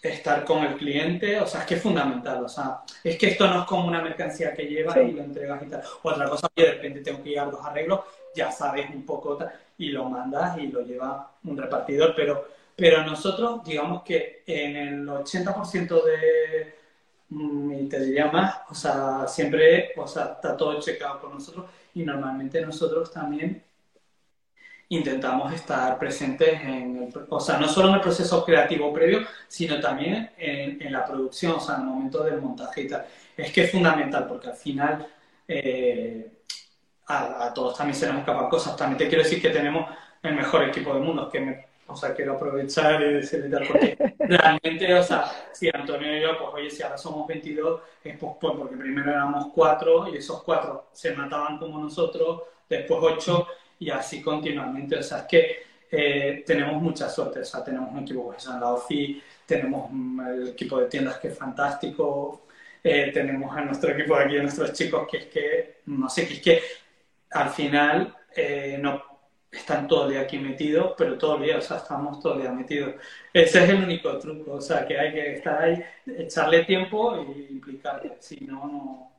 estar 0.02 0.44
con 0.46 0.64
el 0.64 0.76
cliente, 0.76 1.40
o 1.40 1.48
sea, 1.48 1.62
es 1.62 1.68
que 1.68 1.76
es 1.76 1.82
fundamental, 1.82 2.44
o 2.44 2.50
sea, 2.50 2.82
es 3.04 3.18
que 3.18 3.32
esto 3.32 3.48
no 3.48 3.62
es 3.62 3.66
como 3.66 3.88
una 3.88 4.02
mercancía 4.02 4.54
que 4.54 4.66
llevas 4.66 4.98
y 4.98 5.12
lo 5.12 5.24
entregas 5.24 5.64
y 5.64 5.66
tal. 5.68 5.84
Otra 6.04 6.30
cosa, 6.30 6.48
que 6.56 6.64
de 6.64 6.72
repente 6.74 7.02
tengo 7.02 7.24
que 7.24 7.30
ir 7.32 7.40
a 7.40 7.46
los 7.46 7.64
arreglos, 7.64 8.02
ya 8.36 8.52
sabes 8.52 8.90
un 8.90 9.06
poco 9.06 9.38
y 9.78 9.90
lo 9.90 10.10
mandas 10.10 10.58
y 10.58 10.68
lo 10.68 10.82
lleva 10.82 11.32
un 11.44 11.58
repartidor, 11.58 12.14
pero, 12.16 12.48
pero 12.76 13.04
nosotros, 13.04 13.64
digamos 13.64 14.04
que 14.04 14.44
en 14.46 14.76
el 14.76 15.08
80% 15.08 16.04
de, 16.04 16.83
y 17.36 17.88
te 17.90 18.00
diría 18.00 18.28
más, 18.32 18.62
o 18.70 18.76
sea, 18.76 19.28
siempre, 19.28 19.92
o 19.98 20.08
sea, 20.08 20.34
está 20.36 20.56
todo 20.56 20.80
checado 20.80 21.22
por 21.22 21.34
nosotros 21.34 21.66
y 21.94 22.04
normalmente 22.04 22.62
nosotros 22.62 23.12
también 23.12 23.64
intentamos 24.90 25.54
estar 25.54 25.98
presentes 25.98 26.62
en, 26.62 26.98
el, 27.04 27.26
o 27.30 27.40
sea, 27.40 27.58
no 27.58 27.68
solo 27.68 27.90
en 27.90 27.96
el 27.96 28.02
proceso 28.02 28.44
creativo 28.46 28.94
previo, 28.94 29.22
sino 29.48 29.80
también 29.80 30.32
en, 30.38 30.92
la 30.92 31.06
producción, 31.06 31.54
o 31.54 31.60
sea, 31.60 31.76
en 31.76 31.82
el 31.82 31.88
momento 31.88 32.24
del 32.24 32.42
montaje 32.42 32.82
y 32.82 32.88
tal. 32.88 33.06
Es 33.36 33.52
que 33.52 33.64
es 33.64 33.72
fundamental 33.72 34.28
porque 34.28 34.50
al 34.50 34.56
final 34.56 35.08
eh, 35.48 36.32
a, 37.08 37.52
todos 37.54 37.78
también 37.78 37.96
se 37.96 38.08
nos 38.08 38.20
escapan 38.20 38.50
cosas. 38.50 38.76
También 38.76 38.98
te 38.98 39.08
quiero 39.08 39.24
decir 39.24 39.42
que 39.42 39.50
tenemos 39.50 39.90
el 40.22 40.36
mejor 40.36 40.64
equipo 40.64 40.94
del 40.94 41.04
mundo, 41.04 41.30
o 41.88 41.96
sea, 41.96 42.14
quiero 42.14 42.34
aprovechar 42.34 43.02
y 43.02 43.14
decirle 43.16 43.50
tal, 43.50 43.68
porque 43.68 43.98
realmente, 44.20 44.94
o 44.94 45.04
sea, 45.04 45.26
si 45.52 45.70
Antonio 45.74 46.18
y 46.18 46.22
yo, 46.22 46.38
pues 46.38 46.50
oye, 46.54 46.70
si 46.70 46.84
ahora 46.84 46.98
somos 46.98 47.28
22, 47.28 47.82
es 48.04 48.18
pues, 48.18 48.34
pues, 48.40 48.54
porque 48.58 48.76
primero 48.76 49.12
éramos 49.12 49.48
cuatro 49.54 50.08
y 50.14 50.18
esos 50.18 50.44
cuatro 50.44 50.88
se 50.94 51.14
mataban 51.16 51.58
como 51.58 51.80
nosotros, 51.80 52.44
después 52.70 53.00
ocho 53.02 53.48
y 53.80 53.90
así 53.90 54.22
continuamente. 54.22 54.98
O 54.98 55.04
sea, 55.04 55.20
es 55.20 55.24
que 55.26 55.64
eh, 55.92 56.44
tenemos 56.46 56.82
mucha 56.82 57.10
suerte. 57.10 57.42
O 57.42 57.46
sea, 57.46 57.64
tenemos 57.64 57.92
un 57.92 58.00
equipo 58.00 58.32
que 58.32 58.38
es 58.38 58.48
en 58.48 58.60
la 58.60 58.74
OFI, 58.74 59.22
tenemos 59.46 59.92
el 60.28 60.50
equipo 60.50 60.80
de 60.80 60.88
tiendas 60.88 61.18
que 61.18 61.28
es 61.28 61.38
fantástico, 61.38 62.48
eh, 62.84 63.12
tenemos 63.14 63.56
a 63.56 63.62
nuestro 63.62 63.92
equipo 63.92 64.16
aquí, 64.16 64.38
a 64.38 64.42
nuestros 64.42 64.74
chicos, 64.74 65.08
que 65.10 65.18
es 65.18 65.26
que, 65.28 65.82
no 65.86 66.10
sé, 66.10 66.28
que 66.28 66.34
es 66.34 66.42
que 66.42 66.62
al 67.32 67.50
final 67.50 68.16
eh, 68.36 68.78
no 68.80 69.13
están 69.54 69.88
todo 69.88 70.06
el 70.06 70.12
día 70.12 70.22
aquí 70.22 70.38
metidos, 70.40 70.94
pero 70.98 71.18
todo 71.18 71.38
el 71.38 71.44
día, 71.44 71.58
o 71.58 71.62
sea, 71.62 71.78
estamos 71.78 72.20
todo 72.20 72.36
el 72.36 72.42
día 72.42 72.52
metidos. 72.52 72.96
Ese 73.32 73.64
es 73.64 73.70
el 73.70 73.84
único 73.84 74.18
truco, 74.18 74.54
o 74.54 74.62
sea, 74.62 74.86
que 74.86 75.00
hay 75.00 75.14
que 75.14 75.34
estar 75.36 75.62
ahí, 75.62 75.84
echarle 76.06 76.66
tiempo 76.66 77.18
y 77.18 77.48
implicarte, 77.52 78.18
si 78.20 78.46
no, 78.46 78.68
no 78.68 79.14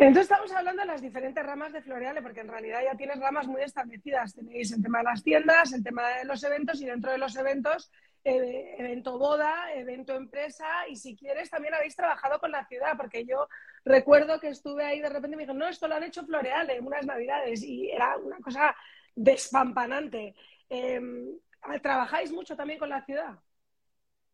entonces 0.00 0.30
estamos 0.30 0.50
hablando 0.52 0.80
de 0.80 0.88
las 0.88 1.02
diferentes 1.02 1.44
ramas 1.44 1.74
de 1.74 1.82
Floreale, 1.82 2.22
porque 2.22 2.40
en 2.40 2.48
realidad 2.48 2.80
ya 2.82 2.96
tienes 2.96 3.20
ramas 3.20 3.46
muy 3.46 3.60
establecidas. 3.60 4.34
Tenéis 4.34 4.72
el 4.72 4.82
tema 4.82 5.00
de 5.00 5.04
las 5.04 5.22
tiendas, 5.22 5.74
el 5.74 5.84
tema 5.84 6.08
de 6.08 6.24
los 6.24 6.42
eventos 6.42 6.80
y 6.80 6.86
dentro 6.86 7.12
de 7.12 7.18
los 7.18 7.36
eventos, 7.36 7.92
eh, 8.24 8.76
evento 8.78 9.18
boda, 9.18 9.70
evento 9.74 10.16
empresa 10.16 10.88
y 10.88 10.96
si 10.96 11.14
quieres 11.14 11.50
también 11.50 11.74
habéis 11.74 11.96
trabajado 11.96 12.40
con 12.40 12.50
la 12.50 12.64
ciudad, 12.64 12.96
porque 12.96 13.26
yo 13.26 13.46
recuerdo 13.84 14.40
que 14.40 14.48
estuve 14.48 14.86
ahí 14.86 15.02
de 15.02 15.10
repente 15.10 15.34
y 15.34 15.36
me 15.36 15.42
dijeron, 15.42 15.58
no, 15.58 15.68
esto 15.68 15.86
lo 15.86 15.96
han 15.96 16.04
hecho 16.04 16.24
Floreale 16.24 16.76
en 16.76 16.86
unas 16.86 17.04
navidades 17.04 17.62
y 17.62 17.90
era 17.90 18.16
una 18.16 18.38
cosa 18.38 18.74
despampanante. 19.22 20.34
Em, 20.68 21.38
¿Trabajáis 21.82 22.32
mucho 22.32 22.56
también 22.56 22.78
con 22.78 22.88
la 22.88 23.04
ciudad? 23.04 23.38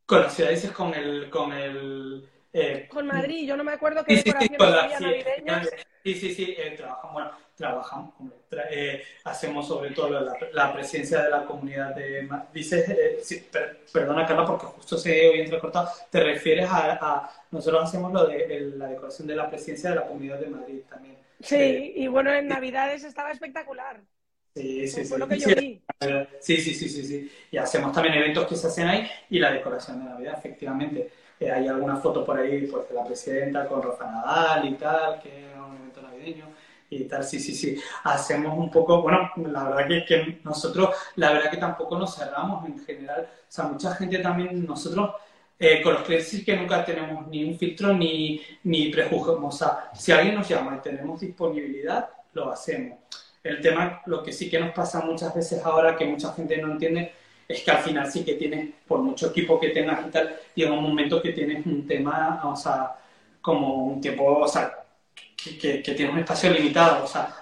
Con 0.06 0.22
la 0.22 0.30
ciudad 0.30 0.50
dices 0.50 0.70
con 0.70 0.94
el... 0.94 1.28
Con 1.28 1.52
el 1.52 2.28
eh, 2.52 2.88
con 2.88 3.06
Madrid, 3.06 3.46
yo 3.46 3.54
no 3.54 3.64
me 3.64 3.72
acuerdo 3.72 4.02
qué 4.02 4.16
decoraciones 4.16 4.60
había 4.62 5.00
navideñas. 5.00 5.68
Sí, 6.02 6.14
sí, 6.14 6.34
sí, 6.34 6.54
eh, 6.56 6.74
trabajamos, 6.74 7.12
bueno, 7.12 7.30
trabajamos, 7.54 8.14
eh, 8.70 9.02
hacemos 9.24 9.68
sobre 9.68 9.90
todo 9.90 10.08
la, 10.52 10.72
presencia 10.72 11.22
de 11.22 11.30
la 11.30 11.44
comunidad 11.44 11.94
de 11.94 12.26
Dices, 12.54 12.86
perdona 13.92 14.24
Carla, 14.24 14.46
porque 14.46 14.66
justo 14.66 14.96
se 14.96 15.28
hoy 15.28 15.40
entrecortado, 15.40 15.90
te 16.08 16.20
refieres 16.22 16.66
a, 16.70 17.28
nosotros 17.50 17.84
hacemos 17.84 18.10
lo 18.10 18.26
de 18.26 18.72
la 18.76 18.86
decoración 18.86 19.28
de 19.28 19.36
la 19.36 19.50
presencia 19.50 19.90
de 19.90 19.96
la 19.96 20.06
comunidad 20.06 20.38
de 20.38 20.46
Madrid 20.46 20.80
también. 20.88 21.18
Sí, 21.40 21.92
y 21.94 22.06
bueno, 22.06 22.32
en 22.32 22.48
Navidades 22.48 23.04
estaba 23.04 23.32
espectacular. 23.32 24.00
Sí, 24.56 24.88
sí, 24.88 25.04
sí. 25.04 25.18
lo 25.18 25.28
que 25.28 25.38
yo 25.38 25.48
vi. 25.48 25.82
Sí, 26.40 26.56
sí, 26.56 26.74
sí, 26.74 26.88
sí, 26.88 27.04
sí. 27.04 27.30
Y 27.50 27.58
hacemos 27.58 27.92
también 27.92 28.14
eventos 28.14 28.46
que 28.46 28.56
se 28.56 28.66
hacen 28.66 28.88
ahí 28.88 29.06
y 29.28 29.38
la 29.38 29.52
decoración 29.52 29.98
de 29.98 30.06
Navidad, 30.06 30.38
efectivamente 30.38 31.10
hay 31.40 31.68
alguna 31.68 31.96
foto 31.96 32.24
por 32.24 32.38
ahí 32.38 32.66
pues, 32.66 32.88
de 32.88 32.94
la 32.94 33.04
presidenta 33.04 33.68
con 33.68 33.82
Rafa 33.82 34.10
Nadal 34.10 34.68
y 34.68 34.74
tal, 34.74 35.20
que 35.20 35.50
es 35.50 35.56
un 35.56 35.76
evento 35.76 36.00
navideño 36.00 36.46
y 36.88 37.04
tal, 37.04 37.22
sí, 37.24 37.38
sí, 37.38 37.54
sí. 37.54 37.78
Hacemos 38.04 38.56
un 38.56 38.70
poco, 38.70 39.02
bueno, 39.02 39.30
la 39.36 39.64
verdad 39.64 39.88
que, 39.88 40.04
que 40.06 40.40
nosotros, 40.44 40.94
la 41.16 41.32
verdad 41.32 41.50
que 41.50 41.58
tampoco 41.58 41.98
nos 41.98 42.16
cerramos 42.16 42.64
en 42.66 42.78
general. 42.78 43.28
O 43.28 43.44
sea, 43.52 43.66
mucha 43.66 43.94
gente 43.94 44.18
también, 44.20 44.64
nosotros 44.64 45.16
eh, 45.58 45.82
con 45.82 45.94
los 45.94 46.02
clientes 46.02 46.44
que 46.44 46.56
nunca 46.56 46.84
tenemos 46.84 47.26
ni 47.28 47.44
un 47.44 47.58
filtro 47.58 47.92
ni, 47.92 48.40
ni 48.64 48.88
prejuzgamos. 48.90 49.54
O 49.54 49.58
sea, 49.58 49.90
si 49.94 50.12
alguien 50.12 50.36
nos 50.36 50.48
llama 50.48 50.76
y 50.76 50.80
tenemos 50.80 51.20
disponibilidad, 51.20 52.08
lo 52.32 52.50
hacemos. 52.50 52.98
El 53.48 53.60
tema, 53.60 54.02
lo 54.06 54.22
que 54.22 54.32
sí 54.32 54.50
que 54.50 54.58
nos 54.58 54.72
pasa 54.72 55.00
muchas 55.00 55.34
veces 55.34 55.64
ahora, 55.64 55.96
que 55.96 56.04
mucha 56.04 56.32
gente 56.32 56.56
no 56.58 56.72
entiende, 56.72 57.12
es 57.48 57.62
que 57.62 57.70
al 57.70 57.78
final 57.78 58.10
sí 58.10 58.24
que 58.24 58.34
tienes, 58.34 58.70
por 58.86 59.00
mucho 59.00 59.28
equipo 59.28 59.60
que 59.60 59.70
tengas 59.70 60.06
y 60.06 60.10
tal, 60.10 60.36
llega 60.54 60.72
un 60.72 60.82
momento 60.82 61.22
que 61.22 61.32
tienes 61.32 61.64
un 61.66 61.86
tema, 61.86 62.42
o 62.44 62.56
sea, 62.56 62.96
como 63.40 63.84
un 63.86 64.00
tiempo, 64.00 64.38
o 64.38 64.48
sea, 64.48 64.84
que, 65.36 65.82
que, 65.82 65.94
tienes 65.94 66.12
un 66.12 66.20
espacio 66.20 66.50
limitado, 66.50 67.04
o 67.04 67.06
sea, 67.06 67.34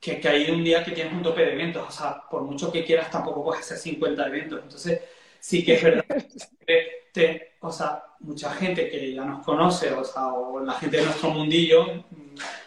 que, 0.00 0.20
que, 0.20 0.28
hay 0.28 0.50
un 0.50 0.64
día 0.64 0.84
que 0.84 0.90
tienes 0.92 1.12
un 1.12 1.22
tope 1.22 1.42
de 1.44 1.52
eventos, 1.52 1.86
o 1.88 1.92
sea, 1.92 2.22
por 2.28 2.42
mucho 2.42 2.72
que 2.72 2.84
quieras 2.84 3.10
tampoco 3.10 3.44
puedes 3.44 3.64
hacer 3.64 3.78
50 3.78 4.26
eventos, 4.26 4.60
entonces 4.62 5.00
sí 5.38 5.64
que 5.64 5.74
es 5.74 5.82
verdad 5.82 6.04
que, 7.12 7.52
o 7.60 7.70
sea, 7.70 8.02
mucha 8.20 8.52
gente 8.54 8.88
que 8.88 9.14
ya 9.14 9.24
nos 9.24 9.44
conoce, 9.44 9.92
o 9.92 10.04
sea, 10.04 10.28
o 10.28 10.60
la 10.60 10.74
gente 10.74 10.96
de 10.96 11.04
nuestro 11.04 11.30
mundillo, 11.30 12.04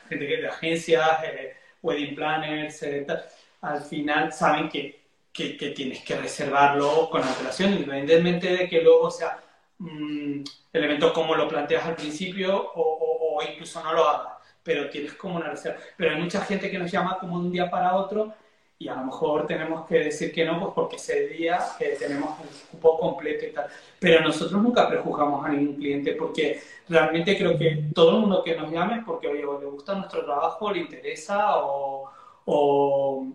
gente 0.07 0.27
que 0.27 0.37
de 0.37 0.47
agencias, 0.47 1.23
eh, 1.23 1.55
wedding 1.85 2.15
planners, 2.15 2.83
eh, 2.83 3.05
al 3.61 3.81
final 3.81 4.33
saben 4.33 4.69
que 4.69 5.05
que, 5.35 5.73
tienes 5.75 6.01
que 6.03 6.15
reservarlo 6.15 7.09
con 7.09 7.21
antelación, 7.21 7.73
independientemente 7.73 8.55
de 8.55 8.69
que 8.69 8.81
luego 8.81 9.11
sea 9.11 9.37
mm, 9.79 10.43
el 10.71 10.83
evento 10.83 11.11
como 11.11 11.35
lo 11.35 11.47
planteas 11.47 11.85
al 11.85 11.95
principio 11.95 12.71
o, 12.73 13.41
incluso 13.51 13.83
no 13.83 13.93
lo 13.93 14.07
hagas, 14.07 14.33
pero 14.63 14.89
tienes 14.89 15.13
como 15.13 15.35
una 15.35 15.49
reserva. 15.49 15.77
Pero 15.97 16.15
hay 16.15 16.21
mucha 16.21 16.41
gente 16.41 16.71
que 16.71 16.79
nos 16.79 16.89
llama 16.89 17.17
como 17.19 17.39
de 17.39 17.45
un 17.47 17.51
día 17.51 17.69
para 17.69 17.95
otro 17.95 18.33
y 18.77 18.87
a 18.87 18.95
lo 18.95 19.05
mejor 19.05 19.47
tenemos 19.47 19.85
que 19.87 19.99
decir 19.99 20.33
que 20.33 20.43
no, 20.45 20.59
pues 20.59 20.71
porque 20.75 20.95
ese 20.97 21.27
día 21.27 21.59
eh, 21.79 21.95
tenemos 21.97 22.39
el 22.41 22.49
cupo 22.71 22.99
completo 22.99 23.45
y 23.45 23.51
tal. 23.51 23.67
Pero 23.99 24.21
nosotros 24.21 24.61
nunca 24.61 24.87
prejuzgamos 24.87 25.45
a 25.45 25.49
ningún 25.49 25.75
cliente 25.75 26.13
porque 26.13 26.61
realmente 26.89 27.37
creo 27.37 27.57
que 27.57 27.89
todo 27.93 28.15
el 28.15 28.21
mundo 28.21 28.43
que 28.43 28.55
nos 28.55 28.71
llame 28.71 28.97
es 28.97 29.03
porque, 29.05 29.27
oye, 29.27 29.39
le 29.39 29.65
gusta 29.65 29.95
nuestro 29.95 30.25
trabajo, 30.25 30.71
le 30.71 30.79
interesa 30.79 31.57
o, 31.57 32.09
o 32.45 33.27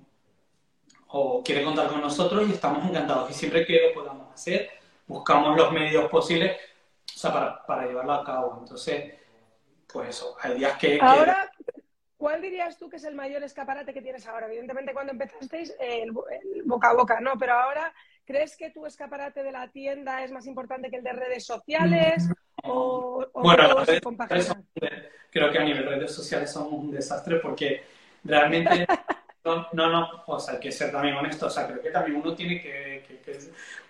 o 1.12 1.42
quiere 1.42 1.64
contar 1.64 1.88
con 1.88 2.00
nosotros 2.00 2.48
y 2.48 2.52
estamos 2.52 2.88
encantados. 2.88 3.30
Y 3.30 3.34
siempre 3.34 3.66
que 3.66 3.88
lo 3.88 3.94
podamos 3.94 4.32
hacer, 4.32 4.70
buscamos 5.06 5.56
los 5.56 5.72
medios 5.72 6.08
posibles 6.08 6.56
o 7.14 7.18
sea, 7.18 7.32
para, 7.32 7.66
para 7.66 7.86
llevarlo 7.86 8.12
a 8.12 8.24
cabo. 8.24 8.56
Entonces, 8.60 9.14
pues 9.92 10.10
eso, 10.10 10.36
hay 10.40 10.54
días 10.54 10.78
que... 10.78 10.98
Ahora, 11.00 11.50
¿cuál 12.20 12.42
dirías 12.42 12.76
tú 12.76 12.90
que 12.90 12.96
es 12.96 13.04
el 13.04 13.14
mayor 13.14 13.42
escaparate 13.42 13.94
que 13.94 14.02
tienes 14.02 14.26
ahora? 14.26 14.46
Evidentemente 14.46 14.92
cuando 14.92 15.12
empezasteis 15.12 15.74
el, 15.80 16.12
boca 16.64 16.90
a 16.90 16.94
boca, 16.94 17.18
¿no? 17.18 17.32
Pero 17.38 17.54
ahora, 17.54 17.94
¿crees 18.26 18.58
que 18.58 18.70
tu 18.70 18.84
escaparate 18.84 19.42
de 19.42 19.50
la 19.50 19.68
tienda 19.68 20.22
es 20.22 20.30
más 20.30 20.46
importante 20.46 20.90
que 20.90 20.96
el 20.96 21.02
de 21.02 21.14
redes 21.14 21.46
sociales? 21.46 22.28
¿O, 22.62 23.26
bueno, 23.32 23.74
creo 25.30 25.50
que 25.50 25.58
a 25.58 25.64
nivel 25.64 25.82
de 25.82 25.90
redes 25.96 26.14
sociales 26.14 26.52
son 26.52 26.66
un 26.70 26.90
desastre 26.90 27.36
porque 27.36 27.82
realmente... 28.22 28.86
No, 29.42 29.66
no, 29.72 29.90
no, 29.90 30.22
o 30.26 30.38
sea, 30.38 30.52
hay 30.52 30.60
que 30.60 30.70
ser 30.70 30.92
también 30.92 31.14
honesto, 31.14 31.46
o 31.46 31.50
sea, 31.50 31.66
creo 31.66 31.80
que 31.80 31.88
también 31.88 32.18
uno 32.18 32.34
tiene 32.34 32.60
que, 32.60 33.02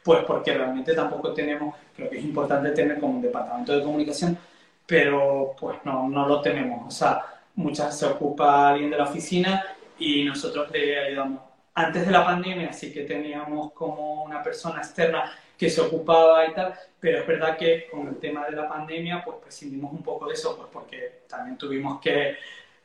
pues 0.00 0.22
porque 0.22 0.54
realmente 0.54 0.94
tampoco 0.94 1.34
tenemos, 1.34 1.74
creo 1.96 2.08
que 2.08 2.18
es 2.18 2.24
importante 2.24 2.70
tener 2.70 3.00
como 3.00 3.14
un 3.14 3.22
departamento 3.22 3.76
de 3.76 3.82
comunicación, 3.82 4.38
pero 4.86 5.56
pues 5.58 5.78
no, 5.84 6.08
no 6.08 6.28
lo 6.28 6.40
tenemos, 6.40 6.86
o 6.86 6.90
sea, 6.96 7.39
muchas 7.54 7.98
se 7.98 8.06
ocupa 8.06 8.70
alguien 8.70 8.90
de 8.90 8.96
la 8.96 9.04
oficina 9.04 9.64
y 9.98 10.24
nosotros 10.24 10.70
le 10.70 10.98
ayudamos. 10.98 11.42
Antes 11.74 12.06
de 12.06 12.12
la 12.12 12.24
pandemia 12.24 12.72
sí 12.72 12.92
que 12.92 13.02
teníamos 13.02 13.72
como 13.72 14.24
una 14.24 14.42
persona 14.42 14.78
externa 14.78 15.32
que 15.56 15.70
se 15.70 15.80
ocupaba 15.80 16.46
y 16.46 16.54
tal, 16.54 16.74
pero 16.98 17.20
es 17.20 17.26
verdad 17.26 17.56
que 17.56 17.86
con 17.90 18.08
el 18.08 18.18
tema 18.18 18.46
de 18.46 18.56
la 18.56 18.68
pandemia 18.68 19.22
pues 19.24 19.36
prescindimos 19.42 19.92
un 19.92 20.02
poco 20.02 20.26
de 20.26 20.34
eso, 20.34 20.56
pues 20.56 20.68
porque 20.72 21.22
también 21.28 21.56
tuvimos 21.58 22.00
que 22.00 22.36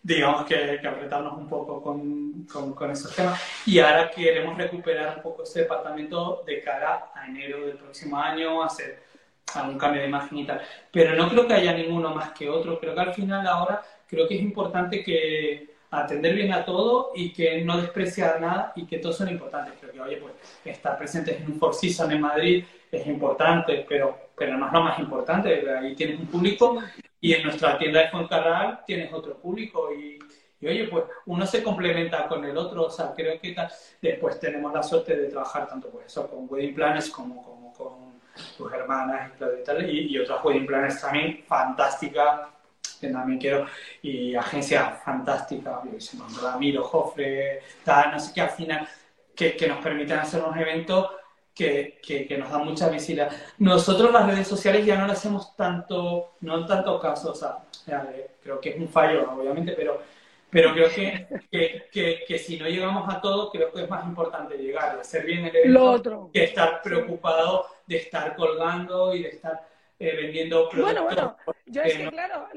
digamos 0.05 0.45
que, 0.45 0.77
que 0.79 0.87
apretarnos 0.87 1.33
un 1.33 1.49
poco 1.49 1.81
con, 1.81 2.43
con, 2.45 2.91
esos 2.91 3.15
temas. 3.15 3.41
Y 3.65 3.79
ahora 3.79 4.11
queremos 4.11 4.55
recuperar 4.55 5.17
un 5.17 5.23
poco 5.23 5.41
ese 5.41 5.61
departamento 5.61 6.43
de 6.45 6.61
cara 6.61 7.11
a 7.15 7.25
enero 7.25 7.65
del 7.65 7.77
próximo 7.77 8.19
año, 8.19 8.61
hacer 8.61 9.01
algún 9.55 9.79
cambio 9.79 10.01
de 10.01 10.07
imagen 10.07 10.37
y 10.37 10.45
tal. 10.45 10.61
Pero 10.91 11.15
no 11.15 11.27
creo 11.27 11.47
que 11.47 11.55
haya 11.55 11.73
ninguno 11.73 12.13
más 12.13 12.33
que 12.33 12.47
otro. 12.47 12.79
Creo 12.79 12.93
que 12.93 13.01
al 13.01 13.15
final 13.15 13.47
ahora 13.47 13.81
creo 14.07 14.27
que 14.27 14.35
es 14.35 14.41
importante 14.41 15.03
que 15.03 15.75
atender 15.91 16.35
bien 16.35 16.51
a 16.51 16.65
todo 16.65 17.11
y 17.15 17.31
que 17.31 17.61
no 17.63 17.79
despreciar 17.79 18.41
nada 18.41 18.73
y 18.75 18.85
que 18.85 18.99
todos 18.99 19.17
son 19.17 19.29
importantes. 19.29 19.73
Creo 19.79 19.93
que, 19.93 20.01
oye, 20.01 20.17
pues 20.17 20.33
estar 20.65 20.97
presentes 20.97 21.39
en 21.39 21.51
un 21.51 21.59
Four 21.59 21.73
Seasons 21.73 22.13
en 22.13 22.21
Madrid 22.21 22.65
es 22.91 23.07
importante, 23.07 23.85
pero, 23.87 24.17
pero 24.37 24.57
no 24.57 24.67
es 24.67 24.73
lo 24.73 24.81
más 24.81 24.99
importante. 24.99 25.69
Ahí 25.69 25.95
tienes 25.95 26.19
un 26.19 26.27
público 26.27 26.77
y 27.21 27.33
en 27.33 27.43
nuestra 27.43 27.77
tienda 27.77 28.01
de 28.01 28.09
Foncarral 28.09 28.81
tienes 28.85 29.11
otro 29.13 29.37
público 29.37 29.89
y, 29.93 30.19
oye, 30.65 30.87
pues 30.87 31.05
uno 31.25 31.45
se 31.45 31.63
complementa 31.63 32.27
con 32.27 32.43
el 32.43 32.57
otro, 32.57 32.85
o 32.85 32.89
sea, 32.89 33.13
creo 33.15 33.39
que 33.39 33.55
después 34.01 34.39
tenemos 34.39 34.73
la 34.73 34.83
suerte 34.83 35.15
de 35.15 35.29
trabajar 35.29 35.67
tanto 35.67 35.89
pues 35.89 36.07
eso, 36.07 36.29
con 36.29 36.47
wedding 36.49 36.73
planners 36.73 37.09
como, 37.09 37.43
como 37.43 37.73
con 37.73 38.15
tus 38.57 38.73
hermanas 38.73 39.31
y, 39.39 39.81
y, 39.81 39.99
y 40.07 40.19
otras 40.19 40.43
wedding 40.43 40.65
planners 40.65 41.01
también 41.01 41.43
fantásticas 41.47 42.54
que 42.99 43.09
también 43.09 43.39
quiero, 43.39 43.65
y 44.01 44.35
agencias 44.35 45.01
fantásticas, 45.03 45.79
yo 45.83 46.41
Ramiro, 46.41 46.83
Jofre, 46.83 47.61
tal, 47.83 48.11
no 48.11 48.19
sé 48.19 48.33
qué, 48.33 48.41
al 48.41 48.49
final, 48.49 48.87
que, 49.35 49.55
que 49.55 49.67
nos 49.67 49.79
permiten 49.79 50.19
hacer 50.19 50.41
unos 50.41 50.57
eventos 50.57 51.09
que, 51.55 51.99
que, 52.05 52.37
nos 52.37 52.51
da 52.51 52.57
mucha 52.57 52.89
visibilidad. 52.89 53.31
Nosotros 53.59 54.11
las 54.11 54.27
redes 54.27 54.47
sociales 54.47 54.85
ya 54.85 54.97
no 54.97 55.07
le 55.07 55.13
hacemos 55.13 55.55
tanto, 55.55 56.33
no 56.41 56.65
tanto 56.65 56.99
caso, 56.99 57.31
o 57.31 57.35
sea, 57.35 57.63
creo 58.43 58.59
que 58.59 58.69
es 58.69 58.77
un 58.77 58.89
fallo, 58.89 59.31
obviamente, 59.31 59.71
pero, 59.71 60.01
pero 60.49 60.73
creo 60.73 60.89
que, 60.89 61.87
que, 62.27 62.39
si 62.39 62.57
no 62.59 62.67
llegamos 62.67 63.11
a 63.13 63.21
todo, 63.21 63.49
creo 63.51 63.71
que 63.71 63.83
es 63.83 63.89
más 63.89 64.05
importante 64.05 64.57
llegar 64.57 64.95
y 64.97 64.99
hacer 64.99 65.25
bien 65.25 65.45
el 65.45 65.55
evento 65.55 66.29
que 66.33 66.43
estar 66.43 66.81
preocupado 66.81 67.67
de 67.87 67.97
estar 67.97 68.35
colgando 68.35 69.15
y 69.15 69.23
de 69.23 69.29
estar 69.29 69.74
eh, 70.05 70.15
vendiendo 70.15 70.69
productos. 70.69 71.03
Bueno, 71.03 71.03
bueno, 71.03 71.37
yo 71.65 71.81
es 71.81 71.97
que, 71.97 72.09
claro, 72.09 72.47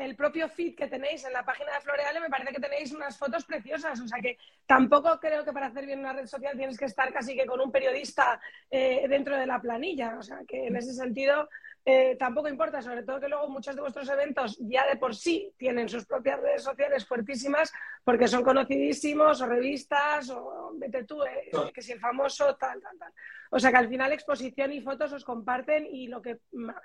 el 0.00 0.16
propio 0.16 0.48
feed 0.48 0.74
que 0.74 0.86
tenéis 0.86 1.24
en 1.24 1.32
la 1.32 1.44
página 1.44 1.74
de 1.74 1.80
Floreale 1.80 2.20
me 2.20 2.30
parece 2.30 2.52
que 2.52 2.60
tenéis 2.60 2.92
unas 2.92 3.18
fotos 3.18 3.44
preciosas, 3.44 4.00
o 4.00 4.08
sea 4.08 4.20
que 4.20 4.38
tampoco 4.66 5.18
creo 5.20 5.44
que 5.44 5.52
para 5.52 5.66
hacer 5.66 5.86
bien 5.86 6.00
una 6.00 6.12
red 6.12 6.26
social 6.26 6.56
tienes 6.56 6.78
que 6.78 6.86
estar 6.86 7.12
casi 7.12 7.36
que 7.36 7.46
con 7.46 7.60
un 7.60 7.70
periodista 7.70 8.40
eh, 8.70 9.06
dentro 9.08 9.36
de 9.36 9.46
la 9.46 9.60
planilla, 9.60 10.16
o 10.18 10.22
sea 10.22 10.40
que 10.48 10.66
en 10.68 10.76
ese 10.76 10.94
sentido 10.94 11.48
eh, 11.84 12.16
tampoco 12.18 12.48
importa, 12.48 12.82
sobre 12.82 13.02
todo 13.02 13.20
que 13.20 13.28
luego 13.28 13.48
muchos 13.48 13.74
de 13.74 13.80
vuestros 13.80 14.08
eventos 14.08 14.58
ya 14.60 14.86
de 14.86 14.96
por 14.96 15.14
sí 15.14 15.52
tienen 15.56 15.88
sus 15.88 16.04
propias 16.04 16.40
redes 16.40 16.62
sociales 16.62 17.06
fuertísimas 17.06 17.72
porque 18.04 18.28
son 18.28 18.42
conocidísimos, 18.42 19.40
o 19.40 19.46
revistas, 19.46 20.30
o 20.30 20.72
vete 20.74 21.04
tú, 21.04 21.22
eh, 21.24 21.50
que 21.72 21.82
si 21.82 21.92
el 21.92 22.00
famoso, 22.00 22.56
tal, 22.56 22.80
tal, 22.80 22.98
tal. 22.98 23.12
O 23.50 23.58
sea 23.58 23.70
que 23.70 23.76
al 23.76 23.88
final 23.88 24.12
exposición 24.12 24.72
y 24.72 24.80
fotos 24.80 25.12
os 25.12 25.24
comparten 25.24 25.86
y 25.86 26.06
lo 26.06 26.22
que 26.22 26.38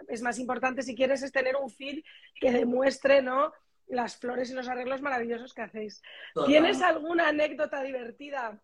es 0.07 0.21
más 0.21 0.39
importante 0.39 0.81
si 0.81 0.95
quieres 0.95 1.23
es 1.23 1.31
tener 1.31 1.55
un 1.55 1.69
feed 1.69 2.03
que 2.39 2.51
demuestre, 2.51 3.21
¿no? 3.21 3.53
las 3.87 4.17
flores 4.17 4.49
y 4.49 4.53
los 4.53 4.67
arreglos 4.67 5.01
maravillosos 5.01 5.53
que 5.53 5.61
hacéis. 5.61 6.01
¿Tienes 6.45 6.81
alguna 6.81 7.29
anécdota 7.29 7.83
divertida 7.83 8.59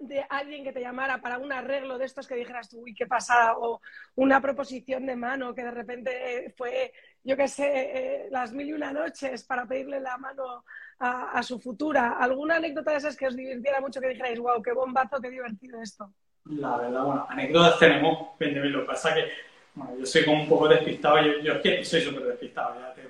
de 0.00 0.26
alguien 0.28 0.62
que 0.62 0.72
te 0.72 0.80
llamara 0.80 1.20
para 1.20 1.38
un 1.38 1.52
arreglo 1.52 1.96
de 1.98 2.04
estos 2.04 2.26
que 2.26 2.34
dijeras 2.34 2.68
tú, 2.68 2.82
uy, 2.82 2.94
qué 2.94 3.06
pasa, 3.06 3.56
o 3.56 3.80
una 4.16 4.40
proposición 4.40 5.06
de 5.06 5.16
mano 5.16 5.54
que 5.54 5.64
de 5.64 5.70
repente 5.70 6.54
fue, 6.56 6.92
yo 7.24 7.36
qué 7.36 7.48
sé, 7.48 7.66
eh, 7.66 8.28
las 8.30 8.52
mil 8.52 8.68
y 8.68 8.72
una 8.72 8.92
noches 8.92 9.44
para 9.44 9.66
pedirle 9.66 10.00
la 10.00 10.18
mano 10.18 10.64
a, 10.98 11.42
su 11.42 11.60
futura. 11.60 12.16
¿Alguna 12.18 12.56
anécdota 12.56 12.90
de 12.90 12.98
esas 12.98 13.16
que 13.16 13.26
os 13.26 13.36
divirtiera 13.36 13.80
mucho 13.80 14.00
que 14.00 14.08
dijerais, 14.08 14.38
wow, 14.38 14.62
qué 14.62 14.72
bombazo, 14.72 15.20
qué 15.20 15.30
divertido 15.30 15.80
esto? 15.80 16.12
La 16.50 16.76
verdad, 16.76 17.02
bueno, 17.02 17.26
anécdotas 17.28 17.78
tenemos 17.78 18.38
20.000, 18.38 18.70
lo 18.70 18.80
que 18.82 18.86
pasa 18.86 19.14
que 19.14 19.28
bueno, 19.76 19.98
yo 19.98 20.06
soy 20.06 20.24
como 20.24 20.42
un 20.42 20.48
poco 20.48 20.68
despistado, 20.68 21.20
yo, 21.20 21.38
yo 21.40 21.52
es 21.54 21.60
que 21.60 21.84
soy 21.84 22.00
súper 22.00 22.22
despistado, 22.24 22.76
ya 22.80 22.94
te, 22.94 23.02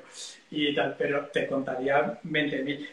y 0.51 0.75
tal, 0.75 0.97
pero 0.99 1.27
te 1.27 1.47
contaría 1.47 2.21
20.000. 2.25 2.89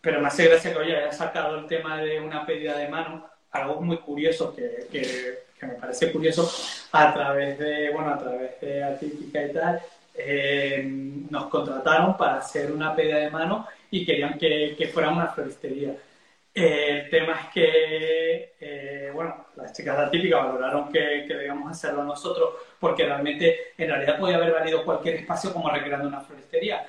Pero 0.00 0.20
me 0.20 0.26
hace 0.26 0.46
gracia 0.46 0.72
que 0.72 0.78
hoy 0.78 0.92
haya 0.92 1.10
sacado 1.10 1.58
el 1.58 1.66
tema 1.66 1.96
de 2.02 2.20
una 2.20 2.44
pedida 2.44 2.76
de 2.76 2.88
mano, 2.88 3.26
algo 3.50 3.80
muy 3.80 3.96
curioso 3.98 4.54
que, 4.54 4.86
que, 4.90 5.44
me 5.66 5.74
parece 5.74 6.12
curioso 6.12 6.50
a 6.92 7.14
través 7.14 7.58
de, 7.58 7.90
bueno, 7.90 8.10
a 8.10 8.18
través 8.18 8.60
de 8.60 8.84
Artística 8.84 9.42
y 9.42 9.52
tal, 9.54 9.80
eh, 10.14 10.84
nos 11.30 11.46
contrataron 11.46 12.18
para 12.18 12.36
hacer 12.36 12.70
una 12.70 12.94
pedida 12.94 13.16
de 13.16 13.30
mano 13.30 13.66
y 13.90 14.04
querían 14.04 14.38
que, 14.38 14.74
que 14.76 14.88
fuera 14.88 15.08
una 15.08 15.28
floristería. 15.28 15.96
El 16.54 17.10
tema 17.10 17.32
es 17.40 17.46
que, 17.52 18.54
eh, 18.60 19.10
bueno, 19.12 19.46
las 19.56 19.72
chicas 19.72 19.96
de 19.96 20.04
Artística 20.04 20.36
valoraron 20.36 20.92
que, 20.92 21.24
que, 21.26 21.34
debíamos 21.34 21.70
hacerlo 21.70 22.04
nosotros 22.04 22.54
porque 22.78 23.04
realmente 23.04 23.72
en 23.76 23.88
realidad 23.88 24.18
podía 24.18 24.36
haber 24.36 24.52
valido 24.52 24.84
cualquier 24.84 25.16
espacio 25.16 25.52
como 25.52 25.68
recreando 25.68 26.06
una 26.06 26.20
floristería. 26.20 26.86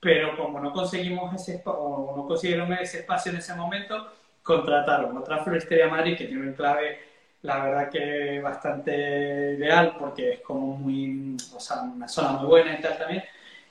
Pero 0.00 0.36
como 0.36 0.60
no 0.60 0.72
conseguimos 0.72 1.34
ese 1.34 1.62
o 1.64 2.14
no 2.16 2.26
consiguieron 2.26 2.72
ese 2.74 2.98
espacio 3.00 3.32
en 3.32 3.38
ese 3.38 3.54
momento, 3.54 4.12
contrataron 4.42 5.16
otra 5.16 5.42
floristería 5.42 5.88
Madrid 5.88 6.16
que 6.16 6.26
tiene 6.26 6.48
un 6.48 6.52
clave, 6.52 6.98
la 7.42 7.64
verdad 7.64 7.90
que 7.90 8.40
bastante 8.40 9.54
ideal 9.58 9.96
porque 9.98 10.34
es 10.34 10.40
como 10.40 10.76
muy, 10.76 11.36
o 11.54 11.60
sea, 11.60 11.82
una 11.82 12.08
zona 12.08 12.32
muy 12.32 12.46
buena 12.46 12.78
y 12.78 12.82
tal 12.82 12.98
también. 12.98 13.24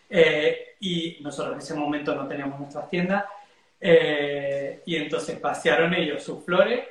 Eh, 0.10 0.76
y 0.80 1.20
nosotros 1.22 1.54
en 1.54 1.60
ese 1.60 1.74
momento 1.76 2.16
no 2.16 2.28
teníamos 2.28 2.60
nuestras 2.60 2.90
tiendas 2.90 3.26
eh, 3.80 4.82
y 4.86 4.96
entonces 4.96 5.40
pasearon 5.40 5.94
ellos 5.94 6.24
sus 6.24 6.44
flores, 6.44 6.86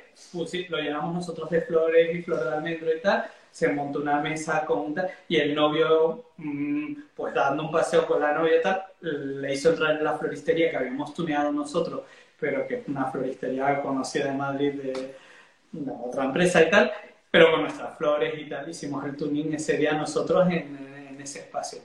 lo 0.69 0.77
llenamos 0.77 1.13
nosotros 1.13 1.49
de 1.49 1.61
flores 1.61 2.15
y 2.15 2.21
flores 2.21 2.45
de 2.45 2.53
almendro 2.53 2.95
y 2.95 3.01
tal, 3.01 3.25
se 3.51 3.69
montó 3.69 3.99
una 3.99 4.19
mesa 4.19 4.65
con 4.65 4.93
y 5.29 5.37
el 5.37 5.55
novio, 5.55 6.31
mm, 6.37 6.93
pues 7.15 7.33
dando 7.33 7.63
un 7.63 7.71
paseo 7.71 8.05
con 8.05 8.21
la 8.21 8.33
novia 8.33 8.59
y 8.59 8.61
tal, 8.61 8.83
le 9.01 9.53
hizo 9.53 9.69
entrar 9.69 9.97
en 9.97 10.03
la 10.03 10.17
floristería 10.17 10.69
que 10.69 10.77
habíamos 10.77 11.13
tuneado 11.13 11.51
nosotros 11.51 12.01
pero 12.39 12.67
que 12.67 12.75
es 12.75 12.87
una 12.87 13.05
floristería 13.11 13.81
conocida 13.81 14.25
de 14.25 14.33
Madrid 14.33 14.73
de, 14.73 15.15
otra 16.05 16.25
empresa 16.25 16.61
y 16.61 16.69
tal, 16.69 16.91
pero 17.29 17.51
con 17.51 17.61
nuestras 17.61 17.97
flores 17.97 18.33
y 18.37 18.47
tal, 18.47 18.69
hicimos 18.69 19.03
el 19.05 19.17
tuning 19.17 19.53
ese 19.53 19.77
día 19.77 19.93
nosotros 19.93 20.47
en, 20.47 21.07
en 21.09 21.21
ese 21.21 21.39
espacio. 21.39 21.79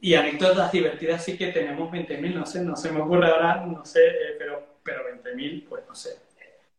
Y 0.00 0.14
anécdotas 0.14 0.70
divertidas 0.70 1.24
sí 1.24 1.36
que 1.36 1.48
tenemos 1.48 1.90
20.000, 1.90 2.34
no 2.34 2.46
sé, 2.46 2.60
no 2.62 2.76
se 2.76 2.92
me 2.92 3.00
ocurre 3.00 3.30
ahora, 3.30 3.66
no 3.66 3.84
sé, 3.84 4.06
eh, 4.06 4.36
pero, 4.38 4.78
pero 4.82 5.02
20.000, 5.22 5.68
pues 5.68 5.84
no 5.88 5.94
sé. 5.94 6.10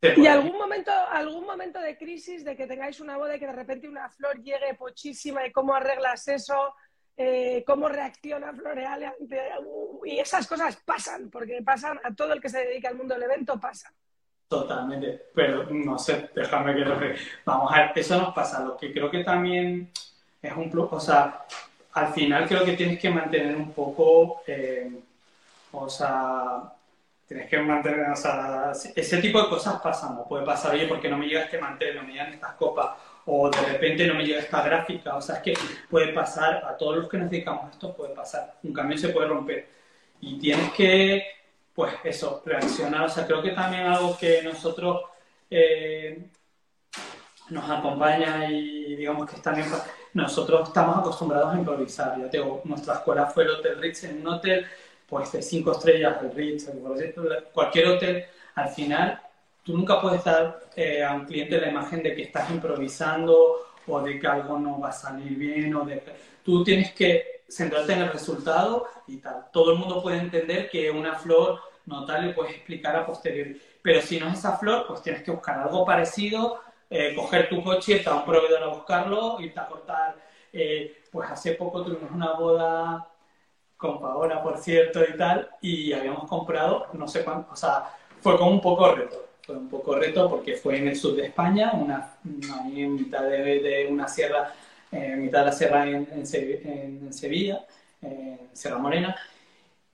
¿Y 0.01 0.27
algún 0.27 0.57
momento, 0.57 0.91
algún 0.91 1.45
momento 1.45 1.79
de 1.79 1.97
crisis 1.97 2.45
de 2.45 2.55
que 2.55 2.67
tengáis 2.67 3.01
una 3.01 3.17
boda 3.17 3.35
y 3.35 3.39
que 3.39 3.47
de 3.47 3.51
repente 3.51 3.89
una 3.89 4.09
flor 4.09 4.41
llegue 4.41 4.73
pochísima 4.77 5.45
y 5.45 5.51
cómo 5.51 5.75
arreglas 5.75 6.25
eso? 6.29 6.73
Eh, 7.17 7.65
cómo 7.67 7.89
reacciona 7.89 8.53
Floreal 8.53 9.03
ante... 9.03 9.41
Y 10.05 10.19
esas 10.19 10.47
cosas 10.47 10.77
pasan, 10.85 11.29
porque 11.29 11.61
pasan 11.65 11.99
a 12.01 12.15
todo 12.15 12.31
el 12.31 12.39
que 12.39 12.47
se 12.47 12.59
dedica 12.59 12.87
al 12.87 12.95
mundo 12.95 13.15
del 13.15 13.23
evento, 13.23 13.59
pasa. 13.59 13.93
Totalmente, 14.47 15.25
pero 15.35 15.69
no 15.69 15.99
sé, 15.99 16.29
déjame 16.33 16.73
que 16.73 17.15
Vamos 17.43 17.71
a 17.73 17.81
ver, 17.81 17.91
eso 17.95 18.17
nos 18.17 18.33
pasa. 18.33 18.63
Lo 18.63 18.77
que 18.77 18.93
creo 18.93 19.11
que 19.11 19.25
también 19.25 19.91
es 20.41 20.55
un 20.55 20.71
plus, 20.71 20.87
o 20.91 20.99
sea, 20.99 21.45
al 21.93 22.13
final 22.13 22.47
creo 22.47 22.65
que 22.65 22.73
tienes 22.73 22.99
que 22.99 23.09
mantener 23.09 23.55
un 23.55 23.71
poco, 23.73 24.43
eh, 24.47 24.91
o 25.71 25.89
sea, 25.89 26.73
tienes 27.27 27.49
que 27.49 27.59
mantener, 27.59 28.09
o 28.09 28.15
sea, 28.15 28.71
ese 28.95 29.17
tipo 29.21 29.41
de 29.41 29.49
cosas 29.49 29.81
pasan, 29.81 30.23
puede 30.27 30.45
pasar, 30.45 30.73
oye, 30.73 30.87
porque 30.87 31.09
no 31.09 31.17
me 31.17 31.27
llega 31.27 31.43
este 31.43 31.59
mantel, 31.59 31.95
no 31.95 32.03
me 32.03 32.13
llegan 32.13 32.33
estas 32.33 32.53
copas, 32.53 32.97
o 33.25 33.49
de 33.49 33.61
repente 33.61 34.07
no 34.07 34.15
me 34.15 34.25
llega 34.25 34.39
esta 34.39 34.61
gráfica, 34.63 35.15
o 35.15 35.21
sea, 35.21 35.35
es 35.35 35.41
que 35.41 35.53
puede 35.89 36.13
pasar, 36.13 36.63
a 36.65 36.77
todos 36.77 36.97
los 36.97 37.09
que 37.09 37.17
nos 37.17 37.29
dedicamos 37.29 37.65
a 37.65 37.69
esto 37.71 37.95
puede 37.95 38.15
pasar, 38.15 38.55
un 38.63 38.73
cambio 38.73 38.97
se 38.97 39.09
puede 39.09 39.27
romper. 39.27 39.67
y 40.21 40.37
tienes 40.39 40.71
que, 40.73 41.23
pues 41.73 41.93
eso, 42.03 42.41
reaccionar. 42.45 43.03
O 43.05 43.09
sea, 43.09 43.25
creo 43.25 43.41
que 43.41 43.51
también 43.51 43.83
algo 43.85 44.17
que 44.17 44.41
nosotros 44.43 45.01
eh, 45.49 46.25
nos 47.49 47.69
acompaña 47.69 48.49
y 48.49 48.95
digamos 48.97 49.29
que 49.29 49.39
también 49.41 49.67
nosotros 50.13 50.67
estamos 50.67 50.97
acostumbrados 50.97 51.53
a 51.53 51.57
improvisar. 51.57 52.19
Ya 52.19 52.29
tengo, 52.29 52.61
nuestra 52.63 52.95
escuela 52.95 53.27
fue 53.27 53.43
el 53.43 53.51
Hotel 53.51 53.79
Ritz, 53.79 54.03
en 54.03 54.21
un 54.21 54.27
hotel 54.27 54.65
pues 55.07 55.31
de 55.31 55.41
cinco 55.41 55.71
estrellas, 55.71 56.17
el 56.21 56.31
Ritz, 56.31 56.69
cualquier 57.51 57.87
hotel, 57.87 58.25
al 58.55 58.69
final 58.69 59.19
tú 59.63 59.75
nunca 59.75 59.99
puedes 59.99 60.23
dar 60.23 60.59
eh, 60.75 61.03
a 61.03 61.13
un 61.13 61.25
cliente 61.25 61.59
la 61.59 61.69
imagen 61.69 62.03
de 62.03 62.15
que 62.15 62.23
estás 62.23 62.49
improvisando 62.51 63.67
o 63.87 64.01
de 64.01 64.19
que 64.19 64.27
algo 64.27 64.59
no 64.59 64.79
va 64.79 64.89
a 64.89 64.93
salir 64.93 65.35
bien 65.35 65.73
o 65.75 65.83
de 65.83 66.03
tú 66.43 66.63
tienes 66.63 66.91
que 66.93 67.41
centrarte 67.49 67.93
en 67.93 68.01
el 68.01 68.11
resultado 68.11 68.85
y 69.07 69.17
tal. 69.17 69.47
Todo 69.51 69.73
el 69.73 69.79
mundo 69.79 70.01
puede 70.01 70.17
entender 70.17 70.69
que 70.69 70.91
una 70.91 71.15
flor 71.15 71.59
no 71.85 72.05
tal 72.05 72.27
le 72.27 72.33
puedes 72.33 72.55
explicar 72.55 72.95
a 72.95 73.05
posteriori, 73.05 73.59
pero 73.81 74.01
si 74.01 74.19
no 74.19 74.27
es 74.27 74.37
esa 74.37 74.57
flor, 74.57 74.85
pues 74.87 75.01
tienes 75.01 75.23
que 75.23 75.31
buscar 75.31 75.59
algo 75.59 75.83
parecido, 75.85 76.59
eh, 76.89 77.13
coger 77.15 77.49
tu 77.49 77.63
coche, 77.63 78.03
a 78.05 78.15
un 78.15 78.25
proveedor 78.25 78.63
a 78.63 78.67
buscarlo, 78.67 79.39
irte 79.39 79.59
a 79.59 79.67
cortar. 79.67 80.15
Eh, 80.51 81.03
pues 81.11 81.29
hace 81.29 81.53
poco 81.53 81.83
tuvimos 81.83 82.11
una 82.11 82.33
boda 82.33 83.07
con 83.77 83.99
Paola, 83.99 84.41
por 84.43 84.57
cierto, 84.57 85.01
y 85.03 85.15
tal, 85.17 85.49
y 85.61 85.93
habíamos 85.93 86.27
comprado, 86.27 86.87
no 86.93 87.07
sé 87.07 87.23
cuánto, 87.23 87.53
o 87.53 87.55
sea, 87.55 87.95
fue 88.19 88.37
como 88.37 88.51
un 88.51 88.61
poco 88.61 88.93
reto 88.93 89.29
fue 89.49 89.57
un 89.57 89.67
poco 89.67 89.95
reto 89.95 90.29
porque 90.29 90.55
fue 90.57 90.77
en 90.77 90.89
el 90.89 90.95
sur 90.95 91.15
de 91.15 91.25
España, 91.25 91.71
una, 91.73 92.17
ahí 92.61 92.83
en 92.83 92.93
mitad 92.93 93.23
de, 93.23 93.87
una 93.89 94.07
sierra, 94.07 94.53
en 94.91 95.23
mitad 95.23 95.39
de 95.39 95.45
la 95.45 95.51
sierra 95.51 95.87
en, 95.87 96.07
en, 96.11 96.27
Sevilla, 97.11 97.65
en 97.99 98.47
Sierra 98.53 98.77
Morena. 98.77 99.15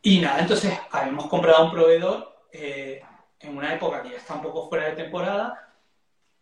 Y 0.02 0.20
nada, 0.20 0.40
entonces 0.42 0.78
habíamos 0.92 1.28
comprado 1.28 1.68
un 1.68 1.72
proveedor 1.72 2.36
eh, 2.52 3.02
en 3.40 3.58
una 3.58 3.74
época 3.74 4.04
que 4.04 4.10
ya 4.10 4.18
está 4.18 4.34
un 4.34 4.42
poco 4.42 4.68
fuera 4.68 4.90
de 4.90 4.98
temporada. 4.98 5.65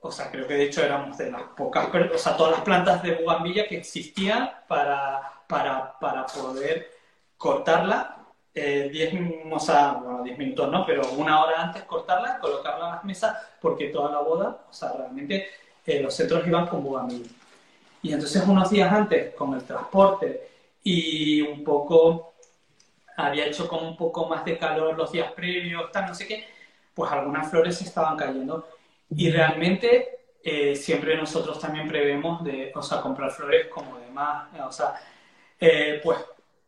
O 0.06 0.12
sea, 0.12 0.30
creo 0.30 0.46
que 0.46 0.56
de 0.56 0.64
hecho 0.66 0.84
éramos 0.84 1.18
de 1.18 1.32
las 1.32 1.44
pocas, 1.56 1.88
o 2.14 2.18
sea, 2.18 2.36
todas 2.36 2.52
las 2.52 2.62
plantas 2.62 3.02
de 3.02 3.16
bugambilla 3.16 3.68
que 3.68 3.78
existían 3.78 4.52
para, 4.68 5.22
para, 5.48 5.98
para 5.98 6.26
poder 6.26 6.92
cortarla 7.38 8.18
10 8.54 8.96
eh, 8.96 9.44
o 9.50 9.60
sea, 9.60 9.94
bueno, 9.94 10.24
10 10.24 10.38
minutos 10.38 10.70
no, 10.70 10.86
pero 10.86 11.10
una 11.14 11.42
hora 11.42 11.64
antes 11.64 11.84
cortarla, 11.84 12.38
colocarla 12.40 12.86
en 12.86 12.92
las 12.96 13.04
mesas, 13.06 13.38
porque 13.62 13.88
toda 13.88 14.12
la 14.12 14.20
boda, 14.20 14.66
o 14.70 14.74
sea, 14.74 14.92
realmente 14.92 15.48
eh, 15.86 16.02
los 16.02 16.14
centros 16.14 16.46
iban 16.46 16.68
con 16.68 16.84
bugambil. 16.84 17.26
Y 18.02 18.12
entonces 18.12 18.44
unos 18.46 18.70
días 18.70 18.92
antes, 18.92 19.34
con 19.36 19.54
el 19.54 19.64
transporte 19.64 20.50
y 20.84 21.42
un 21.42 21.64
poco, 21.64 22.34
había 23.16 23.46
hecho 23.46 23.70
como 23.70 23.88
un 23.88 23.96
poco 23.96 24.28
más 24.28 24.44
de 24.44 24.58
calor 24.58 24.98
los 24.98 25.14
días 25.14 25.32
previos, 25.32 25.92
tal, 25.94 26.08
no 26.08 26.14
sé 26.14 26.28
qué, 26.28 26.46
pues 26.94 27.10
algunas 27.10 27.50
flores 27.50 27.82
estaban 27.82 28.18
cayendo. 28.18 28.68
Y 29.10 29.32
realmente 29.32 30.20
eh, 30.44 30.76
siempre 30.76 31.16
nosotros 31.16 31.60
también 31.60 31.88
prevemos 31.88 32.44
de, 32.44 32.72
o 32.76 32.82
sea, 32.82 33.02
comprar 33.02 33.32
flores 33.32 33.68
como 33.68 33.98
demás, 34.00 34.48
o 34.66 34.72
sea, 34.72 34.96
pues 36.04 36.18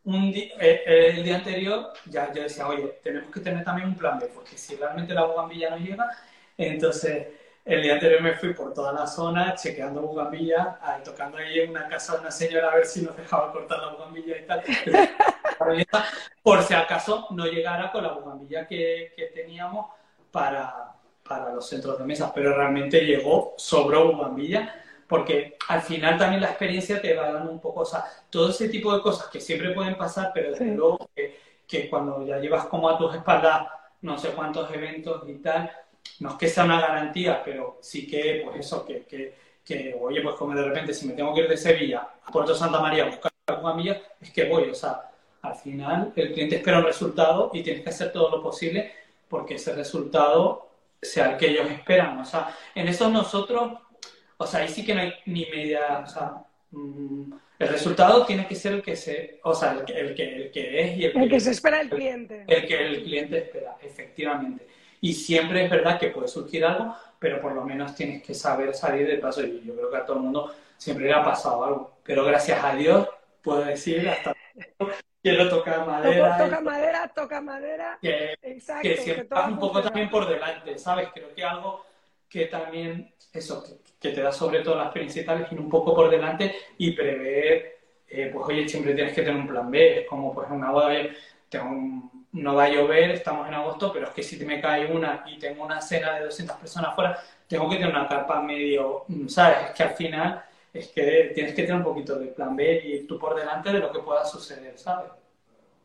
un 0.06 0.32
eh, 0.36 0.52
eh, 0.60 1.14
el 1.16 1.24
día 1.24 1.36
anterior 1.38 1.92
ya 2.06 2.32
yo 2.32 2.44
decía, 2.44 2.68
oye, 2.68 3.00
tenemos 3.04 3.32
que 3.32 3.40
tener 3.40 3.64
también 3.64 3.90
un 3.90 3.96
plan 3.96 4.20
B, 4.20 4.28
porque 4.34 4.58
si 4.58 4.76
realmente 4.76 5.14
la 5.14 5.26
bugambilla 5.26 5.72
no 5.72 5.78
llega, 5.78 6.10
entonces 6.58 7.28
el 7.66 7.82
día 7.82 7.94
anterior 7.94 8.22
me 8.22 8.34
fui 8.34 8.54
por 8.54 8.74
toda 8.74 8.94
la 8.94 9.08
zona 9.08 9.56
chequeando 9.56 10.02
bugambilla, 10.02 10.80
tocando 11.04 11.38
ahí 11.38 11.60
en 11.60 11.72
una 11.72 11.88
casa 11.88 12.14
de 12.14 12.20
una 12.22 12.32
señora 12.32 12.72
a 12.72 12.76
ver 12.76 12.86
si 12.86 13.02
nos 13.02 13.18
dejaba 13.18 13.52
cortar 13.52 13.80
la 13.80 13.94
bugambilla 13.94 14.38
y 14.38 14.46
tal, 14.46 14.64
por 16.44 16.62
si 16.62 16.74
acaso 16.76 17.28
no 17.32 17.46
llegara 17.48 17.92
con 17.92 18.04
la 18.04 18.12
bugambilla 18.12 18.68
que, 18.68 19.12
que 19.16 19.26
teníamos 19.28 19.88
para, 20.32 20.95
para 21.28 21.54
los 21.54 21.68
centros 21.68 21.98
de 21.98 22.06
mesa, 22.06 22.32
pero 22.34 22.56
realmente 22.56 23.02
llegó, 23.02 23.54
sobró 23.58 24.12
bugambilla 24.12 24.82
porque 25.08 25.58
al 25.68 25.82
final 25.82 26.18
también 26.18 26.42
la 26.42 26.50
experiencia 26.50 27.02
te 27.02 27.14
va 27.14 27.32
dando 27.32 27.52
un 27.52 27.60
poco, 27.60 27.82
o 27.82 27.86
sea, 27.86 28.06
todo 28.30 28.50
ese 28.50 28.70
tipo 28.70 28.94
de 28.96 29.02
cosas 29.02 29.28
que 29.28 29.40
siempre 29.40 29.72
pueden 29.72 29.98
pasar, 29.98 30.32
pero 30.34 30.52
desde 30.52 30.66
luego 30.74 31.10
que, 31.16 31.90
cuando 31.90 32.26
ya 32.26 32.38
llevas 32.38 32.66
como 32.66 32.90
a 32.90 32.98
tus 32.98 33.14
espaldas 33.14 33.68
no 34.02 34.18
sé 34.18 34.30
cuántos 34.30 34.72
eventos 34.72 35.28
y 35.28 35.36
tal, 35.36 35.72
no 36.20 36.30
es 36.30 36.36
que 36.36 36.48
sea 36.48 36.64
una 36.64 36.80
garantía, 36.80 37.44
pero 37.44 37.78
sí 37.82 38.08
que, 38.08 38.42
pues 38.46 38.60
eso, 38.60 38.86
que, 38.86 39.06
que, 39.64 39.98
oye, 40.00 40.22
pues 40.22 40.36
como 40.36 40.56
de 40.56 40.64
repente 40.64 40.94
si 40.94 41.08
me 41.08 41.14
tengo 41.14 41.34
que 41.34 41.42
ir 41.42 41.50
de 41.50 41.58
Sevilla 41.58 42.08
a 42.24 42.32
Puerto 42.32 42.56
Santa 42.56 42.80
María 42.80 43.04
a 43.04 43.08
buscar 43.08 43.32
mía, 43.76 44.02
es 44.22 44.32
que 44.32 44.46
voy, 44.46 44.70
o 44.70 44.76
sea, 44.76 45.12
al 45.42 45.56
final 45.56 46.14
el 46.16 46.34
cliente 46.34 46.58
espera 46.58 46.80
un 46.80 46.86
resultado 46.86 47.52
y 47.54 47.62
tienes 47.62 47.84
que 47.84 47.90
hacer 47.90 48.12
todo 48.12 48.30
lo 48.30 48.42
posible 48.42 48.92
porque 49.28 49.56
ese 49.56 49.74
resultado 49.74 50.65
sea 51.06 51.32
el 51.32 51.38
que 51.38 51.52
ellos 51.52 51.70
esperan, 51.72 52.20
o 52.20 52.26
sea, 52.26 52.54
en 52.76 52.88
eso 52.88 53.10
nosotros 53.10 53.80
o 54.38 54.46
sea, 54.46 54.62
ahí 54.62 54.68
sí 54.68 54.86
que 54.86 54.94
no 54.94 55.02
hay 55.02 55.14
ni 55.26 55.46
media, 55.46 56.00
o 56.04 56.08
sea, 56.08 56.34
mm, 56.72 57.34
el 57.58 57.68
resultado 57.68 58.26
tiene 58.26 58.48
que 58.48 58.56
ser 58.56 58.74
el 58.74 58.82
que 58.82 58.96
se, 58.96 59.40
o 59.44 59.54
sea, 59.54 59.72
el 59.72 59.86
que, 59.86 59.94
el 59.94 60.14
que, 60.14 60.36
el 60.36 60.52
que 60.52 60.82
es 60.82 60.98
y 60.98 61.06
el, 61.06 61.18
el 61.18 61.30
que, 61.30 61.40
se 61.40 61.52
espera 61.52 61.80
el 61.80 61.90
cliente. 61.90 62.44
El 62.48 62.68
que 62.68 62.86
el 62.86 63.04
cliente 63.04 63.38
espera, 63.38 63.78
efectivamente. 63.82 64.68
Y 65.00 65.14
siempre 65.14 65.64
es 65.64 65.70
verdad 65.70 66.00
que 66.00 66.10
puede 66.10 66.28
surgir 66.28 66.66
algo, 66.66 66.96
pero 67.18 67.40
por 67.40 67.54
lo 67.54 67.64
menos 67.64 67.96
tienes 67.96 68.24
que 68.24 68.34
saber 68.34 68.74
salir 68.74 69.08
del 69.08 69.20
paso. 69.20 69.42
Y 69.46 69.62
yo 69.64 69.76
creo 69.76 69.90
que 69.90 69.98
a 69.98 70.06
todo 70.06 70.18
el 70.18 70.24
mundo 70.24 70.54
siempre 70.78 71.06
le 71.06 71.14
ha 71.14 71.24
pasado 71.24 71.64
algo. 71.64 71.98
Pero 72.04 72.26
gracias 72.26 72.62
a 72.64 72.76
Dios, 72.76 73.08
puedo 73.42 73.64
decir, 73.64 74.10
hasta 74.10 74.35
quiero 75.22 75.50
tocar 75.50 75.86
madera. 75.86 76.38
Toca, 76.38 76.62
madera, 76.62 77.12
toca 77.14 77.42
madera. 77.42 77.98
Que, 78.02 78.36
Exacto, 78.42 78.82
que 78.82 78.98
siempre 78.98 79.28
que 79.28 79.52
un 79.52 79.60
poco 79.60 79.82
también 79.82 80.10
por 80.10 80.28
delante, 80.28 80.78
¿sabes? 80.78 81.10
Creo 81.14 81.34
que 81.34 81.44
algo 81.44 81.86
que 82.30 82.46
también, 82.46 83.14
eso, 83.32 83.64
que 84.00 84.10
te 84.10 84.22
da 84.22 84.32
sobre 84.32 84.62
todo 84.62 84.76
las 84.76 84.92
principales, 84.92 85.52
ir 85.52 85.60
un 85.60 85.70
poco 85.70 85.96
por 85.96 86.10
delante 86.10 86.56
y 86.78 86.92
prever, 86.92 87.78
eh, 88.08 88.30
pues 88.32 88.46
oye, 88.48 88.68
siempre 88.68 88.94
tienes 88.94 89.14
que 89.14 89.22
tener 89.22 89.40
un 89.40 89.48
plan 89.48 89.70
B, 89.70 90.02
es 90.02 90.08
como 90.08 90.34
pues 90.34 90.48
una 90.50 90.72
boda, 90.72 90.94
tengo 91.50 92.12
no 92.36 92.54
va 92.54 92.66
a 92.66 92.70
llover, 92.70 93.12
estamos 93.12 93.48
en 93.48 93.54
agosto, 93.54 93.92
pero 93.94 94.08
es 94.08 94.14
que 94.14 94.22
si 94.22 94.44
me 94.46 94.60
cae 94.60 94.92
una 94.92 95.24
y 95.26 95.40
tengo 95.40 95.64
una 95.64 95.82
cena 95.82 96.16
de 96.16 96.26
200 96.26 96.58
personas 96.58 96.94
fuera, 96.94 97.18
tengo 97.48 97.70
que 97.70 97.78
tener 97.78 97.92
una 97.92 98.08
carpa 98.08 98.42
medio, 98.42 99.06
mm, 99.08 99.28
¿sabes? 99.28 99.70
Es 99.70 99.72
que 99.72 99.84
al 99.84 99.96
final 99.96 100.44
es 100.76 100.90
que 100.90 101.32
tienes 101.34 101.54
que 101.54 101.64
tener 101.64 101.78
un 101.78 101.84
poquito 101.84 102.20
de 102.20 102.28
plan 102.28 102.56
B 102.56 102.82
y 102.84 102.94
ir 102.94 103.08
tú 103.08 103.18
por 103.18 103.36
delante 103.36 103.72
de 103.72 103.80
lo 103.80 103.92
que 103.92 104.00
pueda 104.00 104.26
suceder, 104.26 104.78
¿sabes? 104.78 105.12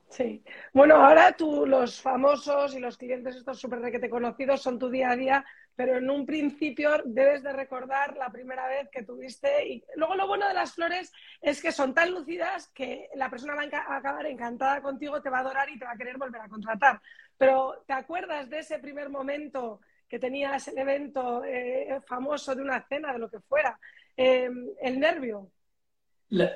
Sí. 0.09 0.43
Bueno, 0.73 0.97
ahora 0.97 1.33
tú, 1.33 1.65
los 1.65 2.01
famosos 2.01 2.75
y 2.75 2.81
los 2.81 2.99
clientes 2.99 3.37
estos 3.37 3.61
súper 3.61 3.81
requete 3.81 4.11
conocidos 4.11 4.61
son 4.61 4.77
tu 4.77 4.91
día 4.91 5.11
a 5.11 5.17
día, 5.17 5.45
pero 5.77 5.99
en 5.99 6.11
un 6.11 6.27
principio 6.27 6.91
debes 7.05 7.45
de 7.45 7.53
recordar 7.53 8.17
la 8.17 8.29
primera 8.31 8.67
vez 8.67 8.89
que 8.91 9.05
tuviste. 9.05 9.69
Y 9.69 9.85
luego 9.95 10.17
lo 10.17 10.27
bueno 10.27 10.49
de 10.49 10.55
las 10.55 10.75
flores 10.75 11.13
es 11.41 11.63
que 11.63 11.71
son 11.71 11.95
tan 11.95 12.11
lucidas 12.11 12.67
que 12.75 13.09
la 13.15 13.31
persona 13.31 13.55
va 13.55 13.63
a 13.63 13.97
acabar 13.97 14.27
encantada 14.27 14.83
contigo, 14.83 15.23
te 15.23 15.31
va 15.31 15.39
a 15.39 15.43
adorar 15.43 15.71
y 15.71 15.79
te 15.79 15.85
va 15.85 15.93
a 15.93 15.97
querer 15.97 16.19
volver 16.19 16.41
a 16.41 16.49
contratar. 16.49 17.01
Pero 17.39 17.85
¿te 17.87 17.93
acuerdas 17.93 18.51
de 18.51 18.59
ese 18.59 18.81
primer 18.81 19.09
momento 19.09 19.81
que 20.09 20.19
tenías 20.19 20.67
el 20.67 20.79
evento 20.79 21.45
eh, 21.45 22.01
famoso 22.05 22.57
de 22.57 22.63
una 22.63 22.85
cena, 22.89 23.13
de 23.13 23.21
lo 23.21 23.31
que 23.31 23.39
fuera? 23.39 23.79
Eh, 24.17 24.51
el 24.83 25.01
nervio. 25.01 25.51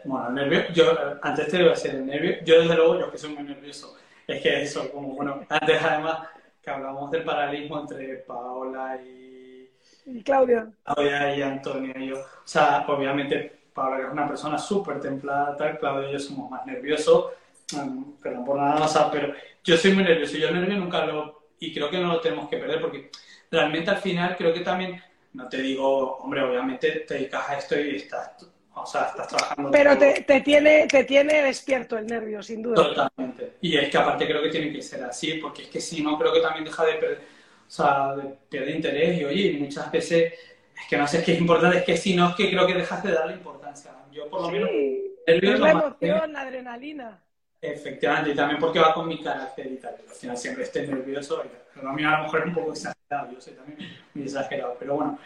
Bueno, 0.05 0.29
el 0.29 0.35
nervio, 0.35 0.73
yo 0.73 0.85
antes 1.21 1.49
te 1.49 1.59
iba 1.59 1.67
a 1.67 1.71
decir 1.71 1.91
el 1.93 2.07
nervio, 2.07 2.37
yo 2.45 2.61
desde 2.61 2.77
luego, 2.77 3.01
yo 3.01 3.11
que 3.11 3.19
soy 3.19 3.35
muy 3.35 3.43
nervioso, 3.43 3.97
es 4.27 4.41
que 4.41 4.63
eso, 4.63 4.91
como 4.93 5.15
bueno, 5.17 5.45
antes 5.49 5.83
además 5.83 6.29
que 6.63 6.71
hablamos 6.71 7.11
del 7.11 7.25
paralelismo 7.25 7.81
entre 7.81 8.19
Paola 8.19 9.01
y, 9.03 9.69
y 10.07 10.23
Claudia. 10.23 10.71
Claudia 10.85 11.37
y 11.37 11.43
Antonio 11.43 11.93
y 11.99 12.09
yo, 12.09 12.21
o 12.21 12.47
sea, 12.47 12.85
obviamente 12.87 13.65
Paola 13.75 13.97
que 13.97 14.05
es 14.05 14.13
una 14.13 14.29
persona 14.29 14.59
súper 14.59 15.01
templada, 15.01 15.57
tal, 15.57 15.79
Claudia 15.79 16.09
y 16.09 16.13
yo 16.13 16.19
somos 16.21 16.49
más 16.51 16.65
nerviosos, 16.67 17.33
um, 17.77 18.17
perdón 18.19 18.45
por 18.45 18.57
nada, 18.57 18.85
o 18.85 18.89
sea, 18.89 19.11
pero 19.11 19.35
yo 19.65 19.77
soy 19.77 19.93
muy 19.93 20.05
nervioso, 20.05 20.37
yo 20.37 20.49
el 20.49 20.55
nervio 20.61 20.79
nunca 20.79 21.05
lo, 21.05 21.49
y 21.59 21.75
creo 21.75 21.91
que 21.91 21.99
no 21.99 22.13
lo 22.13 22.21
tenemos 22.21 22.49
que 22.49 22.59
perder 22.59 22.81
porque 22.81 23.11
realmente 23.51 23.91
al 23.91 23.99
final 23.99 24.37
creo 24.37 24.55
que 24.55 24.61
también, 24.61 25.03
no 25.35 25.49
te 25.49 25.59
digo, 25.59 26.17
hombre, 26.17 26.43
obviamente 26.43 26.91
te 27.07 27.15
dedicas 27.15 27.49
a 27.49 27.59
esto 27.59 27.79
y 27.79 27.97
estás 27.97 28.33
o 28.77 28.87
sea, 28.87 29.03
estás 29.03 29.29
trabajando. 29.29 29.71
Pero 29.71 29.97
te, 29.97 30.23
te, 30.23 30.41
tiene, 30.41 30.87
te 30.89 31.05
tiene 31.05 31.43
despierto 31.43 31.97
el 31.97 32.07
nervio, 32.07 32.43
sin 32.43 32.63
duda. 32.63 32.75
Totalmente. 32.75 33.55
Y 33.61 33.77
es 33.77 33.89
que 33.89 33.97
aparte 33.97 34.27
creo 34.27 34.43
que 34.43 34.51
tiene 34.51 34.73
que 34.73 34.83
ser 34.83 35.05
así, 35.05 35.35
porque 35.35 35.63
es 35.63 35.69
que 35.69 35.81
si 35.81 36.03
no, 36.03 36.19
creo 36.19 36.33
que 36.33 36.41
también 36.41 36.65
deja 36.65 36.85
de 36.85 36.95
perder, 36.95 37.19
o 37.67 37.71
sea, 37.71 38.17
de 38.17 38.35
perder 38.51 38.75
interés. 38.75 39.21
Y 39.21 39.25
oye, 39.25 39.57
muchas 39.61 39.91
veces, 39.93 40.33
es 40.33 40.89
que 40.89 40.97
no 40.97 41.07
sé, 41.07 41.19
es 41.19 41.25
que 41.25 41.33
es 41.35 41.41
importante, 41.41 41.79
es 41.79 41.85
que 41.85 41.97
si 41.97 42.17
no, 42.17 42.31
es 42.31 42.35
que 42.35 42.51
creo 42.51 42.67
que 42.67 42.75
dejas 42.75 43.03
de 43.03 43.13
darle 43.13 43.35
importancia. 43.35 43.93
Yo, 44.11 44.29
por 44.29 44.43
lo 44.43 44.51
menos. 44.51 44.71
Es 45.27 45.43
la 45.43 45.71
emoción, 45.71 46.33
la 46.33 46.41
adrenalina. 46.41 47.21
Efectivamente, 47.61 48.33
y 48.33 48.35
también 48.35 48.61
porque 48.61 48.79
va 48.79 48.93
con 48.93 49.09
mi 49.09 49.23
carácter 49.23 49.67
y 49.67 49.77
tal. 49.77 49.95
Al 50.07 50.15
final 50.15 50.37
siempre 50.37 50.65
esté 50.65 50.87
nervioso. 50.87 51.43
Y, 51.45 51.87
a 51.87 51.93
mí 51.93 52.05
a 52.05 52.19
lo 52.19 52.25
mejor 52.25 52.41
es 52.41 52.47
un 52.47 52.55
poco 52.55 52.75
yo 53.33 53.41
soy 53.41 53.55
también 53.55 53.79
muy 54.15 54.25
exagerado, 54.25 54.77
pero 54.79 54.95
bueno. 54.95 55.19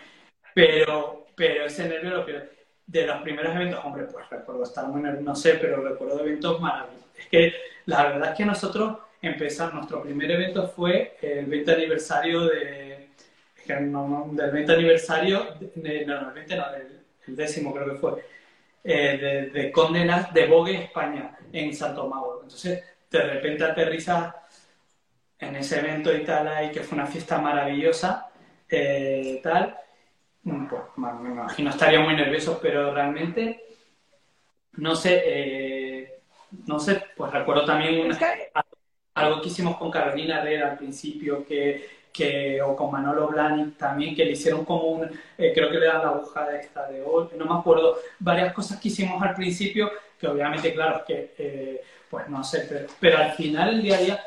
Pero, 0.55 1.27
pero 1.35 1.67
ese 1.67 1.89
nervio 1.89 2.11
lo 2.11 2.27
que 2.27 2.59
de 2.87 3.07
los 3.07 3.23
primeros 3.23 3.55
eventos, 3.55 3.85
hombre, 3.85 4.05
pues 4.05 4.29
recuerdo 4.31 4.63
estar 4.63 4.87
muy 4.89 5.03
nervioso, 5.03 5.25
no 5.25 5.37
sé, 5.37 5.55
pero 5.55 5.83
recuerdo 5.83 6.21
eventos 6.21 6.61
maravillosos. 6.61 7.09
Es 7.19 7.27
que 7.27 7.53
la 7.87 8.05
verdad 8.05 8.31
es 8.31 8.37
que 8.37 8.47
nosotros 8.47 8.99
empezar, 9.21 9.75
nuestro 9.75 10.03
primer 10.03 10.31
evento 10.31 10.69
fue 10.69 11.17
el 11.21 11.47
20 11.47 11.73
aniversario 11.73 12.47
de, 12.47 13.11
del 13.67 14.51
20 14.51 14.73
aniversario, 14.73 15.55
de, 15.75 16.07
no, 16.07 16.29
el 16.29 16.35
20 16.35 16.57
no, 16.57 16.65
el, 16.75 17.37
décimo 17.37 17.75
creo 17.75 17.91
que 17.91 17.97
fue, 17.97 18.25
eh, 18.83 19.51
de, 19.53 19.61
de 19.61 19.71
Condenas 19.71 20.33
de 20.33 20.47
Vogue 20.47 20.85
España, 20.85 21.37
en 21.53 21.75
Santo 21.75 22.09
Mauro. 22.09 22.41
Entonces, 22.43 22.83
de 23.11 23.21
repente 23.21 23.65
aterriza 23.65 24.35
en 25.41 25.57
ese 25.57 25.79
evento 25.79 26.15
y 26.15 26.25
tal, 26.25 26.49
ahí 26.49 26.71
que 26.71 26.83
fue 26.83 26.99
una 26.99 27.07
fiesta 27.07 27.39
maravillosa, 27.39 28.31
eh, 28.69 29.41
tal, 29.43 29.77
pues, 30.43 30.83
me 30.97 31.31
imagino 31.31 31.71
estaría 31.71 32.01
muy 32.01 32.17
nervioso, 32.17 32.59
pero 32.61 32.93
realmente, 32.93 33.65
no 34.73 34.95
sé, 34.97 35.23
eh, 35.25 36.21
no 36.67 36.79
sé, 36.79 37.05
pues 37.17 37.33
recuerdo 37.33 37.65
también 37.65 38.11
algo 39.15 39.41
que 39.41 39.49
hicimos 39.49 39.77
con 39.77 39.91
Carolina 39.91 40.41
Herrera 40.41 40.73
al 40.73 40.79
principio, 40.79 41.45
que, 41.47 41.89
que, 42.13 42.61
o 42.63 42.75
con 42.75 42.91
Manolo 42.91 43.29
Blani 43.29 43.73
también, 43.73 44.15
que 44.15 44.25
le 44.25 44.33
hicieron 44.33 44.65
como 44.65 44.85
un, 44.85 45.05
eh, 45.39 45.53
creo 45.55 45.71
que 45.71 45.79
le 45.79 45.87
dan 45.87 46.03
la 46.03 46.09
aguja 46.09 46.47
de 46.47 46.61
esta 46.61 46.89
de 46.89 47.03
hoy, 47.03 47.29
no 47.37 47.45
me 47.45 47.61
acuerdo, 47.61 47.99
varias 48.19 48.53
cosas 48.53 48.81
que 48.81 48.89
hicimos 48.89 49.23
al 49.23 49.35
principio, 49.35 49.91
que 50.19 50.27
obviamente, 50.27 50.73
claro, 50.75 51.05
que, 51.07 51.83
pues 52.11 52.29
no 52.29 52.43
sé, 52.43 52.67
pero, 52.69 52.87
pero 52.99 53.19
al 53.19 53.33
final, 53.33 53.69
el 53.71 53.83
día 53.83 53.97
a 53.97 54.01
día, 54.01 54.25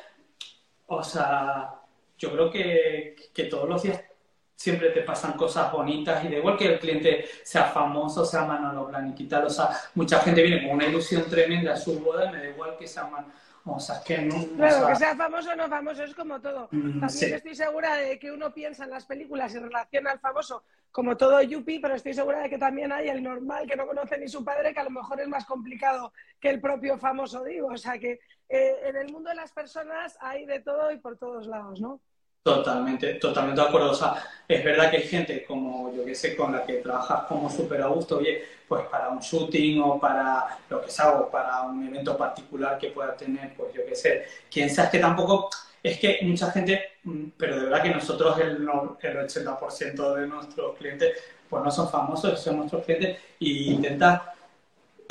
o 0.91 1.03
sea, 1.03 1.73
yo 2.17 2.31
creo 2.31 2.51
que, 2.51 3.15
que 3.33 3.45
todos 3.45 3.67
los 3.67 3.81
días 3.83 4.01
siempre 4.55 4.89
te 4.91 5.01
pasan 5.01 5.33
cosas 5.33 5.71
bonitas 5.71 6.23
y 6.23 6.27
da 6.27 6.37
igual 6.37 6.57
que 6.57 6.65
el 6.65 6.79
cliente 6.79 7.25
sea 7.43 7.65
famoso, 7.65 8.25
sea 8.25 8.45
Manolo 8.45 8.85
Blaniquital, 8.85 9.45
o 9.45 9.49
sea, 9.49 9.69
mucha 9.95 10.19
gente 10.19 10.43
viene 10.43 10.61
con 10.61 10.75
una 10.75 10.85
ilusión 10.85 11.23
tremenda 11.29 11.73
a 11.73 11.77
su 11.77 11.99
boda, 11.99 12.31
me 12.31 12.37
da 12.39 12.49
igual 12.49 12.77
que 12.77 12.87
sea 12.87 13.05
Manolo. 13.05 13.33
O 13.63 13.79
sea, 13.79 14.01
que 14.03 14.17
no. 14.17 14.43
Claro, 14.55 14.87
que 14.87 14.95
sea 14.95 15.15
famoso 15.15 15.51
o 15.51 15.55
no 15.55 15.69
famoso, 15.69 16.03
es 16.03 16.15
como 16.15 16.41
todo. 16.41 16.67
Mm, 16.71 16.99
También 16.99 17.33
estoy 17.35 17.55
segura 17.55 17.95
de 17.95 18.17
que 18.17 18.31
uno 18.31 18.51
piensa 18.51 18.85
en 18.85 18.89
las 18.89 19.05
películas 19.05 19.53
y 19.53 19.59
relaciona 19.59 20.11
al 20.11 20.19
famoso 20.19 20.63
como 20.91 21.15
todo 21.17 21.41
yuppie, 21.41 21.79
pero 21.79 21.95
estoy 21.95 22.13
segura 22.13 22.41
de 22.41 22.49
que 22.49 22.57
también 22.57 22.91
hay 22.91 23.09
el 23.09 23.23
normal 23.23 23.67
que 23.67 23.75
no 23.75 23.87
conoce 23.87 24.17
ni 24.17 24.27
su 24.27 24.43
padre, 24.43 24.73
que 24.73 24.79
a 24.79 24.85
lo 24.85 24.89
mejor 24.89 25.21
es 25.21 25.27
más 25.27 25.45
complicado 25.45 26.11
que 26.39 26.49
el 26.49 26.59
propio 26.59 26.97
famoso, 26.97 27.43
digo. 27.43 27.67
O 27.67 27.77
sea, 27.77 27.97
que 27.97 28.19
eh, 28.49 28.75
en 28.83 28.95
el 28.97 29.11
mundo 29.11 29.29
de 29.29 29.35
las 29.35 29.51
personas 29.51 30.17
hay 30.19 30.45
de 30.45 30.59
todo 30.59 30.91
y 30.91 30.97
por 30.97 31.17
todos 31.17 31.47
lados, 31.47 31.79
¿no? 31.79 32.01
Totalmente, 32.43 33.13
totalmente 33.15 33.61
de 33.61 33.67
acuerdo. 33.67 33.91
O 33.91 33.95
sea, 33.95 34.15
es 34.47 34.63
verdad 34.63 34.89
que 34.89 34.97
hay 34.97 35.03
gente 35.03 35.45
como 35.45 35.93
yo 35.95 36.03
que 36.03 36.15
sé, 36.15 36.35
con 36.35 36.51
la 36.51 36.65
que 36.65 36.75
trabajas 36.75 37.25
como 37.25 37.49
súper 37.49 37.83
a 37.83 37.87
gusto, 37.87 38.17
oye, 38.17 38.43
pues 38.67 38.83
para 38.87 39.09
un 39.09 39.19
shooting 39.19 39.79
o 39.81 39.99
para 39.99 40.57
lo 40.67 40.81
que 40.81 40.89
sea, 40.89 41.11
o 41.11 41.29
para 41.29 41.61
un 41.61 41.85
evento 41.87 42.17
particular 42.17 42.79
que 42.79 42.89
pueda 42.89 43.15
tener, 43.15 43.53
pues 43.55 43.71
yo 43.73 43.85
que 43.85 43.95
sé, 43.95 44.25
quien 44.49 44.71
sea, 44.71 44.85
es 44.85 44.89
que 44.89 44.97
tampoco, 44.97 45.49
es 45.83 45.99
que 45.99 46.19
mucha 46.23 46.51
gente, 46.51 46.91
mm, 47.03 47.25
pero 47.37 47.55
de 47.55 47.63
verdad 47.63 47.83
que 47.83 47.89
nosotros 47.89 48.39
el, 48.39 48.57
el 48.57 49.17
80% 49.17 50.15
de 50.15 50.27
nuestros 50.27 50.77
clientes, 50.77 51.17
pues 51.49 51.63
no 51.63 51.71
son 51.71 51.89
famosos, 51.89 52.39
son 52.39 52.57
nuestros 52.57 52.85
clientes, 52.85 53.17
y 53.39 53.71
intenta 53.73 54.33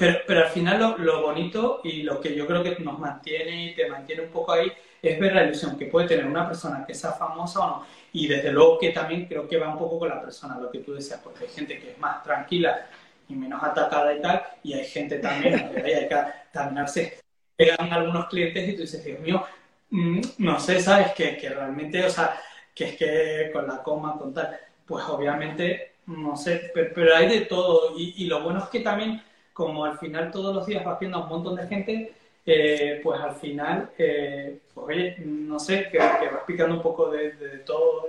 pero, 0.00 0.18
pero 0.26 0.40
al 0.40 0.48
final 0.48 0.80
lo, 0.80 0.96
lo 0.96 1.20
bonito 1.20 1.82
y 1.84 2.04
lo 2.04 2.22
que 2.22 2.34
yo 2.34 2.46
creo 2.46 2.62
que 2.62 2.78
nos 2.82 2.98
mantiene 2.98 3.66
y 3.66 3.74
te 3.74 3.86
mantiene 3.86 4.22
un 4.22 4.30
poco 4.30 4.52
ahí 4.52 4.72
es 5.02 5.20
ver 5.20 5.34
la 5.34 5.44
ilusión 5.44 5.76
que 5.76 5.86
puede 5.86 6.08
tener 6.08 6.24
una 6.24 6.46
persona 6.46 6.86
que 6.86 6.94
sea 6.94 7.12
famosa 7.12 7.60
o 7.60 7.66
no. 7.66 7.86
Y 8.12 8.26
desde 8.26 8.50
luego 8.50 8.78
que 8.78 8.92
también 8.92 9.26
creo 9.26 9.46
que 9.46 9.58
va 9.58 9.68
un 9.68 9.78
poco 9.78 9.98
con 9.98 10.08
la 10.08 10.20
persona, 10.20 10.58
lo 10.58 10.70
que 10.70 10.78
tú 10.78 10.94
decías, 10.94 11.20
porque 11.22 11.44
hay 11.44 11.50
gente 11.50 11.78
que 11.78 11.90
es 11.90 11.98
más 11.98 12.22
tranquila 12.22 12.86
y 13.28 13.34
menos 13.34 13.62
atacada 13.62 14.14
y 14.14 14.22
tal, 14.22 14.42
y 14.62 14.72
hay 14.72 14.86
gente 14.86 15.18
también, 15.18 15.54
hay 15.84 16.08
que 16.08 16.16
también 16.50 16.88
se 16.88 17.18
pegan 17.54 17.92
algunos 17.92 18.26
clientes 18.28 18.68
y 18.70 18.74
tú 18.74 18.80
dices, 18.80 19.04
Dios 19.04 19.20
mío, 19.20 19.44
no 19.90 20.60
sé, 20.60 20.80
¿sabes? 20.80 21.12
Que, 21.12 21.36
que 21.36 21.48
realmente, 21.48 22.04
o 22.04 22.10
sea, 22.10 22.40
que 22.74 22.84
es 22.84 22.96
que 22.96 23.50
con 23.52 23.66
la 23.66 23.82
coma, 23.82 24.16
con 24.18 24.32
tal, 24.32 24.58
pues 24.86 25.04
obviamente, 25.06 25.92
no 26.06 26.36
sé, 26.36 26.70
pero, 26.74 27.14
hay 27.14 27.28
de 27.28 27.40
todo. 27.46 27.98
Y, 27.98 28.14
y, 28.24 28.26
lo 28.26 28.42
bueno 28.42 28.60
es 28.60 28.66
que 28.66 28.80
también, 28.80 29.22
como 29.52 29.84
al 29.84 29.98
final 29.98 30.30
todos 30.30 30.54
los 30.54 30.66
días 30.66 30.86
va 30.86 30.92
haciendo 30.94 31.18
a 31.18 31.22
un 31.24 31.28
montón 31.28 31.56
de 31.56 31.66
gente, 31.66 32.14
eh, 32.46 33.00
pues 33.02 33.20
al 33.20 33.34
final, 33.36 33.90
eh, 33.98 34.60
pues 34.74 34.86
oye, 34.88 35.16
no 35.24 35.58
sé, 35.58 35.88
que, 35.90 35.98
vas 35.98 36.44
picando 36.46 36.76
un 36.76 36.82
poco 36.82 37.10
de, 37.10 37.30
todo 37.66 38.08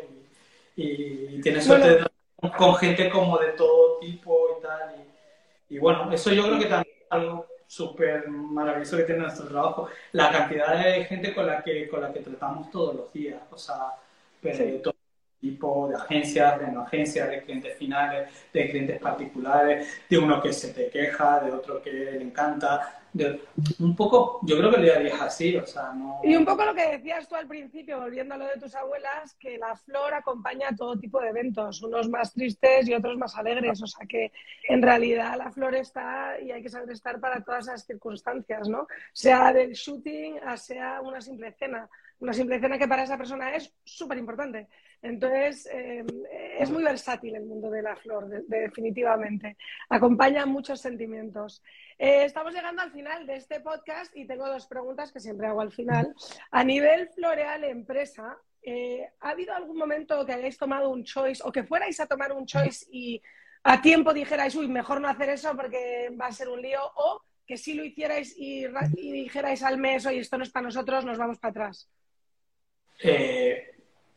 y, 0.76 1.40
tienes 1.42 1.66
suerte 1.66 2.06
con 2.58 2.76
gente 2.76 3.10
como 3.10 3.38
de 3.38 3.50
todo 3.50 4.00
tipo 4.00 4.58
y 4.58 4.62
tal. 4.62 4.96
Y, 5.70 5.78
bueno, 5.78 6.12
eso 6.12 6.32
yo 6.32 6.44
creo 6.48 6.60
que 6.60 6.66
también 6.66 6.96
es 7.02 7.08
algo 7.10 7.46
súper 7.72 8.28
maravilloso 8.28 8.98
que 8.98 9.04
tiene 9.04 9.22
nuestro 9.22 9.48
trabajo, 9.48 9.88
la 10.12 10.30
cantidad 10.30 10.84
de 10.84 11.06
gente 11.06 11.34
con 11.34 11.48
la 11.48 11.64
que, 11.64 11.88
con 11.88 12.02
la 12.02 12.12
que 12.12 12.20
tratamos 12.20 12.70
todos 12.70 12.94
los 12.96 13.14
días, 13.14 13.42
o 13.50 13.58
sea, 13.58 13.94
pero 14.42 14.58
de 14.58 14.72
todo 14.80 14.94
tipo 15.40 15.88
de 15.88 15.96
agencias, 15.96 16.60
de 16.60 16.68
no 16.68 16.82
agencias, 16.82 17.30
de 17.30 17.42
clientes 17.44 17.78
finales, 17.78 18.30
de 18.52 18.70
clientes 18.70 19.00
particulares, 19.00 19.88
de 20.10 20.18
uno 20.18 20.42
que 20.42 20.52
se 20.52 20.74
te 20.74 20.90
queja, 20.90 21.40
de 21.40 21.52
otro 21.54 21.82
que 21.82 21.94
le 21.94 22.22
encanta, 22.22 23.01
un 23.80 23.96
poco, 23.96 24.40
yo 24.44 24.58
creo 24.58 24.72
que 24.72 24.78
le 24.78 25.04
día 25.04 25.24
así, 25.24 25.56
o 25.58 25.66
sea, 25.66 25.92
no... 25.94 26.22
Y 26.24 26.36
un 26.36 26.46
poco 26.46 26.64
lo 26.64 26.74
que 26.74 26.88
decías 26.88 27.28
tú 27.28 27.36
al 27.36 27.48
principio, 27.48 28.00
volviendo 28.00 28.36
a 28.36 28.38
lo 28.38 28.46
de 28.46 28.60
tus 28.60 28.74
abuelas, 28.74 29.36
que 29.36 29.58
la 29.58 29.76
flor 29.76 30.14
acompaña 30.14 30.70
a 30.70 30.76
todo 30.76 30.98
tipo 30.98 31.20
de 31.20 31.30
eventos, 31.30 31.82
unos 31.82 32.10
más 32.10 32.34
tristes 32.34 32.88
y 32.88 32.94
otros 32.94 33.18
más 33.18 33.36
alegres, 33.36 33.82
o 33.82 33.88
sea 33.88 34.06
que 34.08 34.32
en 34.68 34.82
realidad 34.82 35.38
la 35.38 35.52
flor 35.52 35.76
está 35.76 36.40
y 36.40 36.52
hay 36.52 36.62
que 36.62 36.70
saber 36.70 36.90
estar 36.92 37.20
para 37.20 37.44
todas 37.44 37.68
esas 37.68 37.86
circunstancias, 37.86 38.70
¿no? 38.70 38.88
Sea 39.12 39.52
del 39.52 39.74
shooting, 39.74 40.40
sea 40.56 41.02
una 41.02 41.22
simple 41.22 41.52
cena, 41.52 41.90
una 42.22 42.34
simple 42.34 42.60
cena 42.60 42.78
que 42.78 42.88
para 42.88 43.04
esa 43.04 43.18
persona 43.18 43.54
es 43.56 43.74
súper 43.84 44.18
importante. 44.20 44.68
Entonces, 45.02 45.68
eh, 45.74 46.06
es 46.60 46.70
muy 46.70 46.84
versátil 46.84 47.36
el 47.36 47.46
mundo 47.46 47.70
de 47.72 47.82
la 47.82 47.96
flor, 47.96 48.30
definitivamente. 48.48 49.58
Acompaña 49.90 50.46
muchos 50.46 50.80
sentimientos. 50.80 51.64
Eh, 51.98 52.26
estamos 52.26 52.54
llegando 52.54 52.84
al 52.84 52.92
final 52.92 53.26
de 53.26 53.38
este 53.38 53.60
podcast 53.60 54.16
y 54.16 54.28
tengo 54.28 54.48
dos 54.48 54.68
preguntas 54.68 55.12
que 55.12 55.20
siempre 55.20 55.48
hago 55.48 55.62
al 55.62 55.72
final. 55.72 56.14
A 56.52 56.64
nivel 56.64 57.10
floreal 57.10 57.64
empresa, 57.64 58.38
eh, 58.62 59.10
¿ha 59.20 59.32
habido 59.32 59.56
algún 59.56 59.78
momento 59.78 60.24
que 60.24 60.34
hayáis 60.34 60.60
tomado 60.60 60.92
un 60.92 61.04
choice 61.04 61.42
o 61.44 61.52
que 61.52 61.64
fuerais 61.64 62.00
a 62.00 62.06
tomar 62.06 62.32
un 62.34 62.46
choice 62.46 62.86
y 62.92 63.20
a 63.64 63.82
tiempo 63.82 64.14
dijerais, 64.14 64.56
uy, 64.56 64.68
mejor 64.68 65.02
no 65.02 65.08
hacer 65.08 65.30
eso 65.30 65.56
porque 65.56 66.16
va 66.20 66.28
a 66.28 66.32
ser 66.32 66.50
un 66.50 66.62
lío? 66.62 66.82
O 66.98 67.24
que 67.48 67.58
si 67.58 67.74
lo 67.74 67.84
hicierais 67.84 68.38
y, 68.38 68.66
y 68.98 69.12
dijerais 69.12 69.64
al 69.64 69.80
mes, 69.80 70.06
oye, 70.06 70.20
esto 70.20 70.38
no 70.38 70.44
es 70.44 70.52
para 70.52 70.68
nosotros, 70.68 71.04
nos 71.04 71.18
vamos 71.18 71.40
para 71.40 71.50
atrás. 71.50 71.90
Eh, 73.04 73.68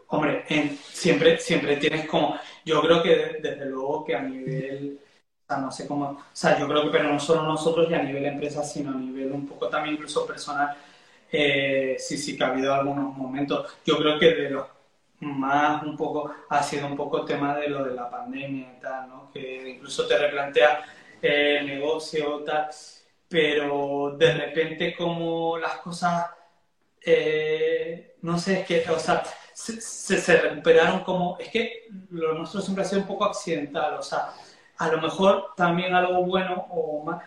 Hombre, 0.09 0.45
siempre, 0.93 1.39
siempre 1.39 1.77
tienes 1.79 2.07
como, 2.09 2.39
yo 2.65 2.81
creo 2.83 3.03
que 3.03 3.39
desde 3.43 3.67
luego 3.67 4.05
que 4.05 4.15
a 4.15 4.23
nivel, 4.23 5.01
o 5.45 5.47
sea, 5.49 5.59
no 5.59 5.71
sé 5.73 5.89
cómo, 5.89 6.11
o 6.11 6.25
sea, 6.33 6.59
yo 6.59 6.69
creo 6.69 6.85
que, 6.85 6.91
pero 6.91 7.13
no 7.13 7.19
solo 7.21 7.43
nosotros 7.43 7.91
y 7.91 7.95
a 7.95 8.03
nivel 8.03 8.25
empresa, 8.27 8.63
sino 8.65 8.93
a 8.93 8.95
nivel 8.95 9.33
un 9.33 9.47
poco 9.49 9.69
también 9.69 9.97
incluso 9.97 10.27
personal, 10.27 10.77
eh, 11.33 11.97
sí, 11.99 12.17
sí 12.19 12.37
que 12.37 12.45
ha 12.45 12.49
habido 12.49 12.75
algunos 12.75 13.17
momentos. 13.17 13.77
Yo 13.85 13.99
creo 13.99 14.19
que 14.19 14.35
de 14.35 14.51
los 14.51 14.67
más 15.21 15.83
un 15.83 15.97
poco, 15.97 16.33
ha 16.49 16.63
sido 16.63 16.87
un 16.87 16.97
poco 16.97 17.25
tema 17.25 17.57
de 17.57 17.69
lo 17.69 17.85
de 17.85 17.95
la 17.95 18.11
pandemia 18.11 18.75
y 18.77 18.81
tal, 18.81 19.09
¿no? 19.09 19.31
Que 19.33 19.71
incluso 19.71 20.07
te 20.07 20.19
replantea 20.19 20.85
el 21.23 21.67
negocio 21.67 22.43
tal, 22.45 22.69
pero 23.29 24.15
de 24.19 24.35
repente 24.35 24.95
como 24.97 25.59
las 25.59 25.77
cosas, 25.79 26.27
eh, 27.07 28.17
no 28.23 28.39
sé, 28.39 28.61
es 28.61 28.67
que, 28.67 28.91
o 28.91 28.99
sea, 28.99 29.23
se, 29.55 30.37
recuperaron 30.41 31.05
como, 31.05 31.39
es 31.39 31.49
que 31.51 31.89
lo 32.11 32.35
nuestro 32.35 32.61
siempre 32.61 32.85
ha 32.85 32.87
sido 32.87 33.03
un 33.03 33.07
poco 33.09 33.25
accidental, 33.25 33.95
o 33.95 34.03
sea, 34.03 34.33
a 34.79 34.89
lo 34.89 35.01
mejor 35.01 35.55
también 35.57 35.95
algo 35.95 36.25
bueno 36.25 36.67
o 36.71 37.05
más... 37.05 37.23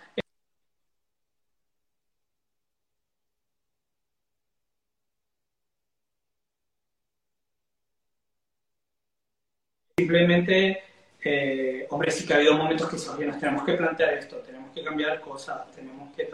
Simplemente, 9.97 10.83
eh, 11.23 11.87
hombre, 11.89 12.11
sí 12.11 12.25
que 12.25 12.33
ha 12.33 12.37
habido 12.37 12.53
momentos 12.53 12.87
que 12.89 12.97
se 12.97 13.25
nos 13.25 13.39
tenemos 13.39 13.63
que 13.63 13.73
plantear 13.73 14.13
esto, 14.13 14.37
tenemos 14.37 14.71
que 14.73 14.83
cambiar 14.83 15.19
cosas, 15.21 15.71
tenemos 15.71 16.15
que... 16.15 16.29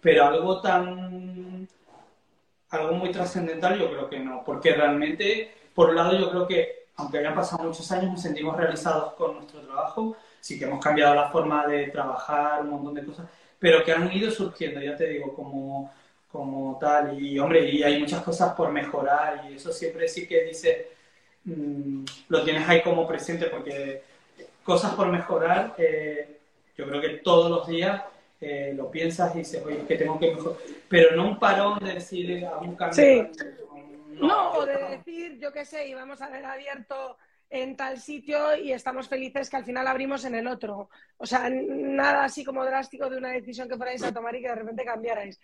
Pero 0.00 0.24
algo 0.26 0.60
tan 0.60 1.66
algo 2.70 2.92
muy 2.92 3.10
trascendental 3.10 3.78
yo 3.78 3.90
creo 3.90 4.08
que 4.08 4.18
no, 4.18 4.42
porque 4.44 4.74
realmente, 4.74 5.52
por 5.74 5.90
un 5.90 5.96
lado, 5.96 6.18
yo 6.18 6.30
creo 6.30 6.46
que, 6.46 6.86
aunque 6.96 7.18
hayan 7.18 7.34
pasado 7.34 7.64
muchos 7.64 7.90
años, 7.92 8.12
nos 8.12 8.22
sentimos 8.22 8.56
realizados 8.56 9.14
con 9.14 9.36
nuestro 9.36 9.60
trabajo, 9.60 10.16
sí 10.40 10.58
que 10.58 10.64
hemos 10.64 10.82
cambiado 10.82 11.14
la 11.14 11.30
forma 11.30 11.66
de 11.66 11.88
trabajar, 11.88 12.62
un 12.62 12.70
montón 12.70 12.94
de 12.94 13.04
cosas, 13.04 13.26
pero 13.58 13.84
que 13.84 13.92
han 13.92 14.12
ido 14.12 14.30
surgiendo, 14.30 14.80
ya 14.80 14.96
te 14.96 15.08
digo, 15.08 15.34
como, 15.34 15.92
como 16.30 16.78
tal, 16.78 17.20
y 17.20 17.38
hombre, 17.38 17.68
y 17.70 17.82
hay 17.82 17.98
muchas 17.98 18.22
cosas 18.22 18.54
por 18.54 18.70
mejorar, 18.70 19.46
y 19.50 19.56
eso 19.56 19.72
siempre 19.72 20.08
sí 20.08 20.26
que 20.26 20.44
dice, 20.44 20.90
mm, 21.44 22.04
lo 22.28 22.44
tienes 22.44 22.68
ahí 22.68 22.82
como 22.82 23.06
presente, 23.06 23.46
porque 23.46 24.02
cosas 24.62 24.94
por 24.94 25.08
mejorar, 25.08 25.74
eh, 25.78 26.38
yo 26.76 26.86
creo 26.86 27.00
que 27.00 27.08
todos 27.18 27.50
los 27.50 27.66
días 27.66 28.02
eh, 28.40 28.72
lo 28.74 28.90
piensas 28.90 29.34
y 29.34 29.38
dices, 29.38 29.62
oye, 29.64 29.84
que 29.86 29.96
tengo 29.96 30.18
que 30.18 30.34
mejor. 30.34 30.58
Pero 30.88 31.16
no 31.16 31.28
un 31.28 31.38
parón 31.38 31.78
de 31.80 31.94
decir, 31.94 32.44
a 32.46 32.58
un 32.58 32.76
cambio. 32.76 32.94
Sí. 32.94 33.22
No, 34.20 34.52
o 34.52 34.66
de 34.66 34.96
decir, 34.96 35.38
yo 35.38 35.52
qué 35.52 35.64
sé, 35.64 35.88
íbamos 35.88 36.20
a 36.20 36.26
haber 36.26 36.44
abierto 36.44 37.16
en 37.50 37.76
tal 37.76 37.98
sitio 37.98 38.56
y 38.56 38.72
estamos 38.72 39.08
felices 39.08 39.48
que 39.48 39.56
al 39.56 39.64
final 39.64 39.86
abrimos 39.86 40.24
en 40.24 40.34
el 40.34 40.46
otro. 40.46 40.90
O 41.16 41.26
sea, 41.26 41.48
nada 41.50 42.24
así 42.24 42.44
como 42.44 42.64
drástico 42.64 43.08
de 43.08 43.16
una 43.16 43.30
decisión 43.30 43.68
que 43.68 43.76
fuerais 43.76 44.02
a 44.02 44.12
tomar 44.12 44.34
y 44.36 44.42
que 44.42 44.48
de 44.48 44.54
repente 44.54 44.84
cambiarais. 44.84 45.40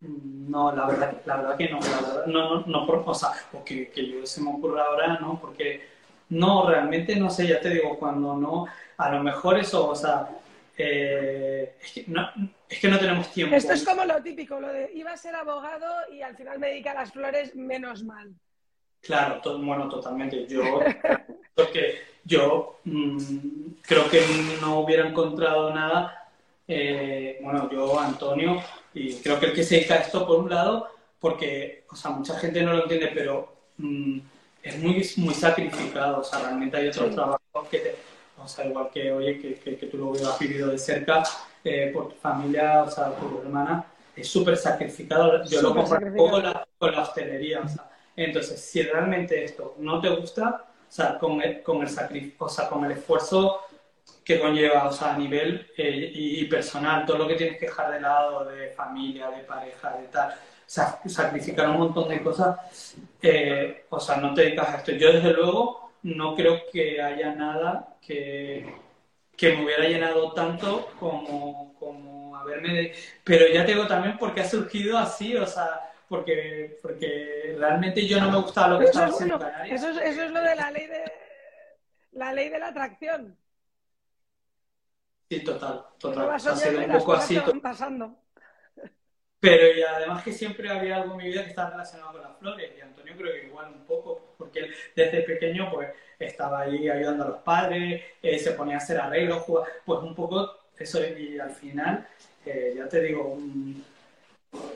No, 0.00 0.74
la 0.74 0.86
verdad, 0.86 1.20
la 1.24 1.36
verdad 1.36 1.56
que 1.56 1.68
no, 1.70 1.80
la 1.80 2.00
verdad, 2.00 2.26
no, 2.26 2.60
no, 2.60 2.66
no, 2.66 2.86
por, 2.86 3.02
o 3.04 3.14
sea, 3.14 3.30
que, 3.64 3.88
que 3.88 4.08
yo 4.08 4.26
se 4.26 4.40
me 4.40 4.50
ocurra 4.50 4.84
ahora, 4.84 5.18
no, 5.18 5.40
porque 5.40 5.80
no, 6.30 6.68
realmente 6.68 7.16
no 7.16 7.30
sé, 7.30 7.48
ya 7.48 7.60
te 7.60 7.70
digo, 7.70 7.98
cuando 7.98 8.36
no, 8.36 8.66
a 8.96 9.10
lo 9.10 9.22
mejor 9.22 9.58
eso, 9.58 9.88
o 9.88 9.94
sea, 9.96 10.28
eh, 10.78 11.74
es, 11.82 11.92
que 11.92 12.04
no, 12.06 12.30
es, 12.68 12.78
que 12.78 12.88
no, 12.88 12.98
tenemos 13.00 13.32
tiempo. 13.32 13.56
Esto 13.56 13.72
es 13.72 13.84
como 13.84 14.04
lo 14.04 14.22
típico, 14.22 14.60
lo 14.60 14.68
de 14.68 14.90
iba 14.94 15.10
a 15.10 15.16
ser 15.16 15.34
abogado 15.34 15.86
y 16.12 16.22
al 16.22 16.36
final 16.36 16.60
me 16.60 16.68
dedica 16.68 16.92
a 16.92 16.94
las 16.94 17.12
flores, 17.12 17.56
menos 17.56 18.04
mal. 18.04 18.32
Claro, 19.00 19.40
bueno, 19.58 19.88
totalmente. 19.88 20.46
Yo, 20.46 20.80
porque 21.54 21.98
yo 22.24 22.78
mmm, 22.84 23.18
creo 23.82 24.08
que 24.08 24.22
no 24.60 24.80
hubiera 24.80 25.08
encontrado 25.08 25.74
nada, 25.74 26.30
eh, 26.68 27.40
bueno, 27.42 27.68
yo, 27.72 27.98
Antonio, 27.98 28.62
y 28.94 29.14
creo 29.16 29.40
que 29.40 29.46
el 29.46 29.54
que 29.54 29.64
se 29.64 29.76
dedica 29.76 29.94
a 29.94 29.98
esto, 29.98 30.24
por 30.24 30.38
un 30.38 30.50
lado, 30.50 30.88
porque, 31.18 31.84
o 31.90 31.96
sea, 31.96 32.12
mucha 32.12 32.38
gente 32.38 32.62
no 32.62 32.72
lo 32.72 32.82
entiende, 32.84 33.10
pero 33.12 33.52
mmm, 33.78 34.18
es 34.62 34.78
muy, 34.78 35.10
muy 35.16 35.34
sacrificado, 35.34 36.20
o 36.20 36.24
sea, 36.24 36.38
realmente 36.38 36.76
hay 36.76 36.88
otros 36.88 37.08
sí. 37.08 37.14
trabajos 37.14 37.68
que 37.68 37.78
te, 37.78 38.07
o 38.42 38.48
sea, 38.48 38.66
igual 38.66 38.88
que, 38.92 39.12
oye, 39.12 39.38
que, 39.38 39.54
que, 39.54 39.76
que 39.76 39.86
tú 39.86 39.98
lo 39.98 40.12
has 40.12 40.38
vivido 40.38 40.68
de 40.68 40.78
cerca, 40.78 41.22
eh, 41.64 41.90
por 41.92 42.08
tu 42.10 42.14
familia, 42.16 42.82
o 42.82 42.90
sea, 42.90 43.10
por 43.14 43.30
tu 43.30 43.38
hermana, 43.42 43.84
es 44.14 44.28
súper 44.28 44.56
sacrificado. 44.56 45.44
Yo 45.44 45.62
lo 45.62 45.74
comparo 45.74 46.14
con 46.16 46.42
la, 46.42 46.66
con 46.78 46.92
la 46.92 47.02
hostelería, 47.02 47.60
o 47.60 47.68
sea, 47.68 47.90
entonces, 48.16 48.60
si 48.60 48.82
realmente 48.82 49.44
esto 49.44 49.76
no 49.78 50.00
te 50.00 50.08
gusta, 50.08 50.64
o 50.88 50.92
sea, 50.92 51.18
con 51.18 51.40
el, 51.40 51.62
con 51.62 51.82
el 51.82 51.88
sacrificio, 51.88 52.46
o 52.46 52.48
sea, 52.48 52.68
con 52.68 52.84
el 52.84 52.92
esfuerzo 52.92 53.60
que 54.24 54.40
conlleva, 54.40 54.88
o 54.88 54.92
sea, 54.92 55.14
a 55.14 55.18
nivel 55.18 55.70
eh, 55.76 56.12
y, 56.14 56.40
y, 56.40 56.44
personal, 56.46 57.06
todo 57.06 57.18
lo 57.18 57.28
que 57.28 57.34
tienes 57.34 57.58
que 57.58 57.66
dejar 57.66 57.92
de 57.92 58.00
lado 58.00 58.44
de 58.44 58.70
familia, 58.70 59.30
de 59.30 59.44
pareja, 59.44 59.92
de 59.92 60.08
tal, 60.08 60.34
sacrificar 60.66 61.70
un 61.70 61.78
montón 61.78 62.08
de 62.08 62.22
cosas, 62.22 62.94
eh, 63.22 63.86
o 63.88 63.98
sea, 63.98 64.16
no 64.16 64.34
te 64.34 64.42
dedicas 64.42 64.68
a 64.68 64.76
esto. 64.78 64.92
Yo, 64.92 65.12
desde 65.12 65.32
luego, 65.32 65.87
no 66.02 66.34
creo 66.34 66.62
que 66.72 67.00
haya 67.00 67.34
nada 67.34 67.96
que, 68.00 68.74
que 69.36 69.56
me 69.56 69.64
hubiera 69.64 69.84
llenado 69.84 70.32
tanto 70.32 70.90
como, 70.98 71.74
como 71.78 72.36
haberme... 72.36 72.72
De... 72.72 72.94
Pero 73.24 73.46
ya 73.48 73.64
te 73.64 73.72
digo 73.72 73.86
también 73.86 74.16
porque 74.18 74.40
ha 74.40 74.48
surgido 74.48 74.98
así, 74.98 75.36
o 75.36 75.46
sea, 75.46 75.92
porque, 76.08 76.78
porque 76.82 77.56
realmente 77.58 78.06
yo 78.06 78.20
no 78.20 78.30
me 78.30 78.40
gustaba 78.40 78.68
lo 78.68 78.78
que 78.78 78.86
estaba 78.86 79.06
haciendo 79.06 79.38
bueno, 79.38 79.64
eso, 79.64 79.90
es, 79.90 79.96
eso 79.98 80.22
es 80.24 80.30
lo 80.30 80.40
de 80.40 80.56
la 80.56 80.70
ley 80.70 80.86
de 80.86 81.12
la 82.12 82.32
ley 82.32 82.48
de 82.48 82.58
la 82.58 82.68
atracción. 82.68 83.36
Sí, 85.30 85.40
total, 85.44 85.84
total. 85.98 86.30
Ha 86.30 86.38
sido 86.38 86.80
un 86.80 86.92
poco 86.92 87.12
así. 87.12 87.38
Pasando. 87.62 88.16
Pero 89.40 89.76
y 89.76 89.82
además 89.82 90.24
que 90.24 90.32
siempre 90.32 90.68
había 90.68 90.96
algo 90.96 91.12
en 91.12 91.18
mi 91.18 91.28
vida 91.28 91.44
que 91.44 91.50
estaba 91.50 91.70
relacionado 91.70 92.12
con 92.12 92.22
las 92.22 92.36
flores. 92.38 92.72
Y 92.76 92.80
Antonio 92.80 93.14
creo 93.16 93.32
que 93.32 93.46
igual 93.46 93.72
un 93.72 93.84
poco, 93.84 94.34
porque 94.36 94.60
él 94.60 94.74
desde 94.96 95.22
pequeño 95.22 95.70
pues 95.70 95.90
estaba 96.18 96.62
ahí 96.62 96.88
ayudando 96.88 97.24
a 97.24 97.28
los 97.28 97.38
padres, 97.38 98.02
eh, 98.20 98.38
se 98.38 98.52
ponía 98.52 98.74
a 98.74 98.78
hacer 98.78 98.98
arreglos, 98.98 99.42
jugaba, 99.42 99.68
pues 99.84 100.00
un 100.00 100.14
poco 100.14 100.50
eso. 100.76 101.00
Y 101.04 101.38
al 101.38 101.50
final, 101.50 102.06
eh, 102.44 102.74
ya 102.76 102.88
te 102.88 103.00
digo, 103.00 103.28
un, 103.28 103.84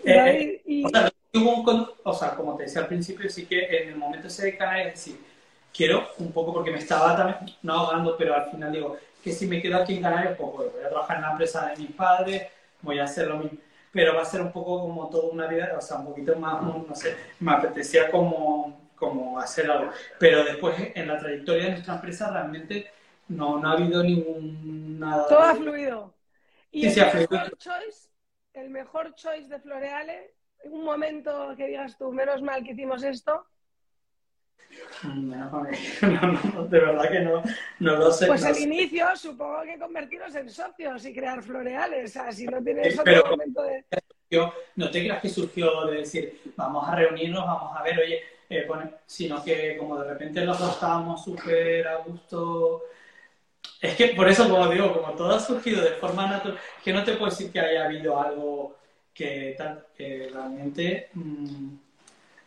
eh, 0.04 0.62
y... 0.64 0.84
o, 0.84 0.88
sea, 0.88 1.10
un, 1.34 1.88
o, 2.04 2.14
sea, 2.14 2.34
como 2.36 2.56
te 2.56 2.64
decía 2.64 2.82
al 2.82 2.88
principio, 2.88 3.28
sí 3.28 3.46
que 3.46 3.82
en 3.82 3.88
el 3.88 3.96
momento 3.96 4.28
ese 4.28 4.44
de 4.44 4.56
Canarias, 4.56 4.88
es 4.88 4.92
decir, 4.94 5.20
quiero 5.74 6.08
un 6.18 6.30
poco, 6.30 6.52
porque 6.52 6.70
me 6.70 6.78
estaba 6.78 7.16
también, 7.16 7.56
no 7.62 7.72
ahogando, 7.74 8.16
pero 8.16 8.34
al 8.36 8.48
final 8.50 8.70
digo, 8.70 8.96
que 9.24 9.32
si 9.32 9.46
me 9.46 9.60
quedo 9.60 9.78
aquí 9.78 9.94
en 9.94 10.02
Canarias, 10.02 10.36
pues 10.38 10.72
voy 10.72 10.84
a 10.84 10.88
trabajar 10.88 11.16
en 11.16 11.22
la 11.22 11.30
empresa 11.32 11.66
de 11.66 11.76
mis 11.78 11.92
padres, 11.92 12.46
voy 12.80 13.00
a 13.00 13.04
hacer 13.04 13.26
lo 13.26 13.38
mismo 13.38 13.58
pero 13.92 14.14
va 14.14 14.22
a 14.22 14.24
ser 14.24 14.40
un 14.40 14.50
poco 14.50 14.80
como 14.80 15.08
toda 15.08 15.30
una 15.30 15.46
vida, 15.46 15.74
o 15.78 15.80
sea, 15.80 15.98
un 15.98 16.06
poquito 16.06 16.34
más, 16.36 16.62
no 16.62 16.94
sé, 16.94 17.14
me 17.40 17.52
apetecía 17.52 18.10
como, 18.10 18.90
como 18.96 19.38
hacer 19.38 19.70
algo. 19.70 19.92
Pero 20.18 20.42
después, 20.44 20.74
en 20.94 21.06
la 21.06 21.18
trayectoria 21.18 21.64
de 21.64 21.70
nuestra 21.72 21.94
empresa, 21.96 22.30
realmente 22.30 22.90
no, 23.28 23.58
no 23.58 23.68
ha 23.68 23.72
habido 23.72 24.02
ningún 24.02 24.98
nada. 24.98 25.28
Todo 25.28 25.40
ha 25.40 25.54
fluido. 25.54 26.14
¿Y 26.70 26.88
sí, 26.88 27.00
el, 27.00 27.28
mejor 27.28 27.58
choice, 27.58 28.08
el 28.54 28.70
mejor 28.70 29.14
choice 29.14 29.48
de 29.48 29.60
Floreale, 29.60 30.34
en 30.64 30.72
un 30.72 30.84
momento 30.84 31.54
que 31.56 31.66
digas 31.66 31.98
tú, 31.98 32.10
menos 32.12 32.40
mal 32.40 32.64
que 32.64 32.72
hicimos 32.72 33.02
esto? 33.02 33.46
No, 35.02 35.50
no, 35.50 36.64
de 36.68 36.78
verdad 36.78 37.10
que 37.10 37.20
no, 37.20 37.42
no 37.80 37.96
lo 37.96 38.12
sé. 38.12 38.26
Pues 38.26 38.42
sé. 38.42 38.62
inicio, 38.62 39.06
supongo 39.16 39.62
que 39.62 39.78
convertirnos 39.78 40.34
en 40.34 40.48
socios 40.48 41.04
y 41.04 41.12
crear 41.12 41.42
floreales. 41.42 42.10
O 42.10 42.12
sea, 42.12 42.32
si 42.32 42.46
no 42.46 42.62
tienes 42.62 42.92
otro 42.94 43.04
Pero, 43.04 43.30
momento 43.30 43.62
de. 43.62 43.84
Yo, 44.30 44.52
no 44.76 44.90
te 44.90 45.00
creas 45.00 45.20
que 45.20 45.28
surgió 45.28 45.86
de 45.86 45.98
decir, 45.98 46.40
vamos 46.56 46.88
a 46.88 46.94
reunirnos, 46.94 47.44
vamos 47.44 47.76
a 47.76 47.82
ver, 47.82 47.98
oye, 47.98 48.22
eh, 48.48 48.66
sino 49.04 49.42
que 49.42 49.76
como 49.76 49.98
de 49.98 50.08
repente 50.08 50.44
los 50.44 50.58
dos 50.58 50.74
estábamos 50.74 51.22
súper 51.22 51.86
a 51.86 51.96
gusto. 51.98 52.82
Es 53.80 53.96
que 53.96 54.08
por 54.08 54.28
eso, 54.28 54.48
como 54.48 54.68
digo, 54.68 54.92
como 54.92 55.14
todo 55.14 55.34
ha 55.34 55.40
surgido 55.40 55.82
de 55.82 55.92
forma 55.92 56.26
natural, 56.28 56.58
que 56.84 56.92
no 56.92 57.02
te 57.02 57.14
puedo 57.14 57.30
decir 57.30 57.50
que 57.50 57.60
haya 57.60 57.84
habido 57.84 58.20
algo 58.20 58.76
que, 59.12 59.56
realmente. 60.32 61.10
Mmm, 61.14 61.76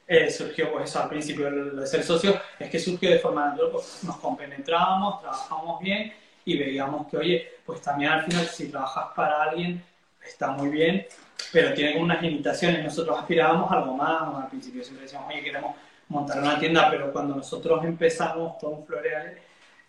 eh, 0.07 0.29
surgió 0.29 0.71
pues 0.71 0.89
eso 0.89 1.01
al 1.01 1.09
principio 1.09 1.49
de 1.49 1.87
ser 1.87 2.03
socio, 2.03 2.39
es 2.59 2.69
que 2.69 2.79
surgió 2.79 3.09
de 3.09 3.19
forma 3.19 3.47
natural, 3.49 3.71
pues 3.71 4.03
nos 4.03 4.17
compenetrábamos, 4.17 5.21
trabajábamos 5.21 5.79
bien 5.81 6.13
y 6.45 6.57
veíamos 6.57 7.07
que, 7.07 7.17
oye, 7.17 7.51
pues 7.65 7.81
también 7.81 8.11
al 8.11 8.23
final 8.23 8.45
si 8.45 8.69
trabajas 8.69 9.07
para 9.15 9.43
alguien 9.43 9.83
está 10.23 10.51
muy 10.51 10.69
bien, 10.69 11.05
pero 11.51 11.73
tiene 11.73 11.99
unas 11.99 12.21
limitaciones. 12.21 12.83
Nosotros 12.83 13.17
aspirábamos 13.17 13.71
a 13.71 13.75
algo 13.75 13.93
más, 13.95 14.43
al 14.43 14.49
principio 14.49 14.83
siempre 14.83 15.03
decíamos, 15.03 15.29
oye, 15.33 15.43
queremos 15.43 15.75
montar 16.09 16.39
una 16.39 16.59
tienda, 16.59 16.89
pero 16.89 17.11
cuando 17.11 17.35
nosotros 17.35 17.83
empezamos 17.83 18.57
con 18.59 18.85
Floreal, 18.85 19.37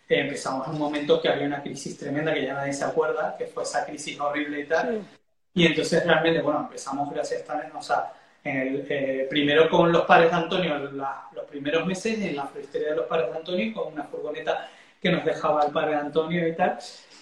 eh, 0.09 0.21
empezamos 0.21 0.67
en 0.67 0.73
un 0.73 0.79
momento 0.79 1.21
que 1.21 1.29
había 1.29 1.45
una 1.45 1.61
crisis 1.61 1.97
tremenda 1.97 2.33
que 2.33 2.43
ya 2.43 2.53
nadie 2.53 2.73
se 2.73 2.85
acuerda, 2.85 3.35
que 3.37 3.45
fue 3.45 3.63
esa 3.63 3.85
crisis 3.85 4.19
horrible 4.19 4.61
y 4.61 4.65
tal. 4.65 5.01
Sí. 5.01 5.17
Y 5.53 5.65
entonces 5.65 6.03
realmente, 6.05 6.41
bueno, 6.41 6.61
empezamos 6.61 7.11
gracias 7.11 7.47
a 7.49 7.77
o 7.77 7.81
sea, 7.81 8.13
en 8.43 8.57
el, 8.57 8.87
eh, 8.89 9.27
primero 9.29 9.69
con 9.69 9.91
los 9.91 10.05
padres 10.05 10.31
de 10.31 10.37
Antonio, 10.37 10.77
la, 10.91 11.27
los 11.33 11.45
primeros 11.45 11.85
meses 11.85 12.19
en 12.19 12.35
la 12.35 12.47
floristería 12.47 12.89
de 12.89 12.95
los 12.95 13.05
padres 13.05 13.31
de 13.31 13.37
Antonio, 13.37 13.73
con 13.73 13.93
una 13.93 14.03
furgoneta 14.03 14.69
que 15.01 15.11
nos 15.11 15.23
dejaba 15.23 15.65
el 15.65 15.71
padre 15.71 15.91
de 15.91 15.97
Antonio 15.97 16.47
y 16.47 16.55
tal, 16.55 16.77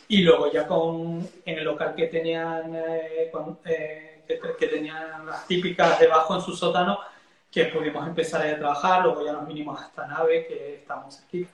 y 0.08 0.22
luego 0.22 0.52
ya 0.52 0.68
con, 0.68 1.28
en 1.46 1.58
el 1.58 1.64
local 1.64 1.96
que 1.96 2.08
tenían, 2.08 2.76
eh, 2.76 3.30
con, 3.32 3.60
eh, 3.66 4.24
que, 4.28 4.40
que, 4.60 4.68
tenían 4.68 5.26
las 5.26 5.48
típicas 5.48 6.00
debajo 6.00 6.36
en 6.36 6.42
su 6.42 6.56
sótano, 6.56 7.00
que 7.52 7.66
pudimos 7.66 8.06
empezar 8.08 8.46
a 8.46 8.58
trabajar, 8.58 9.04
luego 9.04 9.26
ya 9.26 9.34
nos 9.34 9.48
vinimos 9.48 9.82
a 9.82 9.88
esta 9.88 10.08
nave 10.08 10.46
que 10.46 10.76
estamos 10.76 11.24
aquí. 11.26 11.48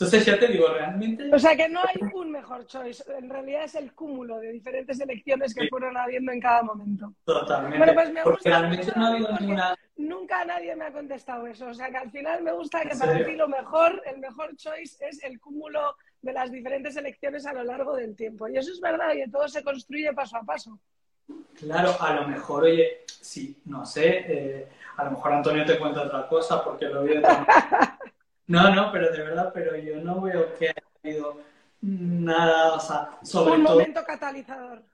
Entonces 0.00 0.26
ya 0.26 0.38
te 0.38 0.46
digo, 0.46 0.68
realmente... 0.68 1.28
O 1.34 1.38
sea 1.40 1.56
que 1.56 1.68
no 1.68 1.80
hay 1.80 2.00
un 2.14 2.30
mejor 2.30 2.64
choice, 2.66 3.02
en 3.18 3.28
realidad 3.28 3.64
es 3.64 3.74
el 3.74 3.92
cúmulo 3.94 4.38
de 4.38 4.52
diferentes 4.52 5.00
elecciones 5.00 5.52
que 5.52 5.62
sí. 5.62 5.68
fueron 5.68 5.96
habiendo 5.96 6.30
en 6.30 6.40
cada 6.40 6.62
momento. 6.62 7.12
Totalmente. 7.24 7.78
Bueno, 7.78 7.94
pues 7.94 8.12
me 8.12 8.22
porque 8.22 8.36
gusta 8.36 8.60
realmente 8.60 8.92
no 8.94 9.04
ha 9.04 9.08
habido 9.08 9.38
ninguna... 9.40 9.76
Nunca 9.96 10.44
nadie 10.44 10.76
me 10.76 10.84
ha 10.84 10.92
contestado 10.92 11.48
eso, 11.48 11.66
o 11.66 11.74
sea 11.74 11.90
que 11.90 11.96
al 11.96 12.12
final 12.12 12.44
me 12.44 12.52
gusta 12.52 12.82
que 12.82 12.96
para 12.96 13.24
ti 13.24 13.34
lo 13.34 13.48
mejor, 13.48 14.00
el 14.06 14.20
mejor 14.20 14.54
choice 14.54 15.04
es 15.04 15.24
el 15.24 15.40
cúmulo 15.40 15.96
de 16.22 16.32
las 16.32 16.52
diferentes 16.52 16.96
elecciones 16.96 17.44
a 17.46 17.52
lo 17.52 17.64
largo 17.64 17.96
del 17.96 18.14
tiempo. 18.14 18.46
Y 18.46 18.56
eso 18.56 18.70
es 18.70 18.80
verdad, 18.80 19.12
y 19.14 19.28
todo 19.28 19.48
se 19.48 19.64
construye 19.64 20.12
paso 20.12 20.36
a 20.36 20.44
paso. 20.44 20.78
Claro, 21.58 21.96
a 21.98 22.14
lo 22.14 22.28
mejor, 22.28 22.62
oye, 22.62 23.00
sí, 23.04 23.60
no 23.64 23.84
sé, 23.84 24.24
eh, 24.28 24.68
a 24.96 25.06
lo 25.06 25.10
mejor 25.10 25.32
Antonio 25.32 25.64
te 25.64 25.76
cuenta 25.76 26.02
otra 26.02 26.28
cosa 26.28 26.62
porque 26.62 26.86
lo 26.86 27.02
veo. 27.02 27.20
No, 28.48 28.74
no, 28.74 28.90
pero 28.92 29.10
de 29.12 29.22
verdad, 29.22 29.50
pero 29.54 29.76
yo 29.76 29.96
no 30.00 30.20
veo 30.22 30.54
que 30.54 30.70
haya 30.70 30.82
habido 31.04 31.38
nada, 31.82 32.74
o 32.74 32.80
sea, 32.80 33.18
sobre 33.22 33.56
Un 33.56 33.62
todo... 33.62 33.78
momento 33.78 34.04
catalizador. 34.04 34.84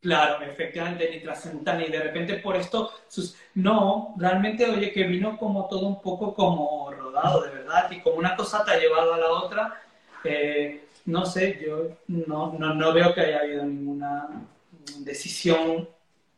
Claro, 0.00 0.42
efectivamente, 0.42 1.10
ni 1.10 1.20
trascendental, 1.20 1.82
y 1.86 1.90
de 1.92 2.00
repente 2.00 2.36
por 2.36 2.56
esto, 2.56 2.90
sus... 3.06 3.36
no, 3.54 4.14
realmente, 4.16 4.64
oye, 4.70 4.92
que 4.92 5.04
vino 5.04 5.36
como 5.36 5.68
todo 5.68 5.86
un 5.86 6.00
poco 6.00 6.32
como 6.34 6.90
rodado, 6.90 7.42
de 7.42 7.50
verdad, 7.50 7.90
y 7.90 8.00
como 8.00 8.16
una 8.16 8.34
cosa 8.34 8.64
te 8.64 8.70
ha 8.70 8.78
llevado 8.78 9.12
a 9.12 9.18
la 9.18 9.28
otra, 9.30 9.74
eh, 10.24 10.86
no 11.04 11.26
sé, 11.26 11.60
yo 11.62 11.98
no, 12.08 12.54
no, 12.58 12.72
no 12.74 12.92
veo 12.94 13.12
que 13.14 13.20
haya 13.20 13.40
habido 13.40 13.64
ninguna 13.66 14.26
decisión 15.00 15.86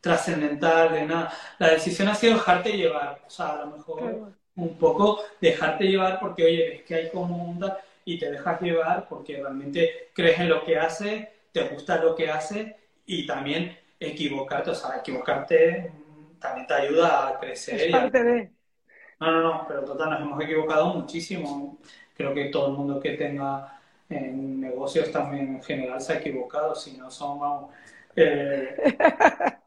trascendental 0.01 0.91
de 0.91 1.05
nada. 1.05 1.33
La 1.59 1.69
decisión 1.69 2.09
ha 2.09 2.15
sido 2.15 2.33
dejarte 2.33 2.73
llevar, 2.77 3.21
o 3.25 3.29
sea, 3.29 3.51
a 3.53 3.65
lo 3.65 3.77
mejor... 3.77 4.01
Claro 4.01 4.33
un 4.55 4.77
poco 4.77 5.21
dejarte 5.41 5.85
llevar 5.85 6.19
porque, 6.19 6.45
oye, 6.45 6.69
ves 6.69 6.81
que 6.83 6.95
hay 6.95 7.09
como 7.09 7.43
un 7.43 7.59
y 8.05 8.19
te 8.19 8.31
dejas 8.31 8.61
llevar 8.61 9.07
porque 9.07 9.37
realmente 9.37 10.09
crees 10.13 10.39
en 10.39 10.49
lo 10.49 10.63
que 10.63 10.77
hace, 10.77 11.31
te 11.51 11.63
gusta 11.69 11.97
lo 11.97 12.15
que 12.15 12.29
hace 12.29 12.75
y 13.05 13.25
también 13.25 13.77
equivocarte, 13.99 14.71
o 14.71 14.75
sea, 14.75 14.97
equivocarte 14.97 15.91
también 16.39 16.67
te 16.67 16.73
ayuda 16.73 17.27
a 17.27 17.39
crecer. 17.39 17.79
Es 17.79 17.91
parte 17.91 18.23
de... 18.23 18.51
No, 19.19 19.31
no, 19.31 19.41
no, 19.41 19.65
pero 19.67 19.85
total, 19.85 20.09
nos 20.09 20.21
hemos 20.21 20.43
equivocado 20.43 20.87
muchísimo. 20.93 21.77
Creo 22.15 22.33
que 22.33 22.45
todo 22.45 22.67
el 22.67 22.73
mundo 22.73 22.99
que 22.99 23.11
tenga 23.11 23.79
en 24.09 24.59
negocios 24.59 25.11
también 25.11 25.55
en 25.55 25.63
general 25.63 26.01
se 26.01 26.13
ha 26.13 26.17
equivocado, 26.17 26.75
si 26.75 26.97
no 26.97 27.09
son, 27.09 27.39
vamos... 27.39 27.73
Eh, 28.15 28.75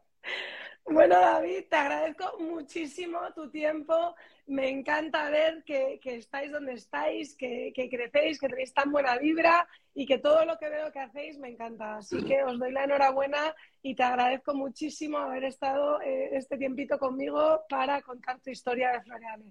Bueno, 0.89 1.19
David, 1.19 1.65
te 1.69 1.75
agradezco 1.75 2.37
muchísimo 2.39 3.19
tu 3.35 3.49
tiempo. 3.49 4.15
Me 4.45 4.69
encanta 4.69 5.29
ver 5.29 5.63
que, 5.65 5.99
estáis 6.01 6.49
donde 6.49 6.73
estáis, 6.73 7.35
que, 7.35 7.73
crecéis, 7.75 8.39
que 8.39 8.47
tenéis 8.47 8.73
tan 8.73 8.93
buena 8.93 9.17
vibra 9.17 9.67
y 9.93 10.05
que 10.05 10.17
todo 10.17 10.45
lo 10.45 10.57
que 10.57 10.69
veo 10.69 10.89
que 10.93 10.99
hacéis 10.99 11.37
me 11.39 11.49
encanta. 11.49 11.97
Así 11.97 12.23
que 12.23 12.41
os 12.41 12.57
doy 12.57 12.71
la 12.71 12.85
enhorabuena 12.85 13.53
y 13.81 13.95
te 13.95 14.03
agradezco 14.03 14.53
muchísimo 14.55 15.17
haber 15.17 15.43
estado 15.43 16.01
eh, 16.01 16.29
este 16.31 16.57
tiempito 16.57 16.97
conmigo 16.97 17.65
para 17.67 18.01
contar 18.01 18.39
tu 18.39 18.49
historia 18.49 18.93
de 18.93 19.01
Floreale. 19.01 19.45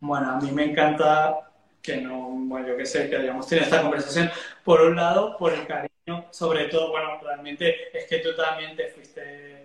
Bueno, 0.00 0.32
a 0.32 0.40
mí 0.40 0.50
me 0.50 0.64
encanta 0.64 1.52
que 1.80 1.98
no, 1.98 2.30
bueno, 2.30 2.66
yo 2.66 2.76
qué 2.76 2.84
sé, 2.84 3.08
que 3.08 3.16
hayamos 3.16 3.46
tenido 3.46 3.66
esta 3.66 3.80
conversación. 3.80 4.28
Por 4.64 4.80
un 4.80 4.96
lado, 4.96 5.36
por 5.36 5.52
el 5.52 5.64
cariño, 5.68 6.26
sobre 6.30 6.64
todo, 6.64 6.90
bueno, 6.90 7.20
realmente 7.22 7.96
es 7.96 8.06
que 8.06 8.18
tú 8.18 8.34
también 8.34 8.74
te 8.74 8.88
fuiste 8.88 9.63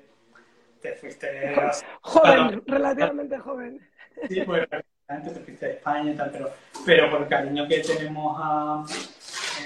te 0.81 0.93
fuiste... 0.93 1.55
Joven, 2.01 2.63
relativamente 2.65 3.37
joven. 3.39 3.89
Sí, 4.27 4.41
pues 4.41 4.67
antes 5.07 5.33
te 5.33 5.39
fuiste 5.39 5.65
a 5.65 5.69
España 5.69 6.11
y 6.11 6.15
tal, 6.15 6.29
pero, 6.31 6.51
pero 6.85 7.09
por 7.09 7.21
el 7.23 7.27
cariño 7.27 7.67
que 7.67 7.79
tenemos 7.79 8.37
a, 8.39 8.83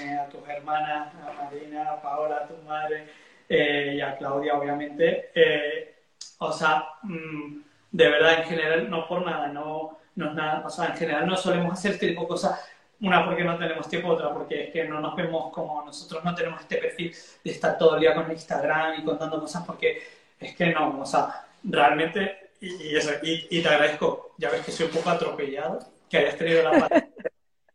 eh, 0.00 0.14
a 0.14 0.28
tus 0.28 0.48
hermanas, 0.48 1.12
a 1.14 1.44
Marina, 1.44 1.92
a 1.92 2.02
Paola, 2.02 2.36
a 2.36 2.46
tu 2.46 2.56
madre 2.62 3.06
eh, 3.48 3.94
y 3.96 4.00
a 4.00 4.16
Claudia, 4.16 4.54
obviamente, 4.54 5.30
eh, 5.34 5.94
o 6.38 6.50
sea, 6.50 6.84
mm, 7.02 7.60
de 7.92 8.08
verdad, 8.08 8.40
en 8.40 8.44
general, 8.44 8.90
no 8.90 9.06
por 9.06 9.24
nada, 9.24 9.48
no, 9.48 9.98
no 10.16 10.28
es 10.28 10.34
nada, 10.34 10.62
o 10.64 10.70
sea, 10.70 10.86
en 10.86 10.96
general 10.96 11.26
no 11.26 11.36
solemos 11.36 11.72
hacer 11.72 11.92
este 11.92 12.08
tipo 12.08 12.22
de 12.22 12.28
cosas 12.28 12.70
una 13.00 13.24
porque 13.26 13.44
no 13.44 13.58
tenemos 13.58 13.88
tiempo, 13.88 14.08
otra 14.08 14.32
porque 14.32 14.64
es 14.64 14.72
que 14.72 14.84
no 14.84 15.00
nos 15.00 15.14
vemos 15.14 15.52
como 15.52 15.84
nosotros 15.84 16.24
no 16.24 16.34
tenemos 16.34 16.60
este 16.60 16.78
perfil 16.78 17.14
de 17.44 17.50
estar 17.50 17.76
todo 17.76 17.96
el 17.96 18.00
día 18.00 18.14
con 18.14 18.30
Instagram 18.30 19.00
y 19.00 19.04
contando 19.04 19.40
cosas 19.40 19.64
porque 19.66 20.02
es 20.44 20.56
que 20.56 20.66
no, 20.66 21.00
o 21.00 21.06
sea, 21.06 21.46
realmente, 21.64 22.50
y, 22.60 22.96
eso, 22.96 23.10
y, 23.22 23.62
te 23.62 23.68
agradezco, 23.68 24.34
ya 24.38 24.50
ves 24.50 24.62
que 24.62 24.72
soy 24.72 24.86
un 24.86 24.92
poco 24.92 25.10
atropellado, 25.10 25.80
que 26.08 26.18
hayas 26.18 26.36
tenido 26.36 26.62
la 26.62 26.88
paz. 26.88 27.04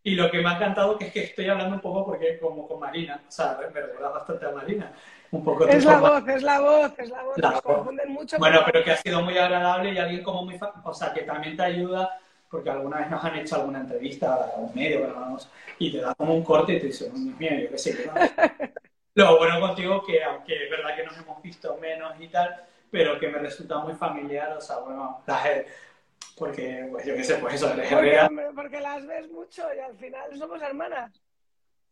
Y 0.02 0.16
lo 0.16 0.32
que 0.32 0.40
me 0.40 0.50
ha 0.50 0.54
encantado 0.54 0.98
que 0.98 1.08
es 1.08 1.14
que 1.14 1.24
estoy 1.26 1.50
hablando 1.50 1.76
un 1.76 1.82
poco 1.82 2.06
porque 2.06 2.40
como 2.40 2.66
con 2.66 2.80
Marina, 2.80 3.22
o 3.28 3.32
sea, 3.32 3.60
me 3.60 3.82
recuerda 3.82 4.10
bastante 4.10 4.46
a 4.46 4.52
Marina. 4.52 4.94
Un 5.30 5.44
poco 5.44 5.68
es 5.68 5.84
la 5.84 6.00
voz, 6.00 6.28
es 6.28 6.42
la 6.42 6.60
voz, 6.62 6.94
es 6.98 7.10
la 7.10 7.22
voz, 7.22 7.38
la 7.38 7.62
confunden 7.62 8.14
mucho. 8.14 8.38
Bueno, 8.40 8.62
pero 8.66 8.82
que 8.82 8.92
ha 8.92 8.98
sido 8.98 9.22
muy 9.22 9.38
agradable 9.38 9.92
y 9.92 9.98
alguien 9.98 10.24
como 10.24 10.46
muy... 10.46 10.58
O 10.86 10.94
sea, 10.94 11.14
que 11.14 11.24
también 11.24 11.58
te 11.58 11.64
ayuda 11.64 12.18
porque 12.50 12.70
alguna 12.70 12.98
vez 12.98 13.10
nos 13.10 13.24
han 13.24 13.36
hecho 13.36 13.56
alguna 13.56 13.80
entrevista 13.80 14.34
a 14.34 14.58
un 14.58 14.74
medio, 14.74 15.08
y 15.78 15.92
te 15.92 16.00
da 16.00 16.16
como 16.16 16.34
un 16.34 16.44
corte 16.44 16.74
y 16.74 16.80
te 16.80 16.88
dice, 16.88 17.12
mío, 17.12 17.52
yo 17.64 17.70
qué 17.70 17.78
sé. 17.78 18.10
Lo 19.20 19.38
bueno 19.38 19.60
contigo 19.60 20.02
que, 20.02 20.24
aunque 20.24 20.64
es 20.64 20.70
verdad 20.70 20.96
que 20.96 21.04
nos 21.04 21.18
hemos 21.18 21.42
visto 21.42 21.76
menos 21.76 22.14
y 22.22 22.30
tal, 22.30 22.56
pero 22.90 23.20
que 23.20 23.28
me 23.28 23.38
resulta 23.38 23.80
muy 23.80 23.94
familiar, 23.94 24.56
o 24.56 24.62
sea, 24.62 24.78
bueno, 24.78 25.22
las, 25.28 25.66
porque, 26.38 26.88
pues 26.90 27.06
yo 27.06 27.16
qué 27.16 27.24
sé, 27.26 27.36
pues 27.36 27.56
eso, 27.56 27.70
eres 27.74 27.92
porque, 27.92 28.50
porque 28.56 28.80
las 28.80 29.06
ves 29.06 29.30
mucho 29.30 29.64
y 29.76 29.80
al 29.80 29.98
final 29.98 30.38
somos 30.38 30.62
hermanas. 30.62 31.22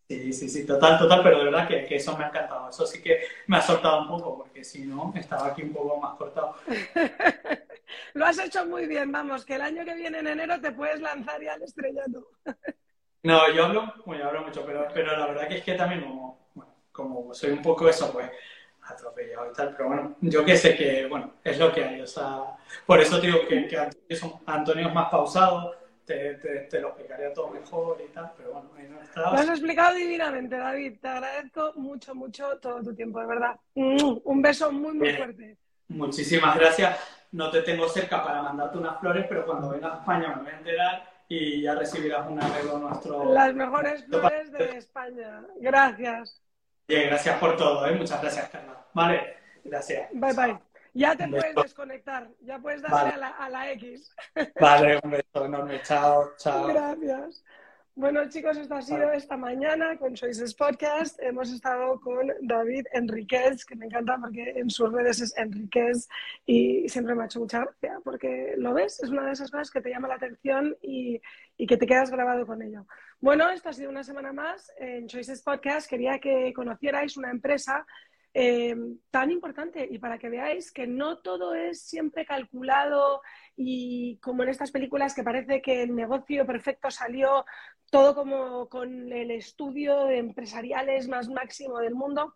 Sí, 0.07 0.32
sí, 0.32 0.47
sí, 0.47 0.65
total, 0.65 0.97
total, 0.97 1.21
pero 1.21 1.39
de 1.39 1.43
verdad 1.43 1.67
que, 1.67 1.84
que, 1.84 1.97
eso 1.97 2.17
me 2.17 2.23
ha 2.23 2.30
encantado. 2.30 2.69
Eso 2.69 2.88
sí 2.88 3.01
que 3.01 3.19
me 3.47 3.57
ha 3.57 3.61
soltado 3.61 4.03
un 4.03 4.07
poco, 4.07 4.38
porque 4.38 4.63
si 4.63 4.86
no, 4.86 5.11
estaba 5.13 5.47
aquí 5.47 5.63
un 5.63 5.73
poco 5.73 5.97
más 5.97 6.15
cortado. 6.15 6.55
Lo 8.13 8.25
has 8.25 8.39
hecho 8.39 8.65
muy 8.65 8.88
bien, 8.88 9.11
vamos, 9.11 9.43
que 9.43 9.55
el 9.55 9.63
año 9.63 9.84
que 9.84 9.95
viene 9.95 10.19
en 10.19 10.28
enero 10.28 10.61
te 10.61 10.71
puedes 10.71 11.01
lanzar 11.01 11.41
ya 11.41 11.55
al 11.55 11.63
estrellado. 11.63 12.25
no, 13.23 13.51
yo 13.51 13.65
hablo, 13.65 13.93
bueno, 14.05 14.23
yo 14.23 14.30
hablo 14.30 14.43
mucho, 14.43 14.65
pero, 14.65 14.88
pero 14.93 15.17
la 15.17 15.28
verdad 15.28 15.49
que 15.49 15.57
es 15.57 15.63
que 15.65 15.73
también 15.73 15.99
bueno, 15.99 16.38
como 16.97 17.31
soy 17.31 17.51
un 17.51 17.61
poco 17.61 17.87
eso, 17.87 18.11
pues 18.11 18.27
atropellado 18.81 19.51
y 19.51 19.53
tal, 19.53 19.75
pero 19.75 19.89
bueno, 19.89 20.15
yo 20.21 20.43
que 20.43 20.57
sé 20.57 20.75
que, 20.75 21.05
bueno, 21.05 21.33
es 21.43 21.59
lo 21.59 21.71
que 21.71 21.83
hay, 21.83 22.01
o 22.01 22.07
sea, 22.07 22.43
por 22.85 22.99
eso 22.99 23.19
digo 23.19 23.39
que, 23.47 23.67
que 23.67 23.77
Antonio, 24.45 24.87
es 24.87 24.93
más 24.93 25.09
pausado, 25.09 25.75
te, 26.05 26.35
te, 26.35 26.79
lo 26.79 26.87
explicaría 26.87 27.33
todo 27.33 27.49
mejor 27.49 28.01
y 28.01 28.11
tal, 28.13 28.31
pero 28.37 28.53
bueno, 28.53 28.71
ahí 28.77 28.87
no 28.89 29.01
está. 29.01 29.21
Lo 29.21 29.27
has 29.37 29.49
explicado 29.49 29.95
divinamente, 29.95 30.57
David, 30.57 30.99
te 31.01 31.07
agradezco 31.07 31.73
mucho, 31.75 32.15
mucho 32.15 32.57
todo 32.59 32.81
tu 32.81 32.95
tiempo, 32.95 33.19
de 33.19 33.27
verdad. 33.27 33.59
Un 33.75 34.41
beso 34.41 34.71
muy, 34.71 34.93
muy 34.93 35.13
fuerte. 35.13 35.57
Muchísimas 35.89 36.57
gracias. 36.57 36.97
No 37.33 37.51
te 37.51 37.61
tengo 37.61 37.89
cerca 37.89 38.23
para 38.23 38.41
mandarte 38.41 38.77
unas 38.77 38.99
flores, 39.01 39.25
pero 39.27 39.45
cuando 39.45 39.69
vengas 39.69 39.95
a 39.95 39.97
España 39.97 40.29
me 40.29 40.43
voy 40.43 40.51
a 40.51 40.57
enterar 40.57 41.09
y 41.27 41.61
ya 41.61 41.75
recibirás 41.75 42.25
un 42.29 42.41
arreglo 42.41 42.79
nuestro. 42.79 43.33
Las 43.33 43.53
mejores 43.53 44.05
flores 44.05 44.51
de 44.53 44.77
España. 44.77 45.45
Gracias. 45.59 46.41
Bien, 46.88 47.07
gracias 47.07 47.38
por 47.39 47.57
todo, 47.57 47.85
¿eh? 47.85 47.95
Muchas 47.95 48.21
gracias, 48.21 48.49
Carla. 48.49 48.85
Vale, 48.93 49.35
gracias. 49.63 50.09
Bye, 50.13 50.33
bye. 50.33 50.57
Ya 50.93 51.15
te 51.15 51.27
puedes 51.27 51.53
desconectar, 51.53 52.27
ya 52.41 52.57
puedes 52.59 52.81
darle 52.81 53.13
a, 53.13 53.17
la, 53.17 53.27
a, 53.27 53.49
la, 53.49 53.71
X. 53.73 54.15
Vale, 54.59 54.99
un 55.03 55.11
beso 55.11 55.45
enorme, 55.45 55.81
chao, 55.83 56.31
chao. 56.38 56.67
Gracias. 56.67 57.43
Bueno, 57.97 58.29
chicos, 58.29 58.55
esto 58.57 58.75
ha 58.75 58.81
sido 58.83 59.11
esta 59.11 59.37
mañana 59.37 59.97
con 59.97 60.13
Choices 60.13 60.53
Podcast. 60.53 61.19
Hemos 61.19 61.51
estado 61.51 61.99
con 61.99 62.31
David 62.41 62.85
Enriquez, 62.93 63.65
que 63.65 63.75
me 63.75 63.87
encanta 63.87 64.19
porque 64.21 64.51
en 64.51 64.69
sus 64.69 64.93
redes 64.93 65.19
es 65.19 65.35
Enriquez 65.35 66.07
y 66.45 66.87
siempre 66.89 67.15
me 67.15 67.23
ha 67.23 67.25
hecho 67.25 67.39
mucha 67.39 67.61
gracia 67.61 67.99
porque 68.03 68.53
lo 68.55 68.75
ves, 68.75 69.01
es 69.01 69.09
una 69.09 69.25
de 69.25 69.31
esas 69.31 69.49
cosas 69.49 69.71
que 69.71 69.81
te 69.81 69.89
llama 69.89 70.09
la 70.09 70.13
atención 70.13 70.77
y, 70.79 71.19
y 71.57 71.65
que 71.65 71.75
te 71.75 71.87
quedas 71.87 72.11
grabado 72.11 72.45
con 72.45 72.61
ello. 72.61 72.85
Bueno, 73.19 73.49
esta 73.49 73.69
ha 73.69 73.73
sido 73.73 73.89
una 73.89 74.03
semana 74.03 74.31
más 74.31 74.71
en 74.77 75.07
Choices 75.07 75.41
Podcast. 75.41 75.89
Quería 75.89 76.19
que 76.19 76.53
conocierais 76.53 77.17
una 77.17 77.31
empresa 77.31 77.83
eh, 78.39 78.75
tan 79.09 79.31
importante 79.31 79.87
y 79.89 79.97
para 79.97 80.19
que 80.19 80.29
veáis 80.29 80.71
que 80.71 80.85
no 80.85 81.17
todo 81.17 81.55
es 81.55 81.81
siempre 81.81 82.23
calculado 82.23 83.23
y 83.55 84.19
como 84.19 84.43
en 84.43 84.49
estas 84.49 84.69
películas 84.69 85.15
que 85.15 85.23
parece 85.23 85.59
que 85.59 85.81
el 85.81 85.95
negocio 85.95 86.45
perfecto 86.45 86.91
salió 86.91 87.45
todo 87.89 88.15
como 88.15 88.67
con 88.69 89.11
el 89.11 89.31
estudio 89.31 90.05
de 90.05 90.17
empresariales 90.17 91.07
más 91.07 91.29
máximo 91.29 91.79
del 91.79 91.95
mundo. 91.95 92.33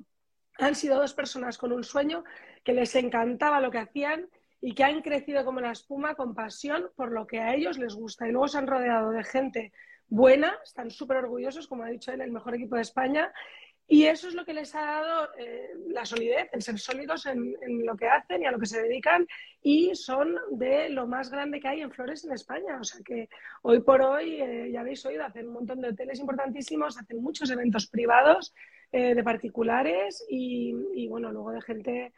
Han 0.59 0.75
sido 0.75 0.99
dos 0.99 1.13
personas 1.13 1.57
con 1.57 1.71
un 1.71 1.83
sueño 1.83 2.23
que 2.63 2.73
les 2.73 2.95
encantaba 2.95 3.61
lo 3.61 3.71
que 3.71 3.79
hacían 3.79 4.29
y 4.61 4.73
que 4.73 4.83
han 4.83 5.01
crecido 5.01 5.43
como 5.43 5.59
la 5.59 5.71
espuma 5.71 6.15
con 6.15 6.35
pasión 6.35 6.91
por 6.95 7.11
lo 7.11 7.25
que 7.25 7.39
a 7.39 7.55
ellos 7.55 7.77
les 7.77 7.95
gusta. 7.95 8.27
Y 8.27 8.31
luego 8.31 8.47
se 8.47 8.59
han 8.59 8.67
rodeado 8.67 9.11
de 9.11 9.23
gente 9.23 9.73
buena, 10.07 10.57
están 10.63 10.91
súper 10.91 11.17
orgullosos, 11.17 11.67
como 11.67 11.83
ha 11.83 11.89
dicho 11.89 12.11
él, 12.11 12.21
el 12.21 12.31
mejor 12.31 12.55
equipo 12.55 12.75
de 12.75 12.81
España, 12.81 13.33
y 13.91 14.05
eso 14.05 14.29
es 14.29 14.35
lo 14.35 14.45
que 14.45 14.53
les 14.53 14.73
ha 14.73 14.85
dado 14.85 15.27
eh, 15.37 15.69
la 15.89 16.05
solidez, 16.05 16.47
el 16.53 16.61
ser 16.61 16.79
sólidos 16.79 17.25
en, 17.25 17.57
lo 17.85 17.97
que 17.97 18.07
hacen 18.07 18.41
y 18.41 18.45
a 18.45 18.51
lo 18.51 18.57
que 18.57 18.65
se 18.65 18.81
dedican 18.81 19.27
y 19.61 19.93
son 19.95 20.33
de 20.51 20.87
lo 20.87 21.07
más 21.07 21.29
grande 21.29 21.59
que 21.59 21.67
hay 21.67 21.81
en 21.81 21.91
flores 21.91 22.23
en 22.23 22.31
España. 22.31 22.79
O 22.79 22.85
sea 22.85 23.01
que 23.03 23.27
hoy 23.63 23.81
por 23.81 24.01
hoy, 24.01 24.41
eh, 24.41 24.71
ya 24.71 24.79
habéis 24.79 25.05
oído, 25.05 25.25
hacen 25.25 25.47
un 25.47 25.55
montón 25.55 25.81
de 25.81 25.89
hoteles 25.89 26.21
importantísimos, 26.21 26.97
hacen 26.97 27.21
muchos 27.21 27.51
eventos 27.51 27.87
privados 27.87 28.53
eh, 28.93 29.13
de 29.13 29.23
particulares 29.25 30.25
y, 30.29 30.73
y, 30.95 31.09
bueno, 31.09 31.29
luego 31.33 31.51
de 31.51 31.61
gente 31.61 32.13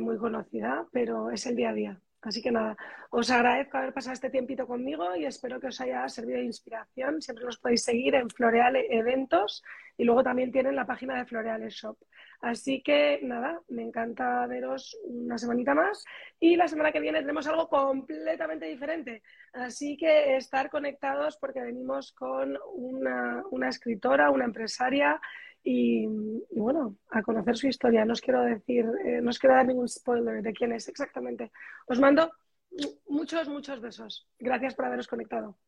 muy 0.00 0.18
conocida, 0.18 0.86
pero 0.92 1.30
es 1.30 1.46
el 1.46 1.56
día 1.56 1.70
a 1.70 1.74
día. 1.74 2.00
Así 2.22 2.42
que 2.42 2.50
nada, 2.50 2.76
os 3.10 3.30
agradezco 3.30 3.78
haber 3.78 3.94
pasado 3.94 4.12
este 4.12 4.28
tiempito 4.28 4.66
conmigo 4.66 5.16
y 5.16 5.24
espero 5.24 5.58
que 5.58 5.68
os 5.68 5.80
haya 5.80 6.06
servido 6.08 6.38
de 6.38 6.44
inspiración. 6.44 7.22
Siempre 7.22 7.46
los 7.46 7.58
podéis 7.58 7.82
seguir 7.82 8.14
en 8.14 8.28
Floreal 8.28 8.76
Eventos 8.76 9.62
y 9.96 10.04
luego 10.04 10.22
también 10.22 10.52
tienen 10.52 10.76
la 10.76 10.86
página 10.86 11.16
de 11.16 11.24
Floreal 11.24 11.66
Shop. 11.68 11.96
Así 12.42 12.82
que 12.82 13.20
nada, 13.22 13.60
me 13.68 13.82
encanta 13.82 14.46
veros 14.46 14.98
una 15.04 15.36
semanita 15.38 15.74
más 15.74 16.04
y 16.38 16.56
la 16.56 16.68
semana 16.68 16.92
que 16.92 17.00
viene 17.00 17.20
tenemos 17.20 17.46
algo 17.46 17.68
completamente 17.68 18.66
diferente. 18.66 19.22
Así 19.52 19.96
que 19.96 20.36
estar 20.36 20.70
conectados 20.70 21.38
porque 21.38 21.60
venimos 21.60 22.12
con 22.12 22.58
una, 22.74 23.42
una 23.50 23.68
escritora, 23.68 24.30
una 24.30 24.44
empresaria 24.44 25.20
y, 25.62 26.06
bueno, 26.50 26.96
a 27.10 27.22
conocer 27.22 27.56
su 27.56 27.66
historia. 27.66 28.04
No 28.04 28.12
os 28.12 28.20
quiero 28.20 28.42
decir, 28.42 28.86
eh, 29.04 29.20
no 29.20 29.30
os 29.30 29.38
quiero 29.38 29.56
dar 29.56 29.66
ningún 29.66 29.88
spoiler 29.88 30.42
de 30.42 30.52
quién 30.52 30.72
es 30.72 30.88
exactamente. 30.88 31.52
Os 31.86 31.98
mando 32.00 32.30
muchos, 33.08 33.48
muchos 33.48 33.80
besos. 33.80 34.26
Gracias 34.38 34.74
por 34.74 34.86
haberos 34.86 35.06
conectado. 35.06 35.58